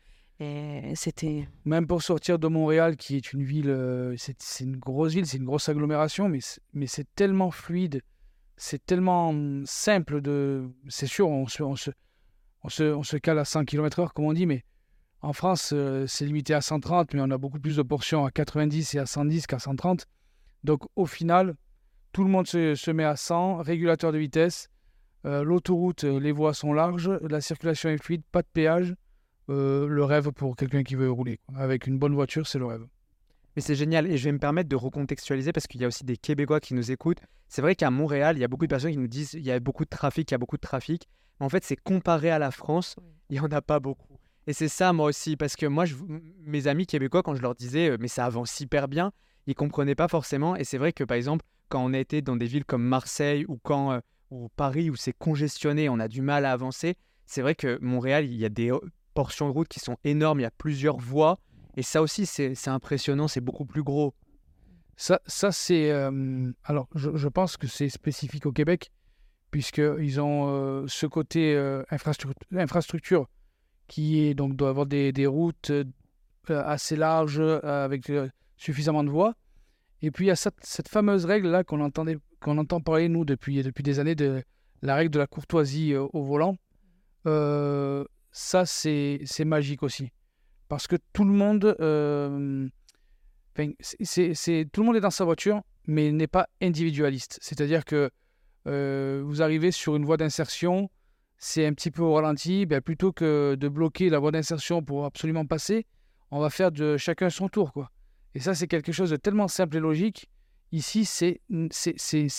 Même 1.64 1.88
pour 1.88 2.02
sortir 2.02 2.40
de 2.40 2.48
Montréal, 2.48 2.98
qui 2.98 3.16
est 3.16 3.32
une 3.34 3.44
ville, 3.44 3.70
euh, 3.70 4.16
c'est 4.18 4.64
une 4.64 4.78
grosse 4.78 5.14
ville, 5.14 5.26
c'est 5.26 5.38
une 5.38 5.46
grosse 5.46 5.70
agglomération, 5.70 6.30
mais 6.30 6.88
c'est- 6.88 7.08
tellement 7.16 7.52
fluide, 7.52 8.02
c'est 8.58 8.86
tellement 8.86 9.30
hum, 9.30 9.64
simple 9.66 10.22
de. 10.22 10.70
C'est 10.90 11.08
sûr, 11.08 11.30
on 11.30 11.48
se, 11.48 11.64
on, 11.64 11.76
se, 11.76 11.92
on, 12.64 12.70
se, 12.70 12.84
on 12.84 13.04
se 13.04 13.18
cale 13.18 13.40
à 13.40 13.46
100 13.46 13.64
km/h, 13.66 14.10
comme 14.14 14.26
on 14.26 14.34
dit, 14.34 14.46
mais 14.46 14.64
en 15.22 15.34
France, 15.34 15.72
euh, 15.74 16.06
c'est 16.08 16.26
limité 16.26 16.54
à 16.54 16.62
130, 16.62 17.14
mais 17.14 17.22
on 17.22 17.32
a 17.32 17.38
beaucoup 17.38 17.60
plus 17.60 17.78
de 17.78 17.82
portions 17.82 18.26
à 18.26 18.32
90 18.32 18.96
et 18.96 19.00
à 19.00 19.06
110 19.06 19.48
qu'à 19.48 19.60
130. 19.60 20.06
Donc 20.64 20.82
au 20.96 21.06
final, 21.06 21.56
tout 22.12 22.24
le 22.24 22.30
monde 22.30 22.48
se, 22.48 22.92
met 22.92 23.04
à 23.04 23.16
100, 23.16 23.58
régulateur 23.58 24.12
de 24.12 24.18
vitesse, 24.18 24.70
euh, 25.26 25.44
l'autoroute, 25.44 26.04
les 26.04 26.32
voies 26.32 26.54
sont 26.54 26.74
larges, 26.74 27.10
la 27.22 27.42
circulation 27.42 27.90
est 27.90 28.02
fluide, 28.02 28.24
pas 28.32 28.42
de 28.42 28.48
péage. 28.52 28.96
Euh, 29.50 29.88
le 29.88 30.04
rêve 30.04 30.32
pour 30.32 30.56
quelqu'un 30.56 30.84
qui 30.84 30.96
veut 30.96 31.12
rouler. 31.12 31.40
Avec 31.56 31.86
une 31.88 32.00
bonne 32.00 32.16
voiture, 32.16 32.48
c'est 32.48 32.58
le 32.58 32.66
rêve. 32.66 32.86
Mais 33.56 33.62
c'est 33.62 33.76
génial 33.76 34.08
et 34.08 34.18
je 34.18 34.26
vais 34.26 34.32
me 34.32 34.40
permettre 34.40 34.68
de 34.68 34.76
recontextualiser 34.76 35.54
parce 35.54 35.68
qu'il 35.68 35.82
y 35.82 35.86
a 35.86 35.88
aussi 35.88 36.04
des 36.04 36.18
Québécois 36.18 36.60
qui 36.60 36.74
nous 36.74 36.92
écoutent. 36.92 37.22
C'est 37.48 37.62
vrai 37.62 37.76
qu'à 37.76 37.90
Montréal, 37.90 38.38
il 38.38 38.42
y 38.42 38.44
a 38.44 38.48
beaucoup 38.48 38.66
de 38.66 38.70
personnes 38.70 38.92
qui 38.92 38.98
nous 38.98 39.08
disent 39.08 39.34
il 39.34 39.46
y 39.46 39.52
a 39.52 39.60
beaucoup 39.60 39.86
de 39.86 39.90
trafic, 39.90 40.30
il 40.30 40.34
y 40.34 40.36
a 40.36 40.38
beaucoup 40.38 40.58
de 40.58 40.62
trafic. 40.62 41.08
Mais 41.40 41.46
en 41.46 41.50
fait, 41.50 41.64
c'est 41.64 41.76
comparé 41.76 42.32
à 42.32 42.40
la 42.40 42.52
France, 42.52 42.96
il 43.30 43.34
n'y 43.34 43.40
en 43.40 43.52
a 43.52 43.62
pas 43.62 43.80
beaucoup. 43.80 44.18
Et 44.48 44.54
c'est 44.54 44.68
ça, 44.68 44.94
moi 44.94 45.08
aussi, 45.08 45.38
parce 45.38 45.56
que 45.56 45.66
moi, 45.66 45.86
je, 45.86 45.96
mes 46.42 46.68
amis 46.68 46.86
québécois, 46.86 47.24
quand 47.24 47.36
je 47.36 47.42
leur 47.42 47.56
disais 47.56 47.92
euh, 47.92 47.98
mais 48.00 48.08
ça 48.08 48.26
avance 48.26 48.60
hyper 48.60 48.88
bien, 48.88 49.12
ils 49.48 49.56
comprenaient 49.56 49.96
pas 49.96 50.08
forcément. 50.08 50.56
Et 50.56 50.64
c'est 50.64 50.78
vrai 50.78 50.92
que 50.92 51.04
par 51.04 51.16
exemple, 51.16 51.46
quand 51.70 51.84
on 51.84 51.94
a 51.94 52.00
été 52.00 52.22
dans 52.22 52.36
des 52.36 52.48
villes 52.48 52.66
comme 52.66 52.84
Marseille 52.84 53.46
ou 53.48 53.60
quand 53.64 53.92
euh, 53.92 54.00
ou 54.32 54.50
Paris 54.56 54.90
où 54.90 54.96
c'est 54.96 55.14
congestionné, 55.14 55.88
on 55.88 56.00
a 56.00 56.08
du 56.08 56.22
mal 56.22 56.46
à 56.46 56.52
avancer. 56.52 56.96
C'est 57.26 57.42
vrai 57.42 57.56
que 57.56 57.80
Montréal, 57.82 58.26
il 58.26 58.36
y 58.36 58.46
a 58.46 58.50
des 58.50 58.72
portions 59.16 59.48
de 59.48 59.54
route 59.54 59.68
qui 59.68 59.80
sont 59.80 59.98
énormes, 60.04 60.42
il 60.42 60.44
y 60.44 60.46
a 60.46 60.52
plusieurs 60.52 60.98
voies. 60.98 61.40
Et 61.78 61.82
ça 61.82 62.02
aussi, 62.02 62.26
c'est 62.28 62.68
impressionnant, 62.68 63.28
c'est 63.28 63.42
beaucoup 63.42 63.66
plus 63.66 63.82
gros. 63.82 64.14
Ça, 64.98 65.20
ça 65.26 65.52
c'est. 65.52 65.92
euh, 65.92 66.52
alors, 66.64 66.88
je, 66.96 67.28
pense 67.28 67.58
que 67.58 67.68
c'est 67.68 67.90
spécifique 67.90 68.46
au 68.46 68.52
Québec, 68.52 68.92
puisqu'ils 69.52 70.22
ont 70.22 70.48
euh, 70.48 70.86
ce 70.88 71.06
côté 71.06 71.56
euh, 71.56 71.84
infrastructure, 71.92 73.28
qui 73.88 74.22
est, 74.22 74.34
donc, 74.36 74.56
doit 74.56 74.70
avoir 74.70 74.86
des, 74.86 75.28
routes 75.28 75.72
assez 76.48 76.96
larges 76.96 77.42
avec 77.42 78.12
suffisamment 78.58 79.04
de 79.04 79.10
voies. 79.10 79.34
Et 80.02 80.12
puis, 80.12 80.26
il 80.26 80.28
y 80.28 80.32
a 80.32 80.36
cette, 80.36 80.88
fameuse 80.88 81.26
règle-là 81.26 81.64
qu'on 81.64 81.90
qu'on 82.40 82.58
entend 82.58 82.80
parler, 82.80 83.10
nous, 83.10 83.26
depuis, 83.26 83.64
depuis 83.64 83.84
des 83.84 84.00
années, 84.00 84.16
de 84.16 84.44
la 84.82 84.96
règle 84.96 85.12
de 85.12 85.20
la 85.20 85.28
courtoisie 85.28 85.96
au 85.96 86.24
volant. 86.24 86.56
Ça, 88.36 88.66
c'est 88.66 89.46
magique 89.46 89.82
aussi. 89.82 90.12
Parce 90.68 90.88
que 90.88 90.98
tout 91.14 91.24
le 91.24 91.32
monde. 91.32 91.76
euh, 91.80 92.68
tout 93.58 93.62
le 93.62 94.84
monde 94.84 94.98
est 94.98 95.02
dans 95.02 95.10
sa 95.10 95.24
voiture, 95.24 95.62
mais 95.88 96.12
n'est 96.12 96.28
pas 96.28 96.50
individualiste. 96.62 97.40
C'est-à-dire 97.42 97.86
que 97.86 98.10
euh, 98.68 99.24
vous 99.26 99.42
arrivez 99.42 99.72
sur 99.72 99.96
une 99.96 100.04
voie 100.04 100.18
d'insertion, 100.18 100.90
c'est 101.38 101.66
un 101.66 101.74
petit 101.74 101.92
peu 101.92 102.02
au 102.02 102.14
ralenti, 102.14 102.66
ben, 102.66 102.82
plutôt 102.82 103.14
que 103.14 103.56
de 103.58 103.70
bloquer 103.70 104.10
la 104.10 104.20
voie 104.20 104.32
d'insertion 104.32 104.84
pour 104.84 105.06
absolument 105.06 105.46
passer, 105.46 105.86
on 106.30 106.42
va 106.42 106.50
faire 106.50 106.74
de 106.74 106.98
chacun 106.98 107.30
son 107.30 107.48
tour. 107.48 107.72
Quoi. 107.72 107.90
Et 108.34 108.42
ça, 108.42 108.54
c'est 108.54 108.68
quelque 108.68 108.92
chose 108.92 109.12
de 109.12 109.16
tellement 109.16 109.48
simple 109.48 109.78
et 109.78 109.80
logique. 109.80 110.30
Ici, 110.74 111.06
c'est 111.06 111.40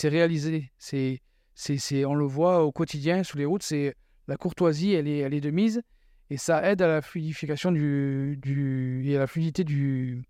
réalisé. 0.03 0.71
C'est 0.77 2.05
on 2.05 2.13
le 2.13 2.25
voit 2.25 2.63
au 2.63 2.71
quotidien 2.71 3.23
sur 3.23 3.39
les 3.39 3.45
routes. 3.45 3.63
C'est 3.63 3.95
la 4.27 4.37
courtoisie, 4.37 4.93
elle 4.93 5.07
est, 5.07 5.19
elle 5.19 5.33
est 5.33 5.41
de 5.41 5.51
mise. 5.51 5.81
Et 6.29 6.37
ça 6.37 6.69
aide 6.69 6.81
à 6.81 6.87
la 6.87 7.01
fluidification 7.01 7.71
du, 7.71 8.37
du, 8.41 9.03
et 9.05 9.15
à 9.15 9.19
la 9.19 9.27
fluidité 9.27 9.63
du, 9.63 10.23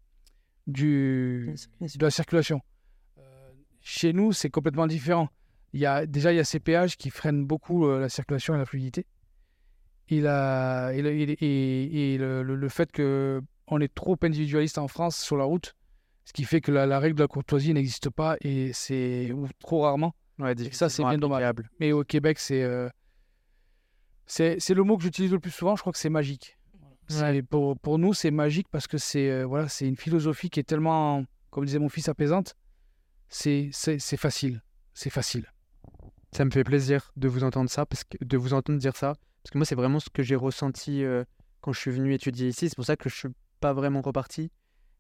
du, 0.67 1.55
de 1.81 2.03
la 2.05 2.11
circulation. 2.11 2.61
Euh, 3.17 3.21
chez 3.81 4.13
nous, 4.13 4.31
c'est 4.31 4.49
complètement 4.49 4.85
différent. 4.87 5.29
Il 5.73 5.79
y 5.79 5.85
a, 5.85 6.05
déjà, 6.05 6.31
il 6.31 6.35
y 6.35 6.39
a 6.39 6.43
ces 6.43 6.59
péages 6.59 6.97
qui 6.97 7.09
freinent 7.09 7.45
beaucoup 7.45 7.87
euh, 7.87 7.99
la 7.99 8.09
circulation 8.09 8.53
et 8.55 8.57
la 8.59 8.65
fluidité. 8.65 9.05
Et, 10.09 10.21
la, 10.21 10.91
et, 10.93 11.01
le, 11.01 11.11
et, 11.11 11.23
et- 11.23 12.13
et 12.13 12.17
le, 12.17 12.43
le- 12.43 12.55
le 12.55 12.69
fait 12.69 12.91
qu'on 12.91 13.81
est 13.81 13.93
trop 13.93 14.15
individualiste 14.21 14.77
en 14.77 14.87
France 14.87 15.17
sur 15.17 15.35
la 15.35 15.43
route, 15.43 15.73
ce 16.25 16.31
qui 16.33 16.43
fait 16.45 16.61
que 16.61 16.71
la, 16.71 16.85
la 16.85 16.99
règle 16.99 17.15
de 17.15 17.23
la 17.23 17.27
courtoisie 17.27 17.73
n'existe 17.73 18.09
pas 18.09 18.37
et 18.41 18.71
c'est 18.73 19.31
ou 19.33 19.47
trop 19.59 19.81
rarement. 19.81 20.13
Ouais, 20.39 20.53
ça, 20.71 20.87
c'est 20.89 21.03
bien 21.03 21.17
dommage. 21.17 21.43
Mais 21.79 21.91
au 21.91 22.03
Québec, 22.03 22.37
c'est 22.39 22.61
euh, 22.63 22.87
c'est 24.27 24.73
le 24.73 24.83
mot 24.83 24.97
que 24.97 25.03
j'utilise 25.03 25.31
le 25.31 25.39
plus 25.39 25.51
souvent. 25.51 25.75
Je 25.75 25.81
crois 25.81 25.93
que 25.93 25.99
c'est 25.99 26.09
magique. 26.09 26.57
Pour, 27.49 27.79
pour 27.79 27.97
nous, 27.97 28.13
c'est 28.13 28.31
magique 28.31 28.67
parce 28.69 28.85
que 28.85 28.97
c'est 28.97 29.31
euh, 29.31 29.45
voilà, 29.45 29.69
c'est 29.69 29.87
une 29.87 29.95
philosophie 29.95 30.49
qui 30.49 30.59
est 30.59 30.63
tellement, 30.63 31.23
comme 31.49 31.65
disait 31.65 31.79
mon 31.79 31.87
fils, 31.87 32.09
apaisante. 32.09 32.55
C'est 33.29 33.69
c'est 33.71 33.97
c'est 33.99 34.17
facile. 34.17 34.61
C'est 34.93 35.09
facile. 35.09 35.49
Ça 36.33 36.43
me 36.43 36.51
fait 36.51 36.65
plaisir 36.65 37.11
de 37.15 37.29
vous 37.29 37.45
entendre 37.45 37.69
ça, 37.69 37.85
parce 37.85 38.03
que, 38.03 38.17
de 38.23 38.37
vous 38.37 38.53
entendre 38.53 38.77
dire 38.77 38.95
ça, 38.97 39.13
parce 39.41 39.51
que 39.51 39.57
moi, 39.57 39.65
c'est 39.65 39.75
vraiment 39.75 40.01
ce 40.01 40.09
que 40.09 40.21
j'ai 40.21 40.35
ressenti 40.35 41.03
euh, 41.03 41.23
quand 41.61 41.71
je 41.71 41.79
suis 41.79 41.91
venu 41.91 42.13
étudier 42.13 42.49
ici. 42.49 42.67
C'est 42.67 42.75
pour 42.75 42.85
ça 42.85 42.97
que 42.97 43.09
je 43.09 43.15
suis 43.15 43.29
pas 43.61 43.71
vraiment 43.71 44.01
reparti. 44.01 44.51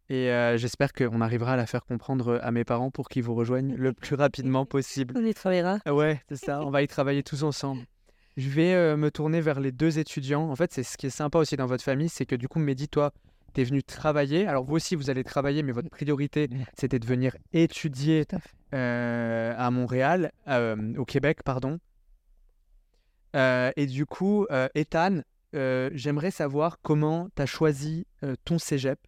Et 0.09 0.31
euh, 0.31 0.55
j'espère 0.55 0.93
qu'on 0.93 1.19
arrivera 1.19 1.53
à 1.53 1.55
la 1.57 1.65
faire 1.65 1.83
comprendre 1.83 2.39
à 2.41 2.51
mes 2.51 2.63
parents 2.63 2.91
pour 2.91 3.09
qu'ils 3.09 3.23
vous 3.23 3.35
rejoignent 3.35 3.75
le 3.75 3.91
plus 3.91 4.15
rapidement 4.15 4.65
possible. 4.77 5.13
On 5.17 5.25
y 5.25 5.33
travaillera. 5.33 5.79
Ouais, 5.85 6.21
c'est 6.29 6.37
ça. 6.37 6.61
On 6.61 6.69
va 6.69 6.81
y 6.81 6.87
travailler 6.87 7.23
tous 7.23 7.43
ensemble. 7.43 7.81
Je 8.37 8.49
vais 8.49 8.73
euh, 8.73 8.97
me 8.97 9.09
tourner 9.11 9.41
vers 9.41 9.59
les 9.59 9.71
deux 9.71 9.99
étudiants. 9.99 10.49
En 10.49 10.55
fait, 10.55 10.71
c'est 10.71 10.83
ce 10.83 10.95
qui 10.95 11.07
est 11.07 11.11
sympa 11.11 11.39
aussi 11.39 11.57
dans 11.57 11.65
votre 11.65 11.83
famille, 11.83 12.07
c'est 12.07 12.25
que 12.25 12.35
du 12.35 12.47
coup, 12.47 12.59
Mehdi, 12.59 12.87
toi, 12.87 13.11
tu 13.53 13.61
es 13.61 13.63
venu 13.63 13.83
travailler. 13.83 14.47
Alors, 14.47 14.63
vous 14.63 14.75
aussi, 14.75 14.95
vous 14.95 15.09
allez 15.09 15.23
travailler, 15.23 15.63
mais 15.63 15.71
votre 15.71 15.89
priorité, 15.89 16.47
c'était 16.77 16.99
de 16.99 17.05
venir 17.05 17.35
étudier 17.51 18.25
euh, 18.73 19.53
à 19.57 19.71
Montréal, 19.71 20.31
euh, 20.47 20.95
au 20.97 21.05
Québec, 21.05 21.39
pardon. 21.43 21.79
Et 23.33 23.85
du 23.85 24.07
coup, 24.07 24.47
Ethan, 24.73 25.21
j'aimerais 25.53 26.31
savoir 26.31 26.79
comment 26.81 27.29
tu 27.35 27.41
as 27.43 27.45
choisi 27.45 28.07
ton 28.45 28.57
cégep. 28.57 28.99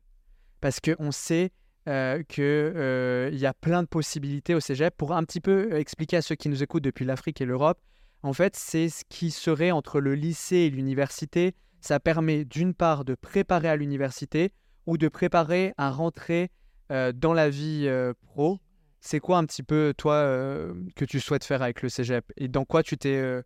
Parce 0.61 0.79
qu'on 0.79 1.11
sait 1.11 1.51
euh, 1.87 2.21
qu'il 2.27 3.39
y 3.39 3.45
a 3.47 3.53
plein 3.53 3.81
de 3.81 3.87
possibilités 3.87 4.53
au 4.53 4.59
cégep. 4.59 4.95
Pour 4.95 5.13
un 5.13 5.23
petit 5.23 5.39
peu 5.39 5.75
expliquer 5.75 6.17
à 6.17 6.21
ceux 6.21 6.35
qui 6.35 6.47
nous 6.47 6.61
écoutent 6.61 6.83
depuis 6.83 7.05
l'Afrique 7.05 7.41
et 7.41 7.45
l'Europe, 7.45 7.79
en 8.23 8.33
fait, 8.33 8.55
c'est 8.55 8.89
ce 8.89 9.03
qui 9.07 9.31
serait 9.31 9.71
entre 9.71 10.01
le 10.01 10.13
lycée 10.13 10.57
et 10.57 10.69
l'université. 10.69 11.55
Ça 11.79 11.99
permet 11.99 12.43
d'une 12.43 12.73
part 12.73 13.05
de 13.05 13.15
préparer 13.15 13.69
à 13.69 13.77
l'université 13.77 14.51
ou 14.85 14.97
de 14.97 15.07
préparer 15.07 15.73
à 15.77 15.89
rentrer 15.91 16.49
euh, 16.91 17.13
dans 17.13 17.33
la 17.33 17.49
vie 17.49 17.85
euh, 17.87 18.13
pro. 18.21 18.59
C'est 18.99 19.19
quoi 19.19 19.37
un 19.37 19.45
petit 19.45 19.63
peu, 19.63 19.93
toi, 19.95 20.15
euh, 20.15 20.73
que 20.95 21.05
tu 21.05 21.21
souhaites 21.21 21.45
faire 21.45 21.61
avec 21.61 21.81
le 21.81 21.87
cégep 21.87 22.25
Et 22.35 22.49
dans 22.49 22.65
quoi 22.65 22.83
tu 22.83 22.97
t'es 22.97 23.41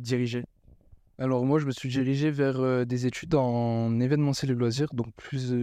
dirigé? 0.00 0.44
Alors 1.18 1.44
moi, 1.44 1.60
je 1.60 1.66
me 1.66 1.70
suis 1.70 1.88
dirigé 1.88 2.30
vers 2.30 2.84
des 2.84 3.06
études 3.06 3.34
en 3.36 4.00
événementiel 4.00 4.50
et 4.50 4.54
loisirs, 4.54 4.88
donc 4.92 5.14
plus 5.14 5.54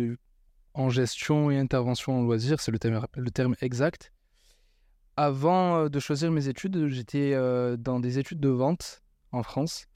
en 0.73 0.89
gestion 0.89 1.51
et 1.51 1.57
intervention 1.57 2.19
en 2.19 2.21
loisirs, 2.21 2.61
c'est 2.61 2.71
le 2.71 3.31
terme 3.31 3.55
exact. 3.61 4.13
Avant 5.19 5.77
euh, 5.77 5.89
de 5.89 5.99
choisir 5.99 6.31
mes 6.31 6.47
études, 6.47 6.89
j'étais 6.89 7.31
euh, 7.33 7.75
dans 7.75 7.99
des 7.99 8.19
études 8.19 8.39
de 8.39 8.49
vente 8.49 9.01
en 9.31 9.41
France. 9.41 9.87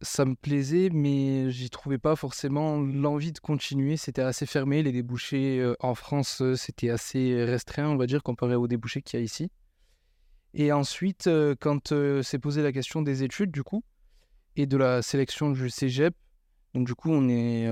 Ça 0.00 0.24
me 0.24 0.34
plaisait, 0.34 0.90
mais 0.90 1.48
j'y 1.52 1.70
trouvais 1.70 1.98
pas 1.98 2.16
forcément 2.16 2.80
l'envie 2.80 3.30
de 3.30 3.38
continuer. 3.38 3.96
C'était 3.96 4.22
assez 4.22 4.44
fermé. 4.44 4.82
Les 4.82 4.90
débouchés 4.90 5.60
euh, 5.60 5.76
en 5.78 5.94
France, 5.94 6.42
c'était 6.56 6.90
assez 6.90 7.44
restreint, 7.44 7.86
on 7.86 7.96
va 7.96 8.06
dire, 8.06 8.24
comparé 8.24 8.56
aux 8.56 8.66
débouchés 8.66 9.00
qu'il 9.00 9.20
y 9.20 9.22
a 9.22 9.24
ici. 9.24 9.48
Et 10.54 10.72
ensuite, 10.72 11.30
quand 11.60 11.94
s'est 12.22 12.38
posé 12.40 12.62
la 12.62 12.72
question 12.72 13.00
des 13.00 13.22
études, 13.22 13.52
du 13.52 13.62
coup, 13.62 13.84
et 14.56 14.66
de 14.66 14.76
la 14.76 15.00
sélection 15.02 15.50
du 15.50 15.70
cégep. 15.70 16.14
Du 16.74 16.94
coup, 16.94 17.10
on, 17.10 17.28
est, 17.28 17.70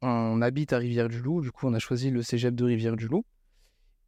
on 0.00 0.40
habite 0.40 0.72
à 0.72 0.78
Rivière-du-Loup. 0.78 1.42
Du 1.42 1.50
coup, 1.52 1.66
on 1.66 1.74
a 1.74 1.78
choisi 1.78 2.10
le 2.10 2.22
cégep 2.22 2.54
de 2.54 2.64
Rivière-du-Loup. 2.64 3.26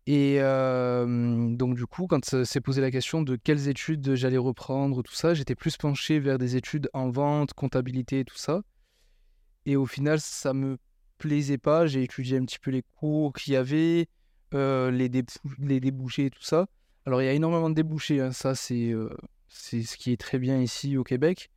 Et 0.06 0.38
donc, 0.38 1.76
du 1.76 1.86
coup, 1.86 2.06
quand 2.06 2.24
s'est 2.44 2.60
posé 2.60 2.80
la 2.80 2.90
question 2.90 3.22
de 3.22 3.36
quelles 3.36 3.68
études 3.68 4.14
j'allais 4.14 4.36
reprendre, 4.38 5.02
tout 5.02 5.14
ça, 5.14 5.34
j'étais 5.34 5.54
plus 5.54 5.76
penché 5.76 6.18
vers 6.18 6.38
des 6.38 6.56
études 6.56 6.90
en 6.92 7.10
vente, 7.10 7.54
comptabilité, 7.54 8.24
tout 8.24 8.36
ça. 8.36 8.62
Et 9.66 9.76
au 9.76 9.86
final, 9.86 10.20
ça 10.20 10.52
me 10.52 10.78
plaisait 11.16 11.58
pas. 11.58 11.86
J'ai 11.86 12.02
étudié 12.02 12.36
un 12.36 12.44
petit 12.44 12.58
peu 12.58 12.70
les 12.70 12.82
cours 12.82 13.32
qu'il 13.32 13.54
y 13.54 13.56
avait, 13.56 14.08
les, 14.52 15.08
débouchés 15.08 16.26
et 16.26 16.30
tout 16.30 16.42
ça. 16.42 16.66
Alors, 17.06 17.22
il 17.22 17.24
y 17.24 17.28
a 17.28 17.32
énormément 17.32 17.70
de 17.70 17.74
débouchés. 17.74 18.20
hein. 18.20 18.32
Ça, 18.32 18.54
c'est 18.54 18.92
ce 19.48 19.96
qui 19.96 20.12
est 20.12 20.20
très 20.20 20.38
bien 20.38 20.60
ici 20.60 20.98
au 20.98 21.04
Québec. 21.04 21.50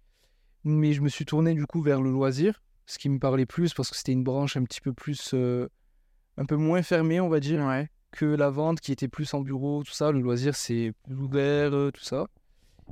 Mais 0.63 0.93
je 0.93 1.01
me 1.01 1.09
suis 1.09 1.25
tourné 1.25 1.53
du 1.53 1.65
coup 1.65 1.81
vers 1.81 2.01
le 2.01 2.11
loisir, 2.11 2.61
ce 2.85 2.97
qui 2.97 3.09
me 3.09 3.19
parlait 3.19 3.45
plus 3.45 3.73
parce 3.73 3.89
que 3.89 3.95
c'était 3.95 4.11
une 4.11 4.23
branche 4.23 4.57
un 4.57 4.63
petit 4.63 4.81
peu 4.81 4.93
plus. 4.93 5.33
un 5.33 6.45
peu 6.45 6.55
moins 6.55 6.81
fermée, 6.81 7.19
on 7.19 7.29
va 7.29 7.41
dire 7.41 7.65
Ouais. 7.65 7.89
Que 8.17 8.25
la 8.25 8.49
vente 8.49 8.79
qui 8.81 8.91
était 8.91 9.07
plus 9.07 9.33
en 9.33 9.41
bureau, 9.41 9.83
tout 9.83 9.93
ça. 9.93 10.11
Le 10.11 10.19
loisir, 10.19 10.55
c'est 10.55 10.91
plus 11.05 11.15
ouvert, 11.15 11.73
euh, 11.73 11.91
tout 11.91 12.03
ça. 12.03 12.27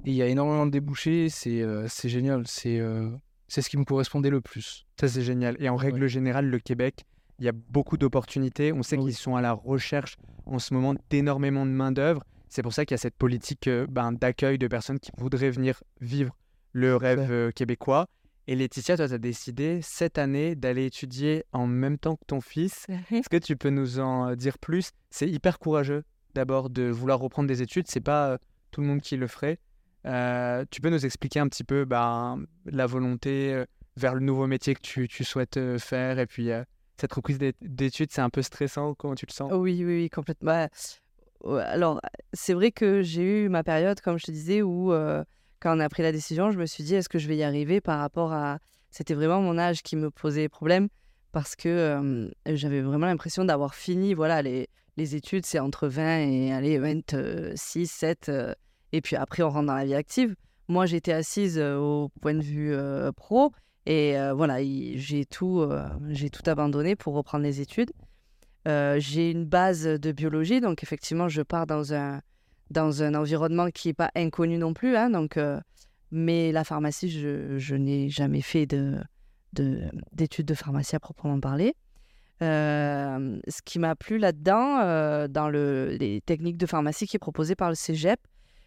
Et 0.05 0.11
il 0.11 0.15
y 0.15 0.21
a 0.21 0.27
énormément 0.27 0.65
de 0.65 0.71
débouchés, 0.71 1.29
c'est 1.29 1.61
euh, 1.61 1.88
génial. 2.03 2.43
C'est 2.45 2.79
euh, 2.79 3.09
c'est 3.47 3.61
ce 3.61 3.69
qui 3.69 3.77
me 3.77 3.85
correspondait 3.85 4.29
le 4.29 4.41
plus. 4.41 4.85
Ça, 4.99 5.07
c'est 5.07 5.21
génial. 5.23 5.55
Et 5.59 5.67
en 5.69 5.75
règle 5.75 6.07
générale, 6.07 6.47
le 6.47 6.59
Québec, 6.59 7.05
il 7.39 7.45
y 7.45 7.49
a 7.49 7.53
beaucoup 7.53 7.97
d'opportunités. 7.97 8.71
On 8.71 8.83
sait 8.83 8.97
Oui. 8.97 9.05
qu'ils 9.05 9.15
sont 9.15 9.35
à 9.35 9.41
la 9.41 9.53
recherche 9.53 10.17
en 10.45 10.59
ce 10.59 10.73
moment 10.73 10.93
d'énormément 11.09 11.65
de 11.65 11.71
main-d'œuvre. 11.71 12.23
C'est 12.49 12.61
pour 12.61 12.73
ça 12.73 12.85
qu'il 12.85 12.93
y 12.93 12.99
a 12.99 12.99
cette 12.99 13.15
politique 13.15 13.67
euh, 13.67 13.88
ben, 13.89 14.11
d'accueil 14.11 14.57
de 14.57 14.67
personnes 14.67 14.99
qui 14.99 15.11
voudraient 15.17 15.49
venir 15.49 15.81
vivre 16.01 16.35
le 16.71 16.95
rêve 16.95 17.51
québécois. 17.53 18.07
Et 18.47 18.55
Laetitia, 18.55 18.95
toi, 18.95 19.08
tu 19.08 19.13
as 19.13 19.17
décidé 19.17 19.79
cette 19.81 20.17
année 20.19 20.55
d'aller 20.55 20.86
étudier 20.86 21.45
en 21.51 21.65
même 21.65 21.97
temps 21.97 22.15
que 22.15 22.25
ton 22.27 22.41
fils. 22.41 22.86
Est-ce 23.12 23.29
que 23.29 23.38
tu 23.38 23.55
peux 23.55 23.71
nous 23.71 23.99
en 23.99 24.29
euh, 24.29 24.36
dire 24.36 24.60
plus? 24.60 24.91
C'est 25.10 25.27
hyper 25.27 25.58
courageux 25.58 26.03
d'abord 26.36 26.69
de 26.69 26.84
vouloir 26.84 27.19
reprendre 27.19 27.47
des 27.47 27.63
études. 27.63 27.88
C'est 27.88 28.01
pas 28.01 28.29
euh, 28.29 28.38
tout 28.69 28.81
le 28.81 28.88
monde 28.88 29.01
qui 29.01 29.17
le 29.17 29.25
ferait. 29.27 29.58
Euh, 30.05 30.63
tu 30.69 30.79
peux 30.79 30.89
nous 30.91 31.05
expliquer 31.05 31.39
un 31.39 31.47
petit 31.47 31.63
peu 31.63 31.86
ben, 31.86 32.45
la 32.65 32.86
volonté 32.86 33.51
euh, 33.51 33.65
vers 33.97 34.13
le 34.13 34.19
nouveau 34.19 34.45
métier 34.45 34.75
que 34.75 34.81
tu, 34.81 35.08
tu 35.08 35.23
souhaites 35.23 35.60
faire 35.79 36.19
et 36.19 36.27
puis 36.27 36.49
cette 36.99 37.13
reprise 37.13 37.39
d'é- 37.39 37.55
d'études, 37.62 38.12
c'est 38.12 38.21
un 38.21 38.29
peu 38.29 38.43
stressant. 38.43 38.93
Comment 38.93 39.15
tu 39.15 39.25
le 39.25 39.34
sens? 39.34 39.51
Oui, 39.51 39.84
oui, 39.84 40.01
oui, 40.01 40.10
complètement. 40.10 40.67
Bah, 41.43 41.62
alors, 41.63 41.99
c'est 42.34 42.53
vrai 42.53 42.71
que 42.71 43.01
j'ai 43.01 43.45
eu 43.45 43.49
ma 43.49 43.63
période, 43.63 43.99
comme 44.01 44.19
je 44.19 44.25
te 44.25 44.31
disais, 44.31 44.62
où 44.62 44.93
quand 45.65 45.75
on 45.75 45.80
a 45.80 45.89
pris 45.89 46.04
la 46.04 46.12
décision, 46.12 46.51
je 46.51 46.60
me 46.60 46.67
suis 46.67 46.84
dit, 46.84 46.93
est-ce 46.93 47.10
que 47.10 47.17
je 47.17 47.28
vais 47.28 47.38
y 47.38 47.41
arriver 47.41 47.82
par 47.82 47.97
rapport 47.97 48.34
à... 48.34 48.60
C'était 48.91 49.15
vraiment 49.15 49.41
mon 49.41 49.58
âge 49.58 49.82
qui 49.82 49.95
me 49.95 50.12
posait 50.12 50.47
problème 50.47 50.89
parce 51.32 51.56
que 51.56 52.32
j'avais 52.45 52.82
vraiment 52.82 53.08
l'impression 53.08 53.43
d'avoir 53.45 53.73
fini, 53.73 54.13
voilà, 54.13 54.43
les, 54.43 54.69
les 54.95 55.15
études, 55.15 55.43
c'est 55.43 55.58
entre 55.58 55.88
20 55.88 56.19
et 56.19 56.54
allez, 56.54 56.78
26, 56.78 57.88
7, 57.91 58.30
euh, 58.30 58.54
et 58.91 59.01
puis 59.01 59.15
après, 59.15 59.41
on 59.41 59.49
rentre 59.49 59.65
dans 59.65 59.73
la 59.73 59.86
vie 59.86 59.95
active. 59.95 60.36
Moi, 60.67 60.86
j'étais 60.86 61.13
assise 61.13 61.58
euh, 61.58 61.78
au 61.78 62.10
point 62.21 62.36
de 62.36 62.43
vue 62.43 62.71
euh, 62.71 63.12
pro, 63.12 63.51
et 63.88 64.15
voilà, 64.36 64.62
il- 64.62 64.99
j'ai 64.99 65.25
tout, 65.25 65.67
j'ai 66.10 66.30
tout 66.30 66.47
abandonné 66.47 66.95
pour 66.95 67.15
reprendre 67.15 67.43
les 67.43 67.60
études. 67.60 67.91
J'ai 68.65 69.32
une 69.32 69.45
base 69.45 69.84
de 69.86 70.12
biologie, 70.12 70.62
donc 70.62 70.84
effectivement, 70.84 71.28
je 71.28 71.41
pars 71.41 71.65
dans 71.65 71.93
un, 71.93 72.21
dans 72.71 73.04
un 73.04 73.15
environnement 73.15 73.69
qui 73.69 73.89
n'est 73.89 73.93
pas 73.93 74.12
inconnu 74.15 74.58
non 74.58 74.73
plus. 74.73 74.95
hein, 74.95 75.10
donc, 75.10 75.38
euh, 75.38 75.60
mais 76.12 76.51
la 76.51 76.63
pharmacie, 76.63 77.10
je, 77.10 77.75
n'ai 77.75 78.10
jamais 78.10 78.41
fait 78.41 78.65
de, 78.65 78.97
de- 79.54 79.89
d'études 80.12 80.47
de 80.47 80.54
pharmacie 80.54 80.95
à 80.95 80.99
proprement 80.99 81.39
parler. 81.39 81.75
Euh, 82.41 83.39
ce 83.47 83.62
qui 83.63 83.80
m'a 83.80 83.95
plu 83.95 84.17
là-dedans, 84.17 84.80
euh, 84.82 85.28
dans 85.28 85.49
le, 85.49 85.95
les 85.99 86.21
techniques 86.21 86.58
de 86.58 86.65
pharmacie 86.65 87.08
qui 87.08 87.15
est 87.15 87.19
proposées 87.19 87.56
par 87.56 87.69
le 87.69 87.75
cégep, 87.75 88.19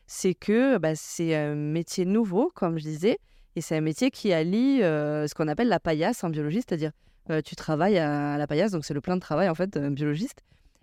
c'est 0.06 0.34
que 0.34 0.78
bah, 0.78 0.94
c'est 0.94 1.34
un 1.34 1.54
métier 1.54 2.06
nouveau, 2.06 2.50
comme 2.54 2.78
je 2.78 2.84
disais, 2.84 3.18
et 3.56 3.60
c'est 3.60 3.76
un 3.76 3.82
métier 3.82 4.10
qui 4.10 4.32
allie 4.32 4.78
ce 4.80 5.34
qu'on 5.34 5.48
appelle 5.48 5.68
la 5.68 5.80
paillasse 5.80 6.24
en 6.24 6.30
biologie, 6.30 6.62
c'est-à-dire 6.66 6.92
tu 7.44 7.56
travailles 7.56 7.98
à 7.98 8.38
la 8.38 8.46
paillasse, 8.46 8.72
donc 8.72 8.86
c'est 8.86 8.94
le 8.94 9.02
plan 9.02 9.16
de 9.16 9.20
travail 9.20 9.50
en 9.50 9.54
fait 9.54 9.68
d'un 9.68 9.90
biologiste. 9.90 10.42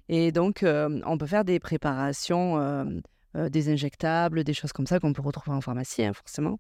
Et 0.10 0.32
donc 0.32 0.64
euh, 0.64 1.02
on 1.06 1.18
peut 1.18 1.26
faire 1.26 1.46
des 1.46 1.60
préparations, 1.60 2.60
euh, 2.60 2.86
euh, 3.36 3.50
des 3.50 3.72
injectables, 3.72 4.44
des 4.44 4.54
choses 4.54 4.72
comme 4.72 4.88
ça 4.88 5.00
qu'on 5.00 5.14
peut 5.14 5.22
retrouver 5.22 5.56
en 5.56 5.62
pharmacie, 5.62 6.04
hein, 6.04 6.14
forcément. 6.14 6.60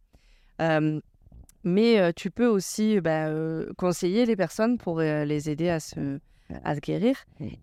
Mais 1.68 2.14
tu 2.14 2.30
peux 2.30 2.46
aussi 2.46 3.02
bah, 3.02 3.28
conseiller 3.76 4.28
les 4.28 4.36
personnes 4.36 4.78
pour 4.78 5.00
les 5.00 5.50
aider 5.50 5.68
à 5.70 5.80
se, 5.80 6.20
à 6.64 6.76
se 6.76 6.80
guérir. 6.80 7.16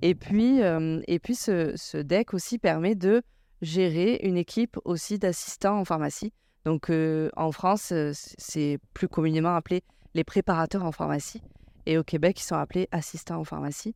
Et 0.02 0.16
puis, 0.16 0.58
et 0.58 1.18
puis 1.20 1.36
ce, 1.36 1.72
ce 1.76 1.98
deck 1.98 2.34
aussi 2.34 2.58
permet 2.58 2.96
de 2.96 3.22
gérer 3.60 4.18
une 4.24 4.36
équipe 4.36 4.76
aussi 4.84 5.20
d'assistants 5.20 5.78
en 5.78 5.84
pharmacie. 5.84 6.32
Donc 6.64 6.90
en 7.36 7.52
France, 7.52 7.92
c'est 8.12 8.80
plus 8.92 9.06
communément 9.06 9.54
appelé 9.54 9.84
les 10.14 10.24
préparateurs 10.24 10.84
en 10.84 10.90
pharmacie. 10.90 11.40
Et 11.86 11.96
au 11.96 12.02
Québec, 12.02 12.40
ils 12.40 12.44
sont 12.44 12.56
appelés 12.56 12.88
assistants 12.90 13.38
en 13.38 13.44
pharmacie. 13.44 13.94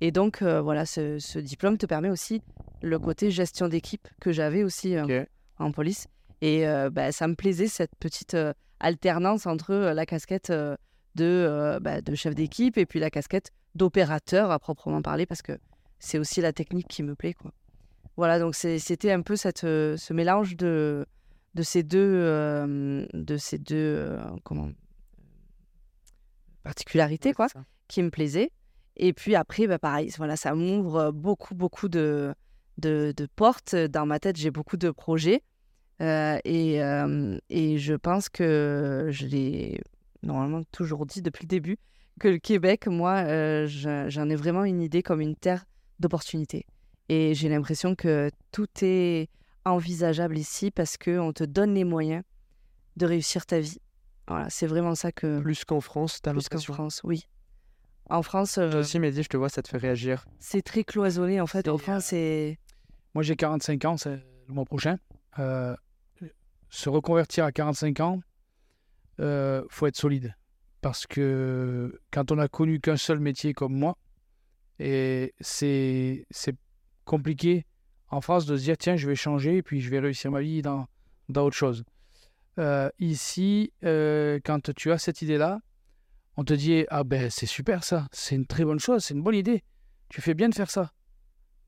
Et 0.00 0.10
donc, 0.10 0.42
euh, 0.42 0.60
voilà, 0.60 0.86
ce, 0.86 1.18
ce 1.18 1.38
diplôme 1.38 1.78
te 1.78 1.86
permet 1.86 2.10
aussi 2.10 2.42
le 2.82 2.98
côté 2.98 3.30
gestion 3.30 3.68
d'équipe 3.68 4.06
que 4.20 4.32
j'avais 4.32 4.62
aussi 4.62 4.96
euh, 4.96 5.24
en 5.58 5.72
police. 5.72 6.06
Et 6.42 6.66
euh, 6.68 6.90
bah, 6.90 7.12
ça 7.12 7.26
me 7.28 7.34
plaisait, 7.34 7.68
cette 7.68 7.94
petite 7.98 8.36
alternance 8.80 9.46
entre 9.46 9.74
la 9.74 10.06
casquette 10.06 10.52
de, 11.14 11.78
bah, 11.80 12.02
de 12.02 12.14
chef 12.14 12.34
d'équipe 12.34 12.76
et 12.76 12.84
puis 12.84 13.00
la 13.00 13.10
casquette 13.10 13.50
d'opérateur 13.74 14.50
à 14.50 14.58
proprement 14.58 15.00
parler, 15.00 15.24
parce 15.24 15.42
que 15.42 15.58
c'est 15.98 16.18
aussi 16.18 16.42
la 16.42 16.52
technique 16.52 16.88
qui 16.88 17.02
me 17.02 17.14
plaît. 17.14 17.32
Quoi. 17.32 17.52
Voilà, 18.16 18.38
donc 18.38 18.54
c'était 18.54 19.12
un 19.12 19.22
peu 19.22 19.36
cette, 19.36 19.60
ce 19.60 20.12
mélange 20.12 20.56
de, 20.56 21.06
de 21.54 21.62
ces 21.62 21.82
deux, 21.82 23.06
de 23.12 23.36
ces 23.38 23.58
deux 23.58 24.18
comment, 24.44 24.70
particularités, 26.62 27.32
quoi 27.32 27.48
qui 27.88 28.02
me 28.02 28.10
plaisait. 28.10 28.50
Et 28.96 29.12
puis 29.12 29.34
après, 29.34 29.66
bah, 29.66 29.78
pareil, 29.78 30.10
voilà, 30.16 30.36
ça 30.36 30.54
m'ouvre 30.54 31.10
beaucoup, 31.12 31.54
beaucoup 31.54 31.88
de, 31.88 32.34
de, 32.78 33.12
de 33.16 33.26
portes. 33.36 33.74
Dans 33.74 34.06
ma 34.06 34.18
tête, 34.18 34.36
j'ai 34.36 34.50
beaucoup 34.50 34.76
de 34.76 34.90
projets. 34.90 35.42
Euh, 36.02 36.38
et, 36.44 36.82
euh, 36.82 37.38
et 37.48 37.78
je 37.78 37.94
pense 37.94 38.28
que 38.28 39.08
je 39.10 39.26
l'ai 39.26 39.80
normalement 40.22 40.62
toujours 40.72 41.06
dit 41.06 41.22
depuis 41.22 41.44
le 41.44 41.48
début, 41.48 41.78
que 42.20 42.28
le 42.28 42.38
Québec, 42.38 42.86
moi, 42.86 43.22
euh, 43.26 43.66
je- 43.66 44.06
j'en 44.08 44.28
ai 44.28 44.34
vraiment 44.36 44.64
une 44.64 44.82
idée 44.82 45.02
comme 45.02 45.20
une 45.20 45.36
terre 45.36 45.64
d'opportunités. 45.98 46.66
Et 47.08 47.34
j'ai 47.34 47.48
l'impression 47.48 47.94
que 47.94 48.30
tout 48.52 48.66
est 48.82 49.28
envisageable 49.64 50.36
ici 50.36 50.70
parce 50.70 50.96
qu'on 50.96 51.32
te 51.32 51.44
donne 51.44 51.74
les 51.74 51.84
moyens 51.84 52.22
de 52.96 53.06
réussir 53.06 53.46
ta 53.46 53.60
vie. 53.60 53.78
Voilà, 54.28 54.50
c'est 54.50 54.66
vraiment 54.66 54.94
ça 54.94 55.12
que... 55.12 55.40
Plus 55.40 55.64
qu'en 55.64 55.80
France, 55.80 56.20
t'as 56.20 56.32
Plus 56.32 56.48
qu'en. 56.48 56.58
France, 56.58 57.00
oui. 57.04 57.26
En 58.08 58.22
France, 58.22 58.54
Toi 58.54 58.64
euh, 58.64 58.80
aussi, 58.80 58.98
Mehdi, 58.98 59.22
je 59.22 59.28
te 59.28 59.36
vois, 59.36 59.48
ça 59.48 59.62
te 59.62 59.68
fait 59.68 59.78
réagir. 59.78 60.24
c'est 60.38 60.62
très 60.62 60.84
cloisonné 60.84 61.40
en 61.40 61.46
fait. 61.46 61.68
En 61.68 61.78
France, 61.78 62.06
c'est 62.06 62.58
Moi, 63.14 63.22
j'ai 63.22 63.36
45 63.36 63.84
ans, 63.84 63.96
c'est 63.96 64.22
le 64.48 64.54
mois 64.54 64.64
prochain. 64.64 64.98
Euh, 65.38 65.74
se 66.70 66.88
reconvertir 66.88 67.44
à 67.44 67.52
45 67.52 68.00
ans, 68.00 68.20
euh, 69.20 69.64
faut 69.68 69.86
être 69.86 69.96
solide. 69.96 70.34
Parce 70.82 71.06
que 71.06 72.00
quand 72.12 72.30
on 72.30 72.38
a 72.38 72.48
connu 72.48 72.80
qu'un 72.80 72.96
seul 72.96 73.18
métier 73.18 73.54
comme 73.54 73.74
moi, 73.74 73.96
et 74.78 75.34
c'est 75.40 76.26
c'est 76.30 76.54
compliqué 77.04 77.64
en 78.08 78.20
France 78.20 78.46
de 78.46 78.56
se 78.56 78.62
dire 78.62 78.76
tiens, 78.76 78.96
je 78.96 79.08
vais 79.08 79.16
changer 79.16 79.56
et 79.56 79.62
puis 79.62 79.80
je 79.80 79.90
vais 79.90 79.98
réussir 79.98 80.30
ma 80.30 80.40
vie 80.40 80.62
dans, 80.62 80.86
dans 81.28 81.44
autre 81.44 81.56
chose. 81.56 81.84
Euh, 82.58 82.88
ici, 82.98 83.72
euh, 83.84 84.38
quand 84.44 84.72
tu 84.74 84.90
as 84.92 84.98
cette 84.98 85.22
idée-là, 85.22 85.60
on 86.36 86.44
te 86.44 86.54
dit 86.54 86.84
ah 86.88 87.04
ben 87.04 87.30
c'est 87.30 87.46
super 87.46 87.84
ça, 87.84 88.06
c'est 88.12 88.34
une 88.34 88.46
très 88.46 88.64
bonne 88.64 88.78
chose, 88.78 89.04
c'est 89.04 89.14
une 89.14 89.22
bonne 89.22 89.34
idée. 89.34 89.62
Tu 90.08 90.20
fais 90.20 90.34
bien 90.34 90.48
de 90.48 90.54
faire 90.54 90.70
ça. 90.70 90.92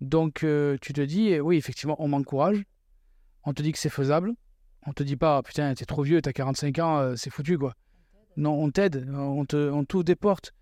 Donc, 0.01 0.45
euh, 0.45 0.77
tu 0.81 0.93
te 0.93 1.01
dis, 1.01 1.41
oui, 1.41 1.57
effectivement, 1.57 1.97
on 1.99 2.09
m'encourage. 2.09 2.63
On 3.45 3.53
te 3.53 3.63
dit 3.63 3.73
que 3.73 3.79
c'est 3.79 3.89
faisable. 3.89 4.33
On 4.87 4.93
te 4.93 5.03
dit 5.03 5.17
pas, 5.17 5.43
putain, 5.43 5.75
t'es 5.75 5.85
trop 5.85 6.03
vieux, 6.03 6.23
t'as 6.23 6.33
45 6.33 6.79
ans, 6.79 6.99
euh, 6.99 7.17
c'est 7.17 7.31
foutu, 7.31 7.59
quoi. 7.59 7.75
Non, 8.37 8.53
on 8.53 8.71
t'aide, 8.71 9.09
on 9.13 9.45
te, 9.45 9.71
on 9.71 9.85
t'ouvre 9.85 10.05
des 10.05 10.15
portes. 10.15 10.53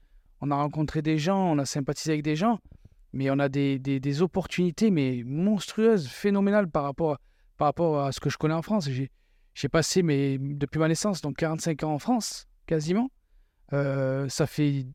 On 0.41 0.51
a 0.51 0.57
rencontré 0.57 1.03
des 1.03 1.19
gens, 1.19 1.39
on 1.39 1.59
a 1.59 1.67
sympathisé 1.67 2.13
avec 2.13 2.23
des 2.23 2.37
gens, 2.37 2.59
mais 3.13 3.31
on 3.31 3.39
a 3.39 3.49
des, 3.49 3.79
des, 3.79 4.23
opportunités, 4.23 4.91
mais 4.91 5.23
monstrueuses, 5.25 6.09
phénoménales 6.09 6.71
par 6.71 6.85
rapport, 6.85 7.13
à- 7.13 7.21
par 7.59 7.67
rapport 7.67 8.01
à 8.01 8.13
ce 8.13 8.21
que 8.21 8.31
je 8.31 8.39
connais 8.39 8.55
en 8.55 8.63
France. 8.63 8.89
J'ai 8.89 9.69
passé, 9.69 10.03
mes, 10.03 10.39
depuis 10.39 10.79
ma 10.79 10.89
naissance, 10.89 11.21
donc 11.21 11.37
45 11.37 11.83
ans 11.85 11.93
en 11.93 11.99
France, 11.99 12.47
quasiment. 12.67 13.11
Euh, 13.73 14.29
ça 14.29 14.47
fait 14.47 14.87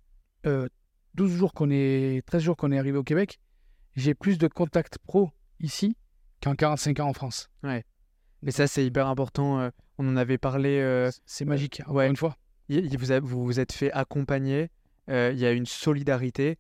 euh, 0.46 0.68
12 1.16 1.32
jours 1.34 1.54
qu'on 1.54 1.70
est, 1.72 2.26
13 2.26 2.42
jours 2.42 2.58
qu'on 2.58 2.72
est 2.72 2.80
arrivé 2.80 2.98
au 2.98 3.04
Québec 3.04 3.40
j'ai 3.98 4.14
plus 4.14 4.38
de 4.38 4.48
contacts 4.48 4.98
pro 5.00 5.32
ici 5.60 5.98
qu'en 6.42 6.56
45 6.56 7.02
ans 7.02 7.10
en 7.10 7.14
France. 7.14 7.50
Mais 8.42 8.52
ça, 8.52 8.66
c'est 8.66 8.86
hyper 8.86 9.08
important. 9.08 9.60
euh, 9.60 9.70
on 9.98 10.08
en 10.08 10.16
avait 10.16 10.38
parlé. 10.38 10.80
euh, 10.80 11.12
C'est 11.26 11.44
magique, 11.44 11.82
encore 11.82 11.96
ouais. 11.96 12.08
une 12.08 12.16
fois. 12.16 12.38
vous, 12.70 13.28
vous 13.28 13.44
vous 13.46 13.60
êtes 13.60 13.74
fait 13.74 13.92
accompagner. 13.92 14.70
Il 15.10 15.38
y 15.38 15.46
a 15.46 15.52
une 15.52 15.66
solidarité 15.66 16.58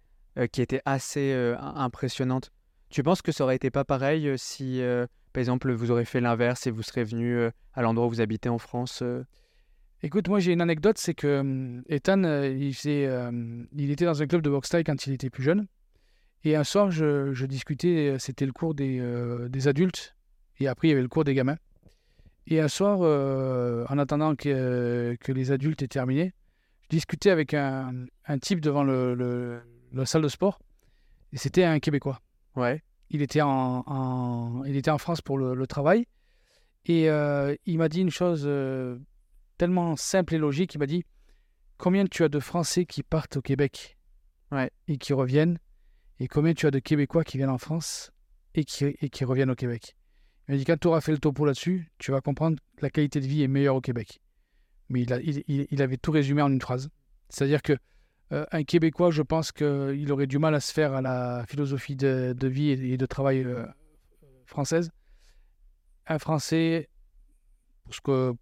qui 0.51 0.61
était 0.61 0.81
assez 0.83 1.31
im- 1.33 1.73
impressionnante 1.77 2.51
Tu 2.89 3.01
penses 3.01 3.21
que 3.21 3.31
ça 3.31 3.45
aurait 3.45 3.55
été 3.55 3.71
pas 3.71 3.85
pareil 3.85 4.33
si, 4.37 4.81
euh, 4.81 5.07
par 5.31 5.39
exemple, 5.39 5.71
vous 5.71 5.89
aurez 5.89 6.03
fait 6.03 6.19
l'inverse 6.19 6.67
et 6.67 6.71
vous 6.71 6.83
serez 6.83 7.05
venu 7.05 7.37
euh, 7.37 7.49
à 7.73 7.81
l'endroit 7.81 8.07
où 8.07 8.09
vous 8.09 8.19
habitez 8.21 8.49
en 8.49 8.57
France 8.57 9.01
euh? 9.03 9.23
Écoute, 10.03 10.27
moi 10.29 10.39
j'ai 10.39 10.51
une 10.53 10.61
anecdote, 10.61 10.97
c'est 10.97 11.13
que 11.13 11.39
hum, 11.41 11.83
Ethan, 11.87 12.23
euh, 12.23 12.47
il, 12.49 12.73
faisait, 12.73 13.05
euh, 13.05 13.31
il 13.75 13.91
était 13.91 14.05
dans 14.05 14.21
un 14.21 14.27
club 14.27 14.41
de 14.41 14.49
boxe 14.49 14.69
thaï 14.69 14.83
quand 14.83 15.05
il 15.05 15.13
était 15.13 15.29
plus 15.29 15.43
jeune. 15.43 15.67
Et 16.43 16.55
un 16.55 16.63
soir, 16.63 16.89
je, 16.89 17.33
je 17.33 17.45
discutais, 17.45 18.09
euh, 18.13 18.17
c'était 18.19 18.47
le 18.47 18.51
cours 18.51 18.73
des, 18.73 18.99
euh, 18.99 19.47
des 19.47 19.67
adultes, 19.67 20.15
et 20.59 20.67
après 20.67 20.87
il 20.87 20.91
y 20.91 20.93
avait 20.93 21.03
le 21.03 21.07
cours 21.07 21.23
des 21.23 21.35
gamins. 21.35 21.57
Et 22.47 22.59
un 22.59 22.67
soir, 22.67 22.99
euh, 23.01 23.85
en 23.89 23.99
attendant 23.99 24.35
que, 24.35 25.15
que 25.19 25.31
les 25.31 25.51
adultes 25.51 25.83
aient 25.83 25.87
terminé, 25.87 26.33
je 26.83 26.87
discutais 26.89 27.29
avec 27.29 27.53
un, 27.53 28.05
un 28.25 28.39
type 28.39 28.59
devant 28.59 28.83
le, 28.83 29.13
le- 29.13 29.61
la 29.93 30.05
salle 30.07 30.23
de 30.23 30.27
sport, 30.29 30.59
et 31.31 31.37
c'était 31.37 31.63
un 31.63 31.79
Québécois. 31.79 32.21
Ouais. 32.55 32.81
Il 33.11 33.21
était 33.21 33.41
en, 33.41 33.83
en- 33.85 34.63
il 34.65 34.75
était 34.77 34.89
en 34.89 34.97
France 34.97 35.21
pour 35.21 35.37
le, 35.37 35.53
le 35.53 35.67
travail. 35.67 36.07
Et 36.85 37.05
il 37.05 37.77
m'a 37.77 37.89
dit 37.89 38.01
une 38.01 38.09
chose 38.09 38.49
tellement 39.61 39.95
simple 39.95 40.33
et 40.33 40.37
logique. 40.39 40.73
Il 40.73 40.79
m'a 40.79 40.87
dit 40.87 41.03
Combien 41.77 42.05
tu 42.07 42.23
as 42.23 42.29
de 42.29 42.39
Français 42.39 42.85
qui 42.85 43.03
partent 43.03 43.37
au 43.37 43.41
Québec 43.43 43.95
Ouais. 44.51 44.71
et 44.87 44.97
qui 44.97 45.13
reviennent 45.13 45.59
Et 46.19 46.27
combien 46.27 46.55
tu 46.55 46.65
as 46.65 46.71
de 46.71 46.79
Québécois 46.79 47.23
qui 47.23 47.37
viennent 47.37 47.51
en 47.51 47.59
France 47.59 48.11
et 48.55 48.63
qui, 48.65 48.85
et 48.85 49.09
qui 49.09 49.23
reviennent 49.23 49.51
au 49.51 49.55
Québec? 49.55 49.95
Il 50.47 50.53
m'a 50.53 50.57
dit 50.57 50.65
Quand 50.65 50.79
tu 50.79 50.87
auras 50.87 50.99
fait 51.01 51.11
le 51.11 51.19
topo 51.19 51.45
là-dessus, 51.45 51.91
tu 51.99 52.09
vas 52.11 52.21
comprendre 52.21 52.57
que 52.75 52.81
la 52.81 52.89
qualité 52.89 53.19
de 53.19 53.27
vie 53.27 53.43
est 53.43 53.47
meilleure 53.47 53.75
au 53.75 53.81
Québec. 53.81 54.19
Mais 54.89 55.03
il, 55.03 55.13
a- 55.13 55.21
il- 55.21 55.43
il- 55.47 55.67
il 55.69 55.81
avait 55.83 55.97
tout 55.97 56.11
résumé 56.11 56.41
en 56.41 56.51
une 56.51 56.59
phrase. 56.59 56.89
C'est-à-dire 57.29 57.61
que 57.61 57.73
euh, 58.31 58.45
un 58.51 58.63
Québécois, 58.63 59.11
je 59.11 59.21
pense 59.21 59.51
qu'il 59.51 60.11
aurait 60.11 60.25
du 60.25 60.39
mal 60.39 60.55
à 60.55 60.59
se 60.59 60.73
faire 60.73 60.93
à 60.93 61.01
la 61.03 61.45
philosophie 61.47 61.95
de, 61.95 62.33
de 62.35 62.47
vie 62.47 62.69
et 62.71 62.97
de 62.97 63.05
travail 63.05 63.43
euh, 63.43 63.65
française. 64.47 64.89
Un 66.07 66.17
Français, 66.17 66.89
parce 67.85 67.99
que 67.99 68.33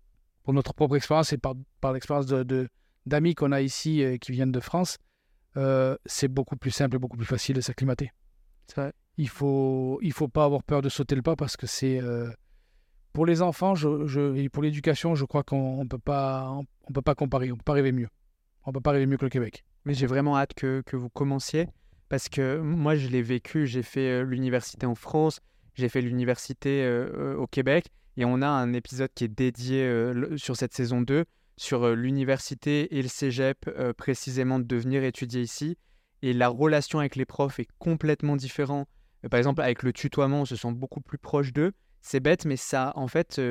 pour 0.50 0.56
notre 0.56 0.74
propre 0.74 0.96
expérience 0.96 1.32
et 1.32 1.38
par, 1.38 1.54
par 1.80 1.94
l'expérience 1.94 2.26
de, 2.26 2.42
de- 2.42 2.68
d'amis 3.06 3.36
qu'on 3.36 3.52
a 3.52 3.62
ici 3.62 4.04
euh, 4.04 4.18
qui 4.18 4.32
viennent 4.32 4.52
de 4.52 4.60
France, 4.60 4.98
euh, 5.58 5.96
c'est 6.08 6.28
beaucoup 6.28 6.56
plus 6.56 6.72
simple 6.72 6.96
et 6.96 6.98
beaucoup 7.00 7.18
plus 7.18 7.26
facile 7.28 7.56
de 7.56 7.62
s'acclimater. 7.62 8.12
Il 9.20 9.30
faut, 9.30 10.00
il 10.02 10.12
faut 10.12 10.28
pas 10.28 10.46
avoir 10.46 10.64
peur 10.64 10.82
de 10.82 10.90
sauter 10.90 11.14
le 11.14 11.22
pas 11.22 11.36
parce 11.36 11.56
que 11.56 11.68
c'est 11.68 12.02
euh, 12.02 12.32
pour 13.14 13.28
les 13.28 13.44
enfants 13.44 13.76
je, 13.76 14.08
je- 14.08 14.36
et 14.38 14.50
pour 14.50 14.64
l'éducation, 14.64 15.14
je 15.14 15.24
crois 15.26 15.44
qu'on 15.44 15.82
on 15.82 15.88
peut 15.88 16.00
pas, 16.00 16.50
on, 16.50 16.66
on 16.90 16.94
peut 16.94 17.04
pas 17.04 17.14
comparer, 17.14 17.52
on 17.52 17.56
peut 17.56 17.62
pas 17.64 17.74
rêver 17.74 17.92
mieux. 17.92 18.08
On 18.66 18.72
peut 18.72 18.82
pas 18.82 18.90
rêver 18.90 19.06
mieux 19.06 19.18
que 19.18 19.26
le 19.26 19.30
Québec. 19.30 19.64
Mais 19.86 19.94
j'ai 19.94 20.08
vraiment 20.08 20.36
hâte 20.36 20.56
que, 20.56 20.82
que 20.84 20.96
vous 20.98 21.10
commenciez 21.10 21.68
parce 22.10 22.28
que 22.28 22.58
moi, 22.60 22.96
je 22.96 23.08
l'ai 23.08 23.22
vécu. 23.22 23.68
J'ai 23.68 23.84
fait 23.84 24.24
l'université 24.24 24.88
en 24.88 24.96
France, 24.96 25.42
j'ai 25.76 25.90
fait 25.90 26.02
l'université 26.02 26.90
au 27.38 27.46
Québec 27.46 27.86
et 28.20 28.26
on 28.26 28.42
a 28.42 28.50
un 28.50 28.74
épisode 28.74 29.10
qui 29.16 29.24
est 29.24 29.30
dédié 29.30 29.82
euh, 29.82 30.36
sur 30.36 30.58
cette 30.58 30.74
saison 30.74 31.00
2 31.00 31.24
sur 31.56 31.84
euh, 31.84 31.96
l'université 31.96 32.98
et 32.98 33.02
le 33.02 33.08
cégep, 33.08 33.66
euh, 33.70 33.94
précisément 33.94 34.60
de 34.60 34.76
venir 34.76 35.06
étudier 35.06 35.42
ici. 35.42 35.78
Et 36.22 36.34
la 36.34 36.50
relation 36.50 37.00
avec 37.00 37.16
les 37.16 37.24
profs 37.24 37.60
est 37.60 37.70
complètement 37.80 38.36
différente. 38.36 38.90
Par 39.32 39.38
exemple, 39.38 39.62
avec 39.62 39.84
le 39.84 39.94
tutoiement, 39.94 40.42
on 40.42 40.46
se 40.46 40.58
sent 40.58 40.74
beaucoup 40.74 41.00
plus 41.00 41.18
proche 41.18 41.54
d'eux. 41.54 41.72
C'est 42.02 42.20
bête, 42.20 42.44
mais 42.44 42.58
ça, 42.58 42.92
en 42.96 43.08
fait, 43.08 43.42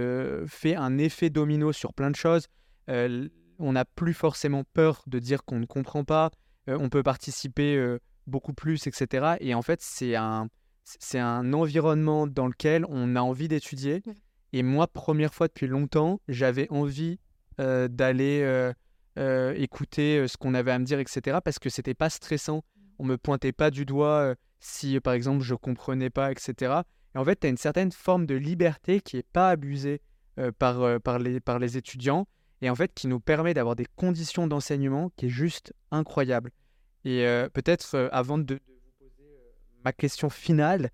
fait 0.47 0.75
un 0.75 0.99
effet 0.99 1.31
domino 1.31 1.73
sur 1.73 1.95
plein 1.95 2.11
de 2.11 2.17
choses. 2.17 2.47
On 2.89 3.73
n'a 3.73 3.85
plus 3.87 4.15
forcément 4.15 4.65
peur 4.75 5.03
de 5.07 5.19
dire 5.19 5.45
qu'on 5.45 5.59
ne 5.59 5.67
comprend 5.67 6.05
pas, 6.05 6.31
on 6.67 6.91
peut 6.91 7.03
participer 7.03 7.97
beaucoup 8.27 8.55
plus, 8.55 8.87
etc. 8.87 9.37
Et 9.41 9.55
en 9.55 9.63
fait, 9.63 9.81
c'est 9.83 10.15
un, 10.15 10.49
c'est 10.85 11.19
un 11.19 11.53
environnement 11.53 12.27
dans 12.27 12.47
lequel 12.47 12.87
on 12.89 13.17
a 13.17 13.21
envie 13.21 13.49
d'étudier. 13.49 14.03
Et 14.53 14.63
moi, 14.63 14.87
première 14.87 15.35
fois 15.35 15.49
depuis 15.49 15.67
longtemps, 15.67 16.21
j'avais 16.29 16.69
envie 16.71 17.19
euh, 17.61 17.89
d'aller 17.89 18.41
euh, 18.43 18.73
euh, 19.19 19.53
écouter 19.57 20.27
ce 20.27 20.37
qu'on 20.37 20.55
avait 20.55 20.71
à 20.71 20.79
me 20.79 20.85
dire, 20.85 20.99
etc. 20.99 21.39
Parce 21.45 21.59
que 21.59 21.71
c'était 21.71 21.95
pas 21.95 22.11
stressant. 22.11 22.65
On 22.99 23.05
me 23.05 23.17
pointait 23.17 23.53
pas 23.53 23.71
du 23.71 23.85
doigt 23.85 24.35
si, 24.59 24.99
par 25.01 25.13
exemple, 25.13 25.43
je 25.45 25.55
comprenais 25.55 26.11
pas, 26.11 26.33
etc. 26.33 26.83
Et 27.15 27.19
en 27.19 27.25
fait, 27.25 27.41
tu 27.41 27.47
as 27.47 27.51
une 27.51 27.57
certaine 27.57 27.93
forme 27.93 28.27
de 28.27 28.35
liberté 28.35 29.01
qui 29.01 29.19
est 29.19 29.27
pas 29.27 29.51
abusée 29.51 30.01
par, 30.59 31.19
les, 31.19 31.77
étudiants 31.77 32.29
et 32.61 32.71
en 32.71 32.75
fait 32.77 32.93
qui 32.95 33.09
nous 33.09 33.19
permet 33.19 33.55
d'avoir 33.55 33.75
des 33.75 33.87
conditions 33.97 34.47
d'enseignement 34.47 35.11
qui 35.17 35.27
est 35.27 35.31
juste 35.31 35.73
incroyable. 35.91 36.51
Et 37.05 37.25
peut-être 37.53 38.09
avant 38.13 38.39
de, 38.39 38.45
de 38.45 38.55
vous 38.55 38.93
poser 38.99 39.39
ma 39.85 39.93
question 39.93 40.29
finale, 40.29 40.91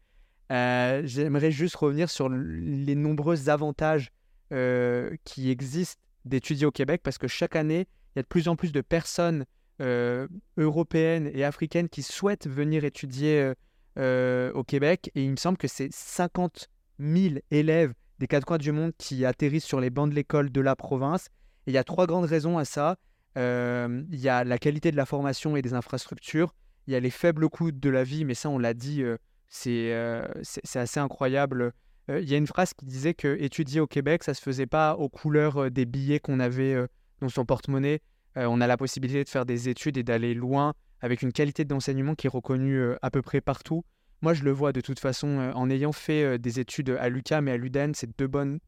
euh, 0.54 1.02
j'aimerais 1.04 1.50
juste 1.50 1.74
revenir 1.74 2.08
sur 2.08 2.28
les 2.28 2.94
nombreux 2.94 3.48
avantages 3.48 4.12
euh, 4.52 5.16
qui 5.24 5.50
existent 5.50 6.00
d'étudier 6.24 6.64
au 6.64 6.70
Québec 6.70 7.00
parce 7.02 7.18
que 7.18 7.26
chaque 7.26 7.56
année, 7.56 7.88
il 8.14 8.18
y 8.18 8.20
a 8.20 8.22
de 8.22 8.28
plus 8.28 8.46
en 8.46 8.54
plus 8.54 8.70
de 8.70 8.80
personnes 8.80 9.46
euh, 9.82 10.28
européennes 10.56 11.28
et 11.34 11.42
africaines 11.42 11.88
qui 11.88 12.02
souhaitent 12.02 12.46
venir 12.46 12.84
étudier 12.84 13.52
au 13.96 14.64
Québec 14.64 15.10
et 15.14 15.24
il 15.24 15.30
me 15.30 15.36
semble 15.36 15.58
que 15.58 15.68
c'est 15.68 15.92
50 15.92 16.68
000 17.00 17.36
élèves 17.50 17.92
des 18.20 18.28
quatre 18.28 18.44
coins 18.44 18.58
du 18.58 18.70
monde 18.70 18.92
qui 18.96 19.24
atterrissent 19.24 19.64
sur 19.64 19.80
les 19.80 19.90
bancs 19.90 20.08
de 20.08 20.14
l'école 20.14 20.50
de 20.50 20.60
la 20.60 20.76
province. 20.76 21.26
Et 21.66 21.70
il 21.70 21.74
y 21.74 21.78
a 21.78 21.84
trois 21.84 22.06
grandes 22.06 22.26
raisons 22.26 22.58
à 22.58 22.64
ça. 22.64 22.96
Il 23.36 24.06
y 24.10 24.28
a 24.28 24.44
la 24.44 24.58
qualité 24.58 24.92
de 24.92 24.96
la 24.96 25.06
formation 25.06 25.56
et 25.56 25.62
des 25.62 25.74
infrastructures. 25.74 26.54
Il 26.86 26.92
y 26.92 26.96
a 26.96 27.00
les 27.00 27.10
faibles 27.10 27.48
coûts 27.48 27.72
de 27.72 27.88
la 27.90 28.04
vie, 28.04 28.24
mais 28.24 28.34
ça, 28.34 28.48
on 28.50 28.58
l'a 28.58 28.74
dit, 28.74 29.02
c'est 29.48 29.92
euh, 29.92 30.26
c'est 30.42 30.78
assez 30.78 31.00
incroyable. 31.00 31.72
Euh, 32.10 32.20
il 32.20 32.28
y 32.28 32.34
a 32.34 32.36
une 32.36 32.46
phrase 32.46 32.74
qui 32.74 32.84
disait 32.84 33.14
que 33.14 33.36
étudier 33.40 33.80
au 33.80 33.86
Québec, 33.86 34.24
ça 34.24 34.34
se 34.34 34.42
faisait 34.42 34.66
pas 34.66 34.94
aux 34.96 35.08
couleurs 35.08 35.64
euh, 35.64 35.70
des 35.70 35.86
billets 35.86 36.20
qu'on 36.20 36.40
avait 36.40 36.76
dans 37.20 37.28
son 37.28 37.44
porte-monnaie. 37.44 38.00
On 38.36 38.60
a 38.60 38.66
la 38.66 38.76
possibilité 38.76 39.22
de 39.22 39.28
faire 39.28 39.46
des 39.46 39.68
études 39.68 39.96
et 39.96 40.02
d'aller 40.02 40.34
loin 40.34 40.74
avec 41.00 41.22
une 41.22 41.32
qualité 41.32 41.64
d'enseignement 41.64 42.16
qui 42.16 42.26
est 42.26 42.30
reconnue 42.30 42.82
à 43.00 43.10
peu 43.10 43.22
près 43.22 43.40
partout. 43.40 43.84
Moi, 44.22 44.34
je 44.34 44.42
le 44.42 44.50
vois 44.50 44.72
de 44.72 44.80
toute 44.80 44.98
façon 44.98 45.52
en 45.54 45.70
ayant 45.70 45.92
fait 45.92 46.36
des 46.38 46.58
études 46.58 46.90
à 46.98 47.08
l'UQAM 47.08 47.46
et 47.46 47.52
à 47.52 47.56
l'UDEN, 47.56 47.92
c'est 47.94 48.18
deux 48.18 48.26
bonnes 48.26 48.58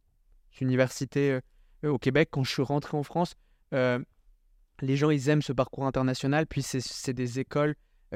universités 0.61 1.41
au 1.83 1.99
Québec. 1.99 2.29
Quand 2.31 2.45
je 2.45 2.53
suis 2.53 2.63
rentré 2.63 2.97
en 2.97 3.03
France, 3.03 3.35
les 3.73 4.97
gens, 4.97 5.11
ils 5.11 5.29
aiment 5.29 5.43
ce 5.43 5.53
parcours 5.53 5.87
international. 5.87 6.47
Puis, 6.47 6.63
c'est- 6.63 7.13
des 7.13 7.41
écoles 7.41 7.75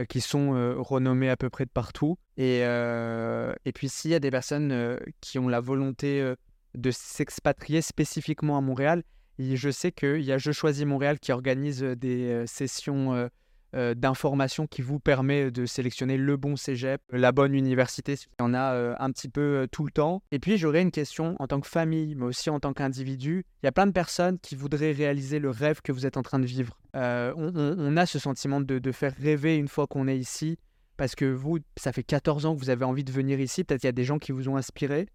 qui 0.08 0.20
sont 0.20 0.54
euh, 0.54 0.74
renommées 0.78 1.30
à 1.30 1.36
peu 1.36 1.50
près 1.50 1.64
de 1.64 1.70
partout. 1.70 2.16
Et, 2.36 2.60
euh, 2.64 3.52
et 3.64 3.72
puis, 3.72 3.88
s'il 3.88 4.10
y 4.10 4.14
a 4.14 4.20
des 4.20 4.30
personnes 4.30 4.72
euh, 4.72 4.98
qui 5.20 5.38
ont 5.38 5.48
la 5.48 5.60
volonté 5.60 6.20
euh, 6.20 6.36
de 6.74 6.90
s'expatrier 6.90 7.82
spécifiquement 7.82 8.56
à 8.56 8.60
Montréal, 8.60 9.02
je 9.38 9.70
sais 9.70 9.92
qu'il 9.92 10.22
y 10.22 10.32
a 10.32 10.38
Je 10.38 10.52
choisis 10.52 10.84
Montréal 10.84 11.18
qui 11.18 11.32
organise 11.32 11.82
euh, 11.82 11.96
des 11.96 12.30
euh, 12.30 12.46
sessions 12.46 13.30
euh, 13.74 13.80
euh, 13.80 13.94
d'information 13.94 14.66
qui 14.66 14.82
vous 14.82 15.00
permet 15.00 15.50
de 15.50 15.64
sélectionner 15.64 16.16
le 16.16 16.36
bon 16.36 16.56
cégep, 16.56 17.00
la 17.10 17.32
bonne 17.32 17.54
université. 17.54 18.14
Il 18.14 18.42
y 18.42 18.42
en 18.42 18.54
a 18.54 18.74
euh, 18.74 18.94
un 18.98 19.10
petit 19.10 19.28
peu 19.28 19.40
euh, 19.40 19.66
tout 19.66 19.84
le 19.84 19.90
temps. 19.90 20.22
Et 20.32 20.38
puis 20.38 20.58
j'aurais 20.58 20.82
une 20.82 20.90
question 20.90 21.36
en 21.38 21.46
tant 21.46 21.60
que 21.60 21.66
famille, 21.66 22.14
mais 22.14 22.26
aussi 22.26 22.50
en 22.50 22.60
tant 22.60 22.72
qu'individu. 22.72 23.44
Il 23.62 23.66
y 23.66 23.68
a 23.68 23.72
plein 23.72 23.86
de 23.86 23.92
personnes 23.92 24.38
qui 24.38 24.54
voudraient 24.54 24.92
réaliser 24.92 25.38
le 25.38 25.50
rêve 25.50 25.80
que 25.82 25.92
vous 25.92 26.04
êtes 26.04 26.16
en 26.16 26.22
train 26.22 26.38
de 26.38 26.46
vivre. 26.46 26.78
On, 26.94 27.96
a 27.96 28.06
ce 28.06 28.18
sentiment 28.18 28.60
de, 28.60 28.92
faire 28.92 29.14
rêver 29.16 29.56
une 29.56 29.68
fois 29.68 29.86
qu'on 29.86 30.08
est 30.08 30.18
ici. 30.18 30.58
Parce 30.96 31.14
que 31.14 31.24
vous, 31.24 31.58
ça 31.76 31.92
fait 31.92 32.02
14 32.02 32.44
ans 32.46 32.54
que 32.54 32.60
vous 32.60 32.70
avez 32.70 32.84
envie 32.84 33.04
de 33.04 33.12
venir 33.12 33.40
ici. 33.40 33.64
Peut-être 33.64 33.80
qu'il 33.80 33.88
y 33.88 33.90
a 33.90 33.92
des 33.92 34.04
gens 34.04 34.18
qui 34.18 34.32
vous 34.32 34.48
ont 34.48 34.56
inspiré. 34.56 35.08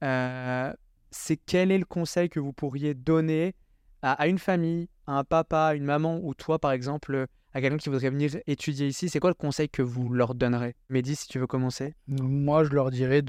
C'est 0.00 1.36
quel 1.36 1.70
est 1.70 1.78
le 1.78 1.84
conseil 1.84 2.28
que 2.28 2.40
vous 2.40 2.52
pourriez 2.52 2.94
donner 2.94 3.54
à, 4.00 4.12
à 4.12 4.26
une 4.26 4.38
famille, 4.38 4.88
à 5.06 5.18
un 5.18 5.24
papa, 5.24 5.74
une 5.74 5.84
maman, 5.84 6.20
ou 6.22 6.34
toi 6.34 6.58
par 6.58 6.72
exemple, 6.72 7.28
à 7.54 7.60
quelqu'un 7.60 7.76
qui 7.76 7.88
voudrait 7.88 8.10
venir 8.10 8.30
étudier 8.46 8.86
ici, 8.86 9.08
c'est 9.08 9.20
quoi 9.20 9.30
le 9.30 9.34
conseil 9.34 9.68
que 9.68 9.82
vous 9.82 10.08
leur 10.08 10.34
donnerez? 10.34 10.74
Mehdi, 10.88 11.14
si 11.16 11.28
tu 11.28 11.38
veux 11.38 11.46
commencer. 11.46 11.94
Moi, 12.06 12.64
je 12.64 12.70
leur 12.70 12.90
dirais 12.90 13.22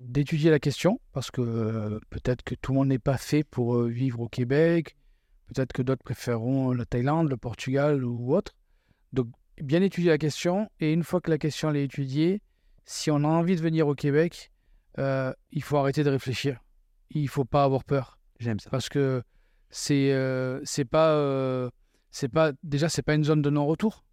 d'étudier 0.00 0.50
la 0.50 0.58
question, 0.58 1.00
parce 1.12 1.30
que 1.30 1.40
euh, 1.40 2.00
peut-être 2.10 2.42
que 2.42 2.54
tout 2.54 2.72
le 2.72 2.78
monde 2.78 2.88
n'est 2.88 2.98
pas 2.98 3.18
fait 3.18 3.44
pour 3.44 3.76
euh, 3.76 3.88
vivre 3.88 4.20
au 4.20 4.28
Québec, 4.28 4.96
peut-être 5.46 5.72
que 5.72 5.82
d'autres 5.82 6.02
préféreront 6.02 6.72
la 6.72 6.84
Thaïlande, 6.84 7.28
le 7.28 7.36
Portugal 7.36 8.04
ou 8.04 8.34
autre. 8.34 8.52
Donc, 9.12 9.28
bien 9.60 9.82
étudier 9.82 10.10
la 10.10 10.18
question, 10.18 10.68
et 10.80 10.92
une 10.92 11.04
fois 11.04 11.20
que 11.20 11.30
la 11.30 11.38
question 11.38 11.70
elle 11.70 11.76
est 11.76 11.84
étudiée, 11.84 12.40
si 12.84 13.10
on 13.10 13.16
a 13.16 13.28
envie 13.28 13.56
de 13.56 13.60
venir 13.60 13.86
au 13.86 13.94
Québec, 13.94 14.50
euh, 14.98 15.32
il 15.52 15.62
faut 15.62 15.76
arrêter 15.76 16.04
de 16.04 16.10
réfléchir. 16.10 16.60
Il 17.10 17.28
faut 17.28 17.44
pas 17.44 17.64
avoir 17.64 17.84
peur, 17.84 18.18
J'aime 18.40 18.58
ça. 18.58 18.70
parce 18.70 18.88
que 18.88 19.22
c'est 19.70 20.12
euh, 20.12 20.60
c'est 20.64 20.84
pas 20.84 21.12
euh, 21.12 21.70
c'est 22.12 22.28
pas 22.28 22.52
déjà 22.62 22.88
c'est 22.88 23.02
pas 23.02 23.14
une 23.14 23.24
zone 23.24 23.42
de 23.42 23.50
non-retour. 23.50 24.04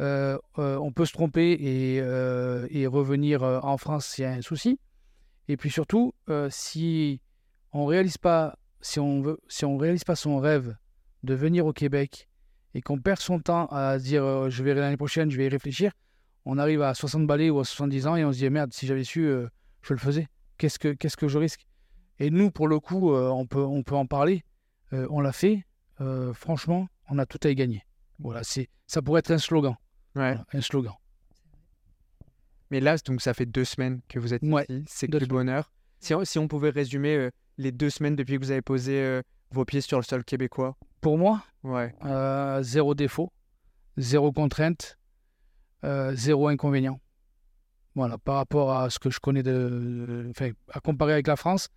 Euh, 0.00 0.36
euh, 0.58 0.76
on 0.78 0.90
peut 0.90 1.06
se 1.06 1.12
tromper 1.12 1.52
et, 1.52 2.00
euh, 2.00 2.66
revenir 2.88 3.42
en 3.42 3.76
France 3.78 4.06
s'il 4.06 4.24
y 4.24 4.26
a 4.26 4.32
un 4.32 4.42
souci. 4.42 4.78
Et 5.48 5.56
puis 5.56 5.70
surtout, 5.70 6.12
si 6.50 7.20
on 7.72 7.86
réalise 7.86 8.18
pas, 8.18 8.58
si 8.80 8.98
on 8.98 9.22
veut, 9.22 9.38
si 9.48 9.64
on 9.64 9.76
réalise 9.78 10.04
pas 10.04 10.16
son 10.16 10.38
rêve 10.38 10.76
de 11.22 11.34
venir 11.34 11.66
au 11.66 11.72
Québec 11.72 12.28
et 12.74 12.82
qu'on 12.82 12.98
perd 12.98 13.20
son 13.20 13.38
temps 13.38 13.66
à 13.66 13.98
dire 13.98 14.50
je 14.50 14.62
verrai 14.62 14.80
l'année 14.80 14.96
prochaine, 14.96 15.30
je 15.30 15.36
vais 15.36 15.46
y 15.46 15.48
réfléchir, 15.48 15.92
On 16.44 16.58
arrive 16.58 16.82
à 16.82 16.94
60 16.94 17.26
balais 17.26 17.50
ou 17.50 17.60
à 17.60 17.64
70 17.64 18.06
ans 18.06 18.16
et 18.16 18.24
on 18.24 18.32
se 18.32 18.38
dit 18.38 18.50
merde, 18.50 18.72
si 18.72 18.86
j'avais 18.86 19.04
su, 19.04 19.28
je 19.82 19.94
le 19.94 19.98
faisais. 19.98 20.28
Qu'est-ce 20.58 20.78
que, 20.78 20.88
qu'est-ce 20.88 21.16
que 21.16 21.28
je 21.28 21.38
risque? 21.38 21.66
Et 22.18 22.30
nous, 22.30 22.50
pour 22.50 22.68
le 22.68 22.80
coup, 22.80 23.14
on, 23.14 23.46
peut, 23.46 23.62
on 23.62 23.82
peut 23.82 23.96
en 23.96 24.06
parler. 24.06 24.44
On 24.92 25.20
l'a 25.20 25.32
fait. 25.32 25.64
Franchement, 26.32 26.88
on 27.08 27.18
a 27.18 27.26
tout 27.26 27.38
à 27.44 27.50
y 27.50 27.54
gagner. 27.54 27.82
Voilà, 28.18 28.42
c'est, 28.44 28.68
ça 28.86 29.02
pourrait 29.02 29.20
être 29.20 29.30
un 29.30 29.38
slogan. 29.38 29.72
Ouais. 30.14 30.34
Voilà, 30.34 30.44
un 30.52 30.60
slogan. 30.60 30.94
Mais 32.70 32.80
là, 32.80 32.96
donc 33.06 33.20
ça 33.20 33.34
fait 33.34 33.46
deux 33.46 33.64
semaines 33.64 34.00
que 34.08 34.18
vous 34.18 34.32
êtes 34.34 34.42
Ouais, 34.42 34.64
ici. 34.68 34.84
C'est 34.86 35.08
que 35.08 35.18
du 35.18 35.26
bonheur. 35.26 35.72
Si 36.00 36.14
on, 36.14 36.24
si 36.24 36.38
on 36.38 36.48
pouvait 36.48 36.70
résumer 36.70 37.16
euh, 37.16 37.30
les 37.58 37.72
deux 37.72 37.90
semaines 37.90 38.16
depuis 38.16 38.38
que 38.38 38.44
vous 38.44 38.50
avez 38.50 38.62
posé 38.62 39.00
euh, 39.00 39.22
vos 39.50 39.64
pieds 39.64 39.80
sur 39.80 39.98
le 39.98 40.02
sol 40.04 40.24
québécois. 40.24 40.76
Pour 41.00 41.18
moi, 41.18 41.42
Ouais. 41.62 41.94
euh, 42.04 42.62
zéro 42.62 42.94
défaut, 42.94 43.32
zéro 43.96 44.32
contrainte, 44.32 44.98
zéro 46.12 46.48
inconvénient. 46.48 46.98
Voilà, 47.94 48.18
par 48.18 48.36
rapport 48.36 48.72
à 48.72 48.90
ce 48.90 48.98
que 48.98 49.10
je 49.10 49.20
connais 49.20 49.42
de. 49.42 50.26
Enfin, 50.30 50.50
à 50.72 50.80
comparer 50.80 51.12
avec 51.12 51.26
la 51.26 51.36
France, 51.36 51.68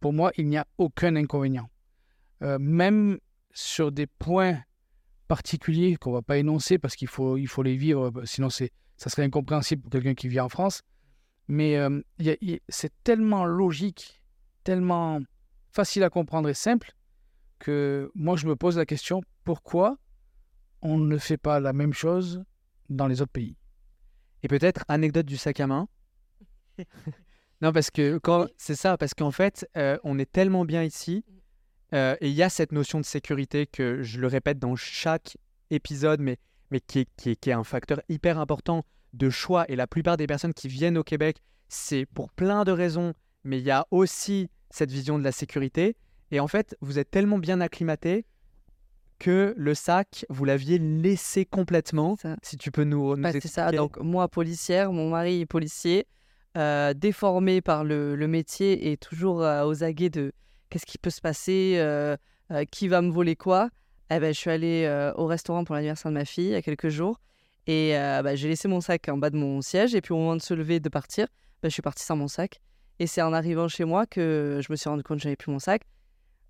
pour 0.00 0.12
moi, 0.12 0.30
il 0.36 0.48
n'y 0.48 0.56
a 0.58 0.66
aucun 0.78 1.16
inconvénient. 1.16 1.68
Même 2.40 3.18
sur 3.52 3.90
des 3.90 4.06
points 4.06 4.62
particuliers 5.28 5.96
qu'on 5.96 6.10
ne 6.10 6.16
va 6.16 6.22
pas 6.22 6.38
énoncer 6.38 6.78
parce 6.78 6.96
qu'il 6.96 7.08
faut, 7.08 7.36
il 7.36 7.46
faut 7.46 7.62
les 7.62 7.76
vivre, 7.76 8.10
bah, 8.10 8.22
sinon 8.24 8.50
c'est, 8.50 8.70
ça 8.96 9.10
serait 9.10 9.24
incompréhensible 9.24 9.82
pour 9.82 9.90
quelqu'un 9.90 10.14
qui 10.14 10.28
vit 10.28 10.40
en 10.40 10.48
France. 10.48 10.82
Mais 11.48 11.76
euh, 11.76 12.00
y 12.18 12.30
a- 12.30 12.58
c'est 12.68 12.92
tellement 13.02 13.44
logique, 13.44 14.22
tellement 14.64 15.20
facile 15.72 16.02
à 16.02 16.10
comprendre 16.10 16.48
et 16.48 16.54
simple 16.54 16.92
que 17.58 18.10
moi 18.14 18.36
je 18.36 18.46
me 18.46 18.56
pose 18.56 18.76
la 18.76 18.86
question 18.86 19.22
pourquoi 19.44 19.98
on 20.82 20.98
ne 20.98 21.18
fait 21.18 21.36
pas 21.36 21.60
la 21.60 21.72
même 21.72 21.92
chose 21.92 22.44
dans 22.88 23.06
les 23.06 23.20
autres 23.22 23.32
pays? 23.32 23.56
Et 24.42 24.48
peut-être 24.48 24.84
anecdote 24.88 25.26
du 25.26 25.36
sac 25.36 25.60
à 25.60 25.66
main. 25.66 25.88
non, 27.62 27.72
parce 27.72 27.90
que 27.90 28.18
quand 28.18 28.46
c'est 28.56 28.74
ça, 28.74 28.98
parce 28.98 29.14
qu'en 29.14 29.30
fait, 29.30 29.66
euh, 29.76 29.98
on 30.04 30.18
est 30.18 30.30
tellement 30.30 30.64
bien 30.64 30.82
ici, 30.82 31.24
euh, 31.94 32.16
et 32.20 32.28
il 32.28 32.34
y 32.34 32.42
a 32.42 32.48
cette 32.48 32.72
notion 32.72 32.98
de 33.00 33.04
sécurité 33.04 33.66
que 33.66 34.02
je 34.02 34.20
le 34.20 34.26
répète 34.26 34.58
dans 34.58 34.76
chaque 34.76 35.36
épisode, 35.70 36.20
mais, 36.20 36.38
mais 36.70 36.80
qui, 36.80 37.00
est, 37.00 37.08
qui, 37.16 37.30
est, 37.30 37.36
qui 37.36 37.50
est 37.50 37.54
un 37.54 37.64
facteur 37.64 38.00
hyper 38.08 38.38
important 38.38 38.84
de 39.12 39.30
choix. 39.30 39.64
Et 39.70 39.76
la 39.76 39.86
plupart 39.86 40.16
des 40.16 40.26
personnes 40.26 40.54
qui 40.54 40.68
viennent 40.68 40.98
au 40.98 41.04
Québec, 41.04 41.38
c'est 41.68 42.06
pour 42.06 42.30
plein 42.30 42.64
de 42.64 42.72
raisons, 42.72 43.14
mais 43.44 43.58
il 43.58 43.64
y 43.64 43.70
a 43.70 43.86
aussi 43.90 44.50
cette 44.70 44.90
vision 44.90 45.18
de 45.18 45.24
la 45.24 45.32
sécurité. 45.32 45.96
Et 46.30 46.40
en 46.40 46.48
fait, 46.48 46.76
vous 46.80 46.98
êtes 46.98 47.10
tellement 47.10 47.38
bien 47.38 47.60
acclimaté 47.60 48.24
que 49.20 49.54
le 49.56 49.74
sac, 49.74 50.26
vous 50.28 50.44
l'aviez 50.44 50.78
laissé 50.78 51.44
complètement. 51.44 52.16
Ça. 52.16 52.36
Si 52.42 52.56
tu 52.56 52.72
peux 52.72 52.82
nous, 52.82 53.14
nous 53.14 53.22
Bah, 53.22 53.30
c'est 53.30 53.46
ça. 53.46 53.70
Donc, 53.70 53.98
moi, 53.98 54.26
policière, 54.28 54.92
mon 54.92 55.10
mari 55.10 55.42
est 55.42 55.46
policier, 55.46 56.06
euh, 56.56 56.92
déformé 56.92 57.60
par 57.60 57.84
le, 57.84 58.16
le 58.16 58.26
métier 58.26 58.90
et 58.90 58.96
toujours 58.96 59.42
euh, 59.42 59.64
aux 59.64 59.84
aguets 59.84 60.10
de 60.10 60.32
qu'est-ce 60.74 60.86
qui 60.86 60.98
peut 60.98 61.10
se 61.10 61.20
passer, 61.20 61.76
euh, 61.76 62.16
euh, 62.50 62.64
qui 62.64 62.88
va 62.88 63.00
me 63.00 63.12
voler 63.12 63.36
quoi. 63.36 63.70
Eh 64.10 64.18
ben, 64.18 64.34
je 64.34 64.38
suis 64.38 64.50
allée 64.50 64.86
euh, 64.86 65.12
au 65.14 65.26
restaurant 65.26 65.62
pour 65.62 65.76
l'anniversaire 65.76 66.10
de 66.10 66.16
ma 66.16 66.24
fille 66.24 66.46
il 66.46 66.50
y 66.50 66.56
a 66.56 66.62
quelques 66.62 66.88
jours 66.88 67.20
et 67.68 67.92
bah, 67.94 68.34
j'ai 68.34 68.48
laissé 68.48 68.68
mon 68.68 68.82
sac 68.82 69.08
en 69.08 69.16
bas 69.16 69.30
de 69.30 69.36
mon 69.36 69.62
siège. 69.62 69.94
Et 69.94 70.02
puis, 70.02 70.12
au 70.12 70.18
moment 70.18 70.36
de 70.36 70.42
se 70.42 70.52
lever 70.52 70.74
et 70.74 70.80
de 70.80 70.88
partir, 70.90 71.28
bah, 71.62 71.68
je 71.68 71.72
suis 71.72 71.80
partie 71.80 72.04
sans 72.04 72.14
mon 72.14 72.28
sac. 72.28 72.60
Et 72.98 73.06
c'est 73.06 73.22
en 73.22 73.32
arrivant 73.32 73.68
chez 73.68 73.84
moi 73.84 74.04
que 74.04 74.60
je 74.62 74.70
me 74.70 74.76
suis 74.76 74.90
rendu 74.90 75.02
compte 75.02 75.16
que 75.18 75.22
j'avais 75.22 75.36
plus 75.36 75.50
mon 75.50 75.58
sac. 75.58 75.80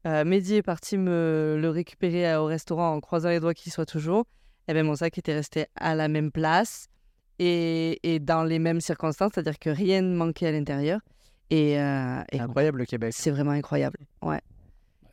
Euh, 0.08 0.24
Mehdi 0.24 0.56
est 0.56 0.62
parti 0.62 0.98
me 0.98 1.56
le 1.60 1.70
récupérer 1.70 2.34
au 2.34 2.46
restaurant 2.46 2.94
en 2.94 3.00
croisant 3.00 3.28
les 3.28 3.38
doigts 3.38 3.54
qu'il 3.54 3.70
soit 3.70 3.86
toujours. 3.86 4.24
Eh 4.66 4.72
ben, 4.72 4.84
mon 4.84 4.96
sac 4.96 5.16
était 5.16 5.34
resté 5.34 5.66
à 5.76 5.94
la 5.94 6.08
même 6.08 6.32
place 6.32 6.88
et, 7.38 8.00
et 8.02 8.18
dans 8.18 8.42
les 8.42 8.58
mêmes 8.58 8.80
circonstances, 8.80 9.32
c'est-à-dire 9.34 9.58
que 9.60 9.70
rien 9.70 10.02
ne 10.02 10.16
manquait 10.16 10.48
à 10.48 10.52
l'intérieur. 10.52 11.00
Et, 11.54 11.80
euh, 11.80 12.20
et 12.32 12.40
incroyable 12.40 12.78
le 12.78 12.84
Québec. 12.84 13.12
c'est 13.16 13.30
vraiment 13.30 13.52
incroyable. 13.52 13.98
Ouais. 14.22 14.40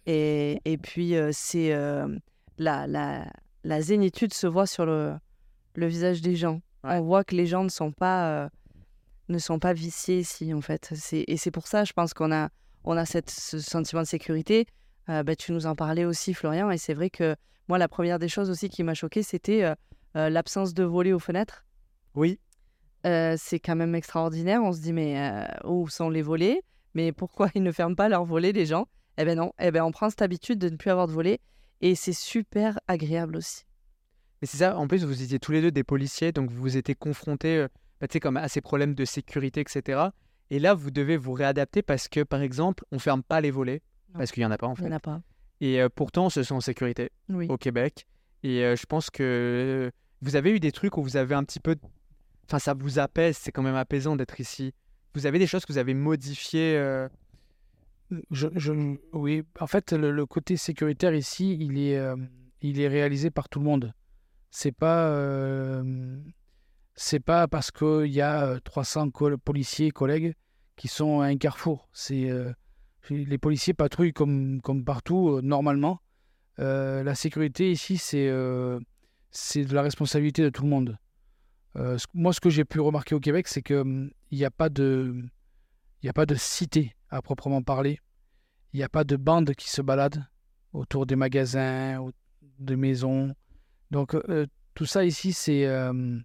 Et, 0.07 0.59
et 0.65 0.77
puis, 0.79 1.15
euh, 1.15 1.29
c'est 1.31 1.71
euh, 1.71 2.17
la, 2.57 2.87
la, 2.87 3.31
la 3.63 3.81
zénitude 3.81 4.33
se 4.33 4.47
voit 4.47 4.65
sur 4.65 4.87
le, 4.87 5.13
le 5.75 5.85
visage 5.85 6.21
des 6.23 6.35
gens. 6.35 6.61
Ouais. 6.83 6.97
On 6.97 7.01
voit 7.01 7.23
que 7.23 7.35
les 7.35 7.45
gens 7.45 7.63
ne 7.63 7.69
sont 7.69 7.91
pas, 7.91 8.49
ne 9.29 9.37
sont 9.37 9.59
pas 9.59 9.73
viciés 9.73 10.17
ici, 10.17 10.51
en 10.51 10.61
fait. 10.61 10.91
Et 11.13 11.37
c'est 11.37 11.51
pour 11.51 11.67
ça, 11.67 11.83
je 11.83 11.93
pense 11.93 12.15
qu'on 12.15 12.31
a, 12.31 12.49
on 12.85 12.97
a 12.97 13.05
cette, 13.05 13.29
ce 13.29 13.59
sentiment 13.59 14.01
de 14.01 14.07
sécurité. 14.07 14.65
Bah, 15.07 15.35
tu 15.35 15.51
nous 15.51 15.67
en 15.67 15.75
parlais 15.75 16.05
aussi, 16.05 16.33
Florian, 16.33 16.71
et 16.71 16.79
c'est 16.79 16.95
vrai 16.95 17.11
que 17.11 17.35
moi, 17.67 17.77
la 17.77 17.87
première 17.87 18.17
des 18.17 18.29
choses 18.29 18.49
aussi 18.49 18.69
qui 18.69 18.81
m'a 18.81 18.95
choquée, 18.95 19.21
c'était 19.21 19.75
l'absence 20.15 20.73
de 20.73 20.83
volets 20.83 21.13
aux 21.13 21.19
fenêtres. 21.19 21.65
Oui, 22.15 22.39
Euh, 23.05 23.35
c'est 23.37 23.59
quand 23.59 23.75
même 23.75 23.95
extraordinaire. 23.95 24.61
On 24.63 24.73
se 24.73 24.79
dit, 24.81 24.93
mais 24.93 25.19
euh, 25.19 25.45
où 25.69 25.87
sont 25.89 26.09
les 26.09 26.21
volets? 26.21 26.61
Mais 26.93 27.11
pourquoi 27.11 27.49
ils 27.55 27.63
ne 27.63 27.71
ferment 27.71 27.95
pas 27.95 28.09
leurs 28.09 28.25
volets, 28.25 28.51
les 28.51 28.65
gens? 28.65 28.87
Eh 29.17 29.25
ben 29.25 29.37
non. 29.37 29.53
Eh 29.59 29.71
ben 29.71 29.83
on 29.83 29.91
prend 29.91 30.09
cette 30.09 30.21
habitude 30.21 30.59
de 30.59 30.69
ne 30.69 30.75
plus 30.75 30.89
avoir 30.91 31.07
de 31.07 31.13
volets. 31.13 31.39
Et 31.81 31.95
c'est 31.95 32.13
super 32.13 32.79
agréable 32.87 33.37
aussi. 33.37 33.63
mais 34.41 34.47
c'est 34.47 34.57
ça. 34.57 34.77
En 34.77 34.87
plus, 34.87 35.03
vous 35.03 35.23
étiez 35.23 35.39
tous 35.39 35.51
les 35.51 35.61
deux 35.61 35.71
des 35.71 35.83
policiers, 35.83 36.31
donc 36.31 36.51
vous 36.51 36.77
étiez 36.77 36.93
confrontés 36.95 37.65
bah, 37.99 38.07
comme 38.21 38.37
à 38.37 38.47
ces 38.47 38.61
problèmes 38.61 38.93
de 38.93 39.05
sécurité, 39.05 39.61
etc. 39.61 39.99
Et 40.51 40.59
là, 40.59 40.73
vous 40.75 40.91
devez 40.91 41.17
vous 41.17 41.33
réadapter 41.33 41.81
parce 41.81 42.07
que, 42.07 42.21
par 42.23 42.41
exemple, 42.41 42.83
on 42.91 42.99
ferme 42.99 43.23
pas 43.23 43.41
les 43.41 43.51
volets, 43.51 43.81
Non. 44.13 44.19
parce 44.19 44.31
qu'il 44.31 44.43
y 44.43 44.45
en 44.45 44.51
a 44.51 44.57
pas 44.57 44.67
en 44.67 44.75
Il 44.75 44.81
n'y 44.83 44.87
fait. 44.89 44.93
en 44.93 44.97
a 44.97 44.99
pas. 44.99 45.21
Et 45.59 45.81
euh, 45.81 45.89
pourtant, 45.89 46.25
on 46.25 46.29
se 46.29 46.43
sent 46.43 46.53
en 46.53 46.61
sécurité 46.61 47.09
Oui. 47.29 47.47
au 47.49 47.57
Québec. 47.57 48.05
Et 48.43 48.61
je 48.75 48.85
pense 48.87 49.09
que 49.11 49.91
vous 50.21 50.35
avez 50.35 50.51
eu 50.51 50.59
des 50.59 50.71
trucs 50.71 50.97
où 50.97 51.03
vous 51.03 51.15
avez 51.15 51.35
un 51.35 51.43
petit 51.43 51.59
peu... 51.59 51.75
Enfin, 52.47 52.59
ça 52.59 52.73
vous 52.73 52.99
apaise, 52.99 53.37
c'est 53.37 53.51
quand 53.51 53.61
même 53.63 53.75
apaisant 53.75 54.15
d'être 54.15 54.39
ici. 54.39 54.73
Vous 55.15 55.25
avez 55.25 55.39
des 55.39 55.47
choses 55.47 55.65
que 55.65 55.71
vous 55.73 55.77
avez 55.77 55.93
modifiées. 55.93 56.75
euh, 56.77 57.07
je, 58.31 58.47
Oui, 59.13 59.43
en 59.59 59.67
fait, 59.67 59.93
le, 59.93 60.25
côté 60.25 60.57
sécuritaire 60.57 61.13
ici, 61.13 61.57
il 61.59 61.77
est, 61.77 61.97
euh, 61.97 62.15
il 62.61 62.79
est 62.79 62.87
réalisé 62.87 63.29
par 63.31 63.47
tout 63.49 63.59
le 63.59 63.65
monde. 63.65 63.93
C'est 64.49 64.73
pas, 64.73 65.07
euh, 65.07 66.17
c'est 66.95 67.21
pas 67.21 67.47
parce 67.47 67.71
qu'il 67.71 68.07
y 68.11 68.21
a 68.21 68.45
euh, 68.45 68.59
300 68.63 69.11
col- 69.11 69.37
policiers, 69.37 69.91
collègues, 69.91 70.33
qui 70.75 70.87
sont 70.89 71.21
à 71.21 71.27
un 71.27 71.37
carrefour. 71.37 71.87
C'est, 71.93 72.29
les 73.09 73.37
policiers 73.37 73.73
patrouillent 73.73 74.13
comme, 74.13 74.61
comme 74.61 74.83
partout, 74.83 75.39
normalement. 75.41 76.01
La 76.57 77.15
sécurité 77.15 77.71
ici, 77.71 77.97
c'est, 77.97 78.31
c'est 79.31 79.63
de 79.65 79.73
la 79.73 79.81
responsabilité 79.83 80.41
de 80.43 80.49
tout 80.49 80.63
le 80.63 80.69
monde. 80.69 80.97
Euh, 81.77 81.97
moi, 82.13 82.33
ce 82.33 82.39
que 82.41 82.49
j'ai 82.49 82.65
pu 82.65 82.79
remarquer 82.79 83.15
au 83.15 83.19
Québec, 83.19 83.47
c'est 83.47 83.61
qu'il 83.61 84.11
n'y 84.31 84.45
a 84.45 84.51
pas 84.51 84.69
de, 84.69 85.13
il 86.01 86.05
n'y 86.05 86.09
a 86.09 86.13
pas 86.13 86.25
de 86.25 86.35
cité 86.35 86.95
à 87.09 87.21
proprement 87.21 87.61
parler. 87.61 87.99
Il 88.73 88.77
n'y 88.77 88.83
a 88.83 88.89
pas 88.89 89.03
de 89.03 89.15
bande 89.15 89.53
qui 89.55 89.69
se 89.69 89.81
balade 89.81 90.25
autour 90.73 91.05
des 91.05 91.15
magasins, 91.15 91.99
ou 91.99 92.11
des 92.59 92.75
maisons. 92.75 93.33
Donc 93.89 94.15
euh, 94.15 94.45
tout 94.73 94.85
ça 94.85 95.03
ici, 95.05 95.35
euh, 95.65 96.17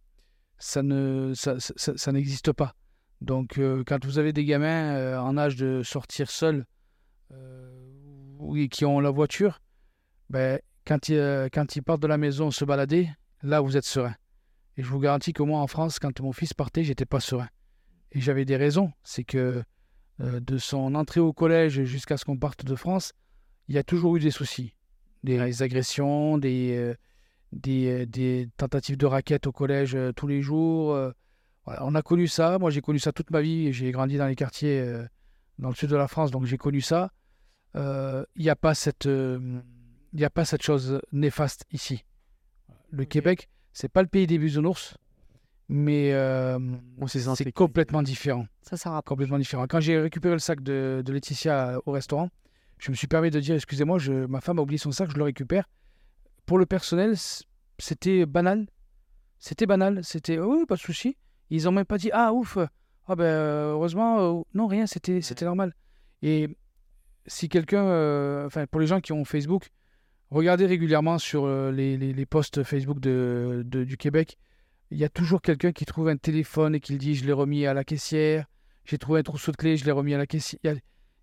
ça 0.59 0.82
ne 0.82 1.32
ça, 1.34 1.59
ça- 1.61 1.74
ça- 1.76 1.97
ça 1.97 2.12
n'existe 2.12 2.53
pas. 2.53 2.72
Donc 3.20 3.59
euh, 3.59 3.82
quand 3.86 4.05
vous 4.05 4.18
avez 4.18 4.32
des 4.32 4.44
gamins 4.44 5.20
en 5.20 5.36
âge 5.36 5.57
de 5.57 5.82
sortir 5.82 6.30
seuls, 6.30 6.64
oui, 8.38 8.68
qui 8.68 8.84
ont 8.84 9.01
la 9.01 9.11
voiture, 9.11 9.61
ben, 10.30 10.61
quand 10.84 11.09
ils 11.09 11.82
partent 11.84 12.03
de 12.03 12.07
la 12.07 12.18
maison 12.18 12.51
se 12.51 12.64
balader, 12.64 13.09
là 13.42 13.61
vous 13.61 13.76
êtes 13.76 13.84
serein. 13.84 14.14
Et 14.76 14.82
je 14.82 14.88
vous 14.88 15.00
garantis 15.00 15.32
que 15.32 15.42
moi 15.42 15.60
en 15.60 15.66
France, 15.66 15.98
quand 15.98 16.20
mon 16.20 16.32
fils 16.32 16.54
partait, 16.54 16.84
j'étais 16.84 17.06
pas 17.06 17.20
serein. 17.20 17.48
Et 18.12 18.20
j'avais 18.20 18.44
des 18.44 18.56
raisons. 18.56 18.92
C'est 19.02 19.24
que 19.24 19.62
euh, 20.20 20.40
de 20.40 20.58
son 20.58 20.94
entrée 20.94 21.20
au 21.20 21.32
collège 21.32 21.84
jusqu'à 21.84 22.16
ce 22.16 22.24
qu'on 22.24 22.36
parte 22.36 22.64
de 22.64 22.74
France, 22.74 23.12
il 23.68 23.74
y 23.74 23.78
a 23.78 23.82
toujours 23.82 24.16
eu 24.16 24.20
des 24.20 24.30
soucis. 24.30 24.74
Des 25.24 25.62
agressions, 25.62 26.38
des, 26.38 26.76
euh, 26.76 26.94
des, 27.52 28.02
euh, 28.02 28.06
des 28.06 28.48
tentatives 28.56 28.96
de 28.96 29.06
raquettes 29.06 29.46
au 29.46 29.52
collège 29.52 29.94
euh, 29.94 30.12
tous 30.12 30.26
les 30.26 30.40
jours. 30.40 30.96
on 31.66 31.94
a 31.94 32.02
connu 32.02 32.28
ça. 32.28 32.58
Moi, 32.58 32.70
j'ai 32.70 32.80
connu 32.80 32.98
ça 32.98 33.12
toute 33.12 33.30
ma 33.30 33.40
vie. 33.40 33.72
J'ai 33.72 33.90
grandi 33.90 34.18
dans 34.18 34.26
les 34.26 34.36
quartiers 34.36 34.84
dans 35.58 35.68
le 35.68 35.74
sud 35.74 35.90
de 35.90 35.96
la 35.96 36.06
France, 36.06 36.30
donc 36.30 36.44
j'ai 36.44 36.58
connu 36.58 36.80
ça. 36.80 37.10
Il 37.74 38.26
n'y 38.36 38.48
a, 38.48 38.56
pas 38.56 38.74
cette, 38.74 39.08
y 40.12 40.24
a 40.24 40.30
pas 40.30 40.44
cette 40.44 40.62
chose 40.62 41.00
néfaste 41.12 41.64
ici. 41.72 42.04
Le. 42.90 43.04
Québec, 43.04 43.48
c'est 43.76 43.90
pas 43.90 44.00
le 44.00 44.08
pays 44.08 44.26
des 44.26 44.38
bisounours, 44.38 44.96
mais 45.68 46.10
euh, 46.14 46.58
On 46.98 47.06
s'est 47.06 47.20
senti 47.20 47.44
c'est 47.44 47.52
complètement 47.52 48.02
différent 48.02 48.46
Ça, 48.62 48.78
ça 48.78 49.02
complètement 49.04 49.36
différent. 49.36 49.66
Quand 49.68 49.80
j'ai 49.80 49.98
récupéré 49.98 50.32
le 50.32 50.38
sac 50.38 50.62
de, 50.62 51.02
de 51.04 51.12
Laetitia 51.12 51.78
au 51.84 51.92
restaurant, 51.92 52.30
je 52.78 52.90
me 52.90 52.96
suis 52.96 53.06
permis 53.06 53.30
de 53.30 53.38
dire 53.38 53.54
excusez-moi, 53.54 53.98
ma 54.30 54.40
femme 54.40 54.58
a 54.60 54.62
oublié 54.62 54.78
son 54.78 54.92
sac, 54.92 55.10
je 55.10 55.18
le 55.18 55.24
récupère. 55.24 55.68
Pour 56.46 56.56
le 56.56 56.64
personnel, 56.64 57.16
c'était 57.78 58.24
banal. 58.24 58.66
C'était 59.38 59.66
banal. 59.66 60.02
C'était 60.04 60.38
oh, 60.38 60.56
oui, 60.56 60.64
pas 60.64 60.76
de 60.76 60.80
souci. 60.80 61.18
Ils 61.50 61.64
n'ont 61.64 61.72
même 61.72 61.84
pas 61.84 61.98
dit 61.98 62.08
ah 62.14 62.32
ouf, 62.32 62.56
ah 63.06 63.14
ben 63.14 63.24
heureusement, 63.24 64.20
euh, 64.20 64.42
non 64.54 64.68
rien, 64.68 64.86
c'était 64.86 65.20
c'était 65.20 65.44
normal. 65.44 65.74
Et 66.22 66.48
si 67.26 67.50
quelqu'un, 67.50 67.84
euh, 67.84 68.46
enfin 68.46 68.66
pour 68.66 68.80
les 68.80 68.86
gens 68.86 69.02
qui 69.02 69.12
ont 69.12 69.26
Facebook, 69.26 69.68
regardez 70.30 70.66
régulièrement 70.66 71.18
sur 71.18 71.44
euh, 71.44 71.70
les, 71.72 71.96
les, 71.96 72.12
les 72.12 72.26
posts 72.26 72.62
Facebook 72.62 73.00
de, 73.00 73.62
de- 73.64 73.84
du 73.84 73.96
Québec. 73.96 74.38
il 74.90 74.98
y 74.98 75.04
a 75.04 75.08
toujours 75.08 75.42
quelqu'un 75.42 75.72
qui 75.72 75.84
trouve 75.84 76.08
un 76.08 76.16
téléphone 76.16 76.74
et 76.74 76.80
qui 76.80 76.92
le 76.92 76.98
dit 76.98 77.14
je 77.14 77.24
l'ai 77.24 77.32
remis 77.32 77.66
à 77.66 77.74
la 77.74 77.84
caissière, 77.84 78.46
j'ai 78.84 78.98
trouvé 78.98 79.20
un 79.20 79.22
trousseau 79.22 79.52
de 79.52 79.56
clés, 79.56 79.76
je 79.76 79.84
l'ai 79.84 79.90
remis 79.92 80.14
à 80.14 80.18
la 80.18 80.26
caissière. 80.26 80.76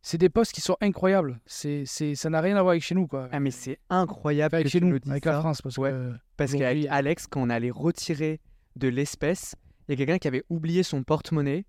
C'est 0.05 0.17
des 0.17 0.27
postes 0.27 0.51
qui 0.51 0.59
sont 0.59 0.75
incroyables. 0.81 1.39
C'est, 1.45 1.83
c'est, 1.85 2.13
ça 2.15 2.29
n'a 2.29 2.41
rien 2.41 2.57
à 2.57 2.61
voir 2.61 2.71
avec 2.71 2.83
chez 2.83 2.93
nous, 2.93 3.07
quoi. 3.07 3.29
Ah, 3.31 3.39
mais 3.39 3.51
c'est 3.51 3.79
incroyable 3.89 4.55
avec 4.55 4.65
que 4.65 4.69
chez 4.71 4.79
tu 4.81 4.85
nous, 4.85 4.97
avec 5.07 5.23
ça. 5.23 5.31
la 5.31 5.39
France, 5.39 5.61
parce 5.61 5.77
Ouais. 5.77 5.91
que 5.91 6.11
Parce 6.35 6.51
qu'avec 6.53 6.87
Alex, 6.89 7.25
quand 7.27 7.41
on 7.41 7.49
allait 7.49 7.71
retirer 7.71 8.41
de 8.75 8.89
l'espèce, 8.89 9.55
il 9.87 9.91
y 9.91 9.93
a 9.93 9.97
quelqu'un 9.97 10.17
qui 10.17 10.27
avait 10.27 10.43
oublié 10.49 10.83
son 10.83 11.03
porte-monnaie 11.03 11.63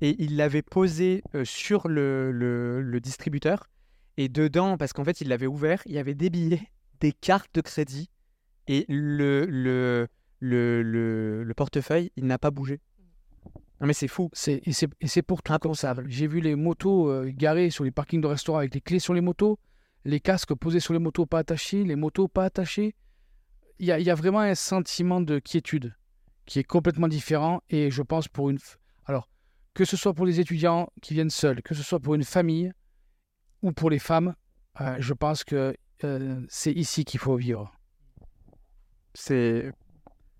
et 0.00 0.16
il 0.18 0.36
l'avait 0.38 0.62
posé 0.62 1.22
euh, 1.34 1.44
sur 1.44 1.86
le, 1.88 2.32
le- 2.32 2.80
le 2.80 3.00
distributeur. 3.00 3.68
Et 4.16 4.30
dedans, 4.30 4.78
parce 4.78 4.94
qu'en 4.94 5.04
fait, 5.04 5.20
il 5.20 5.28
l'avait 5.28 5.46
ouvert, 5.46 5.82
il 5.84 5.92
y 5.92 5.98
avait 5.98 6.14
des 6.14 6.30
billets, 6.30 6.62
des 7.00 7.12
cartes 7.12 7.54
de 7.54 7.60
crédit 7.60 8.10
et 8.66 8.86
le, 8.88 9.46
le, 9.46 10.08
le, 10.40 10.82
le, 10.82 11.44
le 11.44 11.54
portefeuille, 11.54 12.10
il 12.16 12.26
n'a 12.26 12.38
pas 12.38 12.50
bougé. 12.50 12.80
Non, 13.80 13.88
mais 13.88 13.92
c'est 13.92 14.08
fou. 14.08 14.30
c'est, 14.32 14.62
et, 14.64 14.72
c'est, 14.72 14.88
et 15.00 15.08
c'est 15.08 15.22
pour 15.22 15.42
tout 15.42 15.52
comme 15.58 15.74
ça. 15.74 15.90
Impensable. 15.90 16.10
J'ai 16.10 16.26
vu 16.26 16.40
les 16.40 16.54
motos 16.54 17.10
euh, 17.10 17.30
garées 17.34 17.70
sur 17.70 17.84
les 17.84 17.90
parkings 17.90 18.20
de 18.20 18.26
restaurants 18.26 18.58
avec 18.58 18.74
les 18.74 18.80
clés 18.80 18.98
sur 19.00 19.14
les 19.14 19.20
motos, 19.20 19.58
les 20.04 20.20
casques 20.20 20.54
posés 20.54 20.80
sur 20.80 20.92
les 20.92 20.98
motos 21.00 21.26
pas 21.26 21.40
attachés, 21.40 21.84
les 21.84 21.96
motos 21.96 22.28
pas 22.28 22.44
attachées. 22.44 22.94
Il 23.78 23.86
y 23.86 23.92
a, 23.92 23.98
y 23.98 24.10
a 24.10 24.14
vraiment 24.14 24.40
un 24.40 24.54
sentiment 24.54 25.20
de 25.20 25.38
quiétude 25.38 25.94
qui 26.46 26.60
est 26.60 26.64
complètement 26.64 27.08
différent. 27.08 27.62
Et 27.68 27.90
je 27.90 28.02
pense 28.02 28.28
pour 28.28 28.48
une. 28.48 28.58
Alors, 29.06 29.28
que 29.74 29.84
ce 29.84 29.96
soit 29.96 30.14
pour 30.14 30.24
les 30.24 30.40
étudiants 30.40 30.88
qui 31.02 31.14
viennent 31.14 31.30
seuls, 31.30 31.60
que 31.62 31.74
ce 31.74 31.82
soit 31.82 32.00
pour 32.00 32.14
une 32.14 32.24
famille 32.24 32.72
ou 33.62 33.72
pour 33.72 33.90
les 33.90 33.98
femmes, 33.98 34.34
euh, 34.80 34.96
je 35.00 35.12
pense 35.14 35.42
que 35.42 35.76
euh, 36.04 36.40
c'est 36.48 36.72
ici 36.72 37.04
qu'il 37.04 37.20
faut 37.20 37.36
vivre. 37.36 37.72
C'est. 39.14 39.72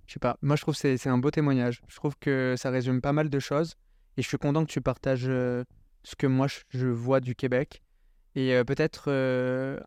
Je 0.07 0.12
sais 0.12 0.21
pas. 0.21 0.37
Moi, 0.43 0.57
je 0.57 0.62
trouve 0.62 0.79
que 0.79 0.97
c'est 0.97 1.09
un 1.09 1.19
beau 1.19 1.31
témoignage. 1.31 1.83
Je 1.89 1.97
trouve 1.97 2.17
que 2.19 2.55
ça 2.57 2.71
résume 2.71 3.01
pas 3.01 3.12
mal 3.12 3.31
de 3.31 3.39
choses. 3.39 3.75
Et 4.17 4.23
je 4.23 4.29
suis 4.29 4.39
content 4.39 4.65
que 4.65 4.71
tu 4.71 4.81
partages 4.81 5.27
euh, 5.27 5.65
ce 6.03 6.15
que 6.15 6.27
moi, 6.27 6.47
je, 6.69 6.87
vois 6.87 7.21
du 7.21 7.35
Québec. 7.35 7.83
Et 8.37 8.55
euh, 8.55 8.65
peut-être 8.65 9.11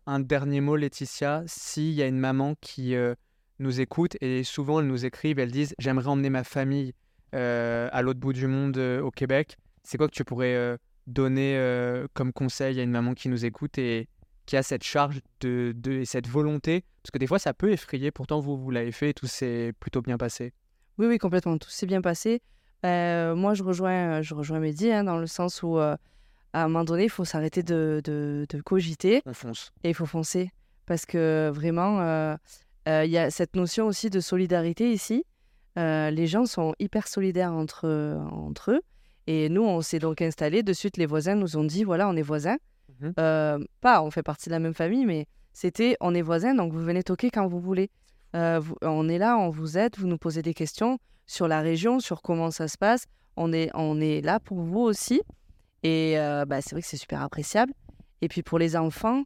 un 0.06 0.20
dernier 0.20 0.60
mot, 0.60 0.76
Laetitia. 0.76 1.44
S'il 1.46 1.92
y 1.92 2.02
a 2.02 2.06
une 2.06 2.18
maman 2.18 2.56
qui 2.60 2.94
nous 3.58 3.80
écoute, 3.80 4.16
et 4.20 4.42
souvent, 4.42 4.80
elles 4.80 4.86
nous 4.86 5.04
écrivent, 5.04 5.38
elles 5.38 5.52
disent 5.52 5.74
J'aimerais 5.78 6.08
emmener 6.08 6.30
ma 6.30 6.44
famille 6.44 6.94
à 7.32 8.02
l'autre 8.02 8.20
bout 8.20 8.32
du 8.32 8.46
monde, 8.48 8.78
au 8.78 9.10
Québec. 9.10 9.56
C'est 9.84 9.98
quoi 9.98 10.08
que 10.08 10.14
tu 10.14 10.24
pourrais 10.24 10.78
donner 11.06 12.04
comme 12.14 12.32
conseil 12.32 12.80
à 12.80 12.82
une 12.82 12.90
maman 12.90 13.14
qui 13.14 13.28
nous 13.28 13.44
écoute 13.44 13.78
et 13.78 14.08
qui 14.48 14.56
a 14.56 14.62
cette 14.62 14.82
charge 14.82 15.20
de, 15.40 15.74
de- 15.76 15.92
et 15.92 16.04
cette 16.06 16.26
volonté 16.26 16.82
Parce 17.02 17.10
que 17.12 17.18
des 17.18 17.26
fois, 17.26 17.38
ça 17.38 17.52
peut 17.52 17.70
effrayer. 17.70 18.10
Pourtant, 18.10 18.40
vous, 18.40 18.56
vous 18.56 18.70
l'avez 18.70 18.92
fait 18.92 19.10
et 19.10 19.14
tout 19.14 19.26
s'est 19.26 19.74
plutôt 19.78 20.00
bien 20.00 20.16
passé. 20.16 20.54
Oui, 20.96 21.06
oui, 21.06 21.18
complètement. 21.18 21.58
Tout 21.58 21.68
s'est 21.68 21.84
bien 21.86 22.00
passé. 22.00 22.40
Euh, 22.86 23.34
moi, 23.34 23.52
je 23.52 23.62
rejoins, 23.62 24.22
je 24.22 24.34
rejoins 24.34 24.58
Mehdi 24.58 24.90
hein, 24.90 25.04
dans 25.04 25.18
le 25.18 25.26
sens 25.26 25.62
où, 25.62 25.76
euh, 25.78 25.96
à 26.54 26.64
un 26.64 26.68
moment 26.68 26.84
donné, 26.84 27.04
il 27.04 27.10
faut 27.10 27.26
s'arrêter 27.26 27.62
de, 27.62 28.00
de, 28.04 28.46
de 28.48 28.60
cogiter 28.62 29.20
On 29.26 29.34
fonce. 29.34 29.70
et 29.84 29.90
il 29.90 29.94
faut 29.94 30.06
foncer. 30.06 30.50
Parce 30.86 31.04
que 31.04 31.50
vraiment, 31.52 32.00
euh, 32.00 32.34
euh, 32.88 33.04
il 33.04 33.10
y 33.10 33.18
a 33.18 33.30
cette 33.30 33.54
notion 33.54 33.86
aussi 33.86 34.08
de 34.08 34.20
solidarité 34.20 34.90
ici. 34.92 35.24
Les 35.76 36.26
gens 36.26 36.46
sont 36.46 36.74
hyper 36.80 37.06
solidaires 37.06 37.52
entre, 37.52 37.86
entre 38.32 38.72
eux. 38.72 38.80
Et 39.28 39.48
nous, 39.50 39.62
on 39.62 39.80
s'est 39.82 40.00
donc 40.00 40.22
installés. 40.22 40.62
De 40.64 40.72
suite, 40.72 40.96
les 40.96 41.06
voisins 41.06 41.36
nous 41.36 41.56
ont 41.56 41.62
dit 41.64 41.84
voilà, 41.84 42.08
on 42.08 42.16
est 42.16 42.22
voisins. 42.22 42.56
Mhm. 43.00 43.12
Euh, 43.18 43.58
pas, 43.80 44.02
on 44.02 44.10
fait 44.10 44.22
partie 44.22 44.48
de 44.48 44.54
la 44.54 44.58
même 44.58 44.74
famille, 44.74 45.06
mais 45.06 45.26
c'était 45.52 45.96
on 46.00 46.14
est 46.14 46.22
voisins, 46.22 46.54
donc 46.54 46.72
vous 46.72 46.82
venez 46.82 47.02
toquer 47.02 47.30
quand 47.30 47.46
vous 47.46 47.60
voulez. 47.60 47.90
Euh, 48.36 48.60
on 48.82 49.08
est 49.08 49.18
là, 49.18 49.38
on 49.38 49.50
vous 49.50 49.78
aide, 49.78 49.96
vous 49.98 50.06
nous 50.06 50.18
posez 50.18 50.42
des 50.42 50.54
questions 50.54 50.98
sur 51.26 51.48
la 51.48 51.60
région, 51.60 52.00
sur 52.00 52.22
comment 52.22 52.50
ça 52.50 52.68
se 52.68 52.76
passe. 52.76 53.04
On 53.36 53.52
est, 53.52 53.70
on 53.74 54.00
est 54.00 54.20
là 54.20 54.40
pour 54.40 54.58
vous 54.58 54.80
aussi. 54.80 55.22
Et 55.82 56.18
euh, 56.18 56.44
bah, 56.44 56.60
c'est 56.60 56.72
vrai 56.72 56.82
que 56.82 56.88
c'est 56.88 56.96
super 56.96 57.22
appréciable. 57.22 57.72
Et 58.20 58.28
puis 58.28 58.42
pour 58.42 58.58
les 58.58 58.76
enfants, 58.76 59.24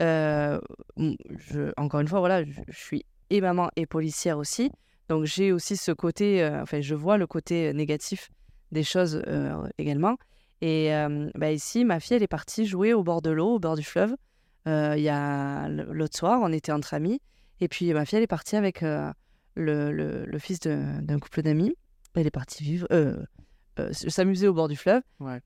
encore 0.00 2.00
une 2.00 2.08
fois, 2.08 2.20
voilà, 2.20 2.44
je, 2.44 2.52
je 2.68 2.78
suis 2.78 3.04
et 3.30 3.40
maman 3.40 3.70
et 3.76 3.86
policière 3.86 4.38
aussi. 4.38 4.70
Donc 5.08 5.24
j'ai 5.24 5.52
aussi 5.52 5.76
ce 5.76 5.92
côté, 5.92 6.46
enfin 6.62 6.80
je 6.80 6.94
vois 6.94 7.16
le 7.16 7.26
côté 7.26 7.72
négatif 7.72 8.30
des 8.70 8.82
choses 8.82 9.22
également. 9.78 10.16
Et 10.60 10.94
euh, 10.94 11.30
bah, 11.34 11.50
ici, 11.52 11.84
ma 11.84 12.00
fille, 12.00 12.16
elle 12.16 12.22
est 12.22 12.26
partie 12.26 12.66
jouer 12.66 12.92
au 12.94 13.02
bord 13.02 13.22
de 13.22 13.30
l'eau, 13.30 13.56
au 13.56 13.58
bord 13.58 13.76
du 13.76 13.82
fleuve. 13.84 14.14
Euh, 14.66 14.94
Il 14.96 15.02
y 15.02 15.08
a 15.08 15.68
l'autre 15.68 16.16
soir, 16.16 16.40
on 16.42 16.52
était 16.52 16.72
entre 16.72 16.94
amis. 16.94 17.20
Et 17.60 17.68
puis 17.68 17.92
ma 17.92 18.04
fille, 18.04 18.16
elle 18.18 18.22
est 18.24 18.26
partie 18.26 18.56
avec 18.56 18.82
euh, 18.82 19.12
le, 19.54 19.92
le- 19.92 20.24
le 20.24 20.38
fils 20.38 20.60
d'un 20.60 21.18
couple 21.18 21.42
d'amis. 21.42 21.74
Elle 22.14 22.26
est 22.26 22.30
partie 22.30 22.62
vivre, 22.62 22.86
s'amuser 23.92 24.48
au 24.48 24.54
bord 24.54 24.68
du 24.68 24.76
fleuve. 24.76 25.02
Ouais. 25.20 25.40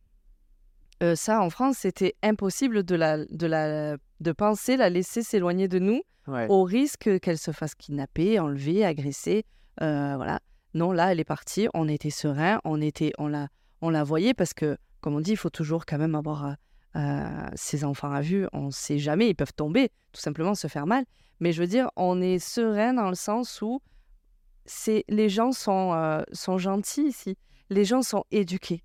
Ça, 1.15 1.41
en 1.41 1.49
France, 1.51 1.79
c'était 1.79 2.15
impossible 2.23 2.83
de, 2.83 2.95
la, 2.97 3.25
de, 3.25 3.47
la, 3.47 3.97
de 4.21 4.33
penser 4.33 4.77
la 4.77 4.91
laisser 4.91 5.23
s'éloigner 5.23 5.69
de 5.69 5.79
nous 5.79 6.03
Ouais. 6.27 6.47
au 6.51 6.63
risque 6.65 7.21
qu'elle 7.21 7.39
se 7.39 7.53
fasse 7.53 7.75
kidnapper, 7.75 8.39
enlever, 8.39 8.85
agresser. 8.85 9.47
voilà. 9.79 10.41
Non, 10.75 10.93
là, 10.93 11.11
elle 11.13 11.21
est 11.21 11.25
partie. 11.25 11.69
On 11.73 11.89
était 11.89 12.11
serein. 12.11 12.61
On 12.65 12.83
était, 12.83 13.13
on 13.17 13.29
la, 13.29 13.49
on 13.81 13.89
la 13.89 14.05
voyait 14.05 14.35
parce 14.35 14.53
que, 14.53 14.77
comme 15.01 15.15
on 15.15 15.21
dit, 15.21 15.33
il 15.33 15.37
faut 15.37 15.51
toujours 15.51 15.87
quand 15.87 15.99
même 15.99 16.15
avoir 16.15 16.47
euh, 16.47 16.53
euh, 16.97 17.49
ses 17.55 17.85
enfants 17.85 18.11
à 18.11 18.21
vue. 18.21 18.47
On 18.53 18.67
ne 18.67 18.71
sait 18.71 18.99
jamais, 18.99 19.29
ils 19.29 19.35
peuvent 19.35 19.55
tomber, 19.55 19.91
tout 20.13 20.21
simplement 20.21 20.55
se 20.55 20.67
faire 20.67 20.87
mal. 20.87 21.05
Mais 21.41 21.53
je 21.53 21.61
veux 21.61 21.69
dire, 21.69 21.91
on 21.97 22.21
est 22.21 22.39
serein 22.39 22.95
dans 22.95 23.09
le 23.09 23.15
sens 23.15 23.63
où 23.63 23.81
c'est 24.67 25.05
les 25.09 25.29
gens 25.29 25.53
sont, 25.53 25.93
euh, 25.95 26.23
sont 26.33 26.59
gentils 26.59 27.07
ici. 27.07 27.37
Les 27.71 27.85
gens 27.85 28.03
sont 28.03 28.25
éduqués. 28.31 28.83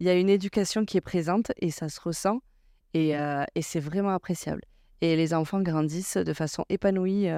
Il 0.00 0.06
y 0.06 0.10
a 0.10 0.14
une 0.14 0.28
éducation 0.28 0.84
qui 0.84 0.96
est 0.96 1.02
présente 1.02 1.52
et 1.58 1.70
ça 1.70 1.88
se 1.88 2.00
ressent 2.00 2.40
et, 2.92 3.10
et 3.10 3.62
c'est 3.62 3.78
vraiment 3.78 4.10
appréciable. 4.10 4.62
Et 5.00 5.14
les 5.16 5.32
enfants 5.32 5.60
grandissent 5.60 6.16
de 6.16 6.32
façon 6.32 6.64
épanouie 6.68 7.28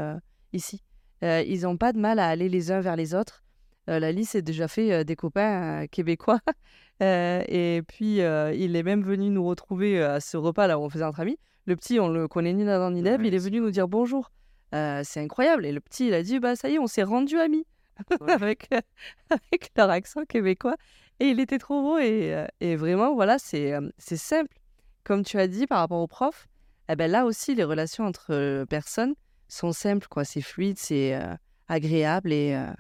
ici. 0.55 0.83
Ils 1.21 1.61
n'ont 1.63 1.77
pas 1.77 1.93
de 1.93 1.99
mal 1.99 2.19
à 2.19 2.29
aller 2.29 2.49
les 2.49 2.73
uns 2.73 2.81
vers 2.81 2.97
les 2.97 3.15
autres. 3.15 3.44
Euh, 3.89 3.99
Lali 3.99 4.25
s'est 4.25 4.43
déjà 4.43 4.69
fait 4.69 4.93
euh, 4.93 5.05
des 5.05 5.17
copains 5.17 5.83
euh, 5.83 5.87
québécois. 5.87 6.41
Et 7.01 7.83
puis, 7.89 8.19
il 8.19 8.77
est 8.77 8.83
même 8.83 9.03
venu 9.03 9.29
nous 9.29 9.45
retrouver 9.45 10.03
à 10.03 10.21
ce 10.21 10.37
repas 10.37 10.67
là 10.67 10.79
où 10.79 10.83
on 10.83 10.89
faisait 10.89 11.05
entre 11.05 11.21
amis. 11.21 11.39
Le 11.67 11.77
petit, 11.77 11.99
on 11.99 12.09
le 12.09 12.29
connaît 12.29 12.53
ni 12.53 12.65
l'un 12.65 12.91
ni 12.91 13.03
l'autre. 13.03 13.21
Ouais, 13.21 13.29
Il 13.29 13.35
est 13.35 13.39
venu 13.39 13.61
nous 13.61 13.71
dire 13.71 13.89
bonjour. 13.89 14.31
C'est 14.73 15.19
incroyable. 15.19 15.67
Et 15.67 15.73
le 15.73 15.81
petit, 15.81 16.07
il 16.07 16.15
a 16.15 16.23
dit 16.23 16.39
bah 16.39 16.57
ça 16.57 16.69
y 16.71 16.75
est, 16.75 16.79
on 16.79 16.87
s'est 16.87 17.03
rendu 17.03 17.39
amis 17.39 17.67
avec, 18.29 18.71
avec 19.31 19.71
leur 19.77 19.91
accent 19.91 20.25
québécois. 20.25 20.77
Et 21.21 21.27
il 21.27 21.41
était 21.41 21.59
trop 21.59 21.83
beau. 21.83 21.99
Et, 21.99 22.47
et 22.61 22.77
vraiment, 22.77 23.13
voilà, 23.15 23.39
c'est 23.39 23.77
simple. 23.99 24.55
Comme 25.03 25.25
tu 25.25 25.39
as 25.39 25.49
dit 25.49 25.67
par 25.67 25.81
rapport 25.81 26.01
aux 26.01 26.07
profs, 26.07 26.47
eh 26.89 26.97
ben 26.97 27.11
là 27.11 27.27
aussi, 27.27 27.55
les 27.55 27.65
relations 27.65 28.05
entre 28.05 28.65
personnes 28.71 29.15
sont 29.49 29.73
simples. 29.73 30.07
quoi. 30.09 30.25
C'est 30.25 30.43
fluide, 30.43 30.79
c'est 30.79 31.15
euh, 31.15 31.35
agréable. 31.69 32.33
Et, 32.33 32.55
euh, 32.55 32.73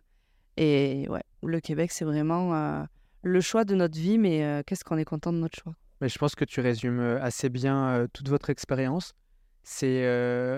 et 0.57 1.07
ouais, 1.09 1.23
le 1.43 1.61
Québec, 1.61 1.93
c'est 1.93 2.05
vraiment 2.05 2.55
euh, 2.55 2.83
le 3.23 3.41
choix 3.41 3.65
de 3.65 3.75
notre 3.75 3.99
vie. 3.99 4.19
Mais 4.19 4.45
euh, 4.45 4.63
qu'est-ce 4.65 4.85
qu'on 4.85 4.99
est 4.99 5.05
content 5.05 5.33
de 5.33 5.39
notre 5.39 5.59
choix? 5.59 5.75
Mais 6.01 6.09
je 6.09 6.19
pense 6.19 6.35
que 6.35 6.45
tu 6.45 6.61
résumes 6.61 7.01
euh, 7.01 7.23
assez 7.23 7.49
bien 7.49 7.89
euh, 7.89 8.07
toute 8.13 8.29
votre 8.29 8.51
expérience. 8.51 9.15
C'est 9.63 10.07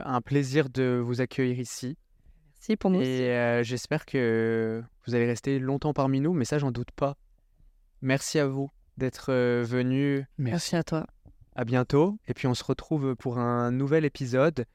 un 0.04 0.20
plaisir 0.20 0.68
de 0.68 1.00
vous 1.00 1.20
accueillir 1.20 1.60
ici. 1.60 1.96
Merci 2.56 2.76
pour 2.76 2.90
nous. 2.90 3.00
Et 3.00 3.60
j'espère 3.62 4.04
que 4.04 4.82
vous 5.06 5.14
allez 5.14 5.26
rester 5.26 5.60
longtemps 5.60 5.92
parmi 5.92 6.20
nous, 6.20 6.32
mais 6.32 6.44
ça, 6.44 6.58
j'en 6.58 6.72
doute 6.72 6.90
pas. 6.90 7.16
Merci 8.02 8.40
à 8.40 8.48
vous 8.48 8.68
d'être 8.96 9.30
euh, 9.30 9.62
venus. 9.64 10.24
Merci 10.38 10.74
à 10.74 10.82
toi. 10.82 11.06
À 11.54 11.64
bientôt. 11.64 12.18
Et 12.26 12.34
puis, 12.34 12.48
on 12.48 12.54
se 12.54 12.64
retrouve 12.64 13.14
pour 13.14 13.38
un 13.38 13.70
nouvel 13.70 14.04
épisode 14.04 14.66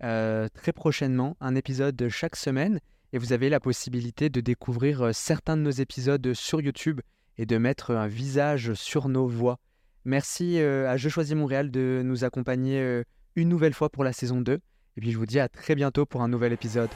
très 0.00 0.72
prochainement. 0.74 1.38
Un 1.40 1.54
épisode 1.54 1.96
de 1.96 2.10
chaque 2.10 2.36
semaine. 2.36 2.80
Et 3.12 3.18
vous 3.18 3.32
avez 3.32 3.48
la 3.48 3.60
possibilité 3.60 4.28
de 4.28 4.40
découvrir 4.40 5.02
euh, 5.02 5.12
certains 5.12 5.56
de 5.56 5.62
nos 5.62 5.70
épisodes 5.70 6.34
sur 6.34 6.60
YouTube 6.60 7.00
et 7.38 7.46
de 7.46 7.56
mettre 7.56 7.92
un 7.92 8.06
visage 8.06 8.74
sur 8.74 9.08
nos 9.08 9.26
voix. 9.26 9.58
Merci 10.04 10.60
euh, 10.60 10.88
à 10.90 10.96
Je 10.96 11.08
choisis 11.08 11.34
Montréal 11.34 11.70
de 11.70 12.02
nous 12.04 12.24
accompagner 12.24 12.80
euh, 12.80 13.02
une 13.34 13.48
nouvelle 13.48 13.74
fois 13.74 13.88
pour 13.88 14.04
la 14.04 14.12
saison 14.12 14.40
2. 14.40 14.54
Et 14.54 15.00
puis, 15.00 15.12
je 15.12 15.18
vous 15.18 15.26
dis 15.26 15.38
à 15.38 15.48
très 15.48 15.74
bientôt 15.74 16.04
pour 16.04 16.22
un 16.22 16.28
nouvel 16.28 16.52
épisode. 16.52 16.90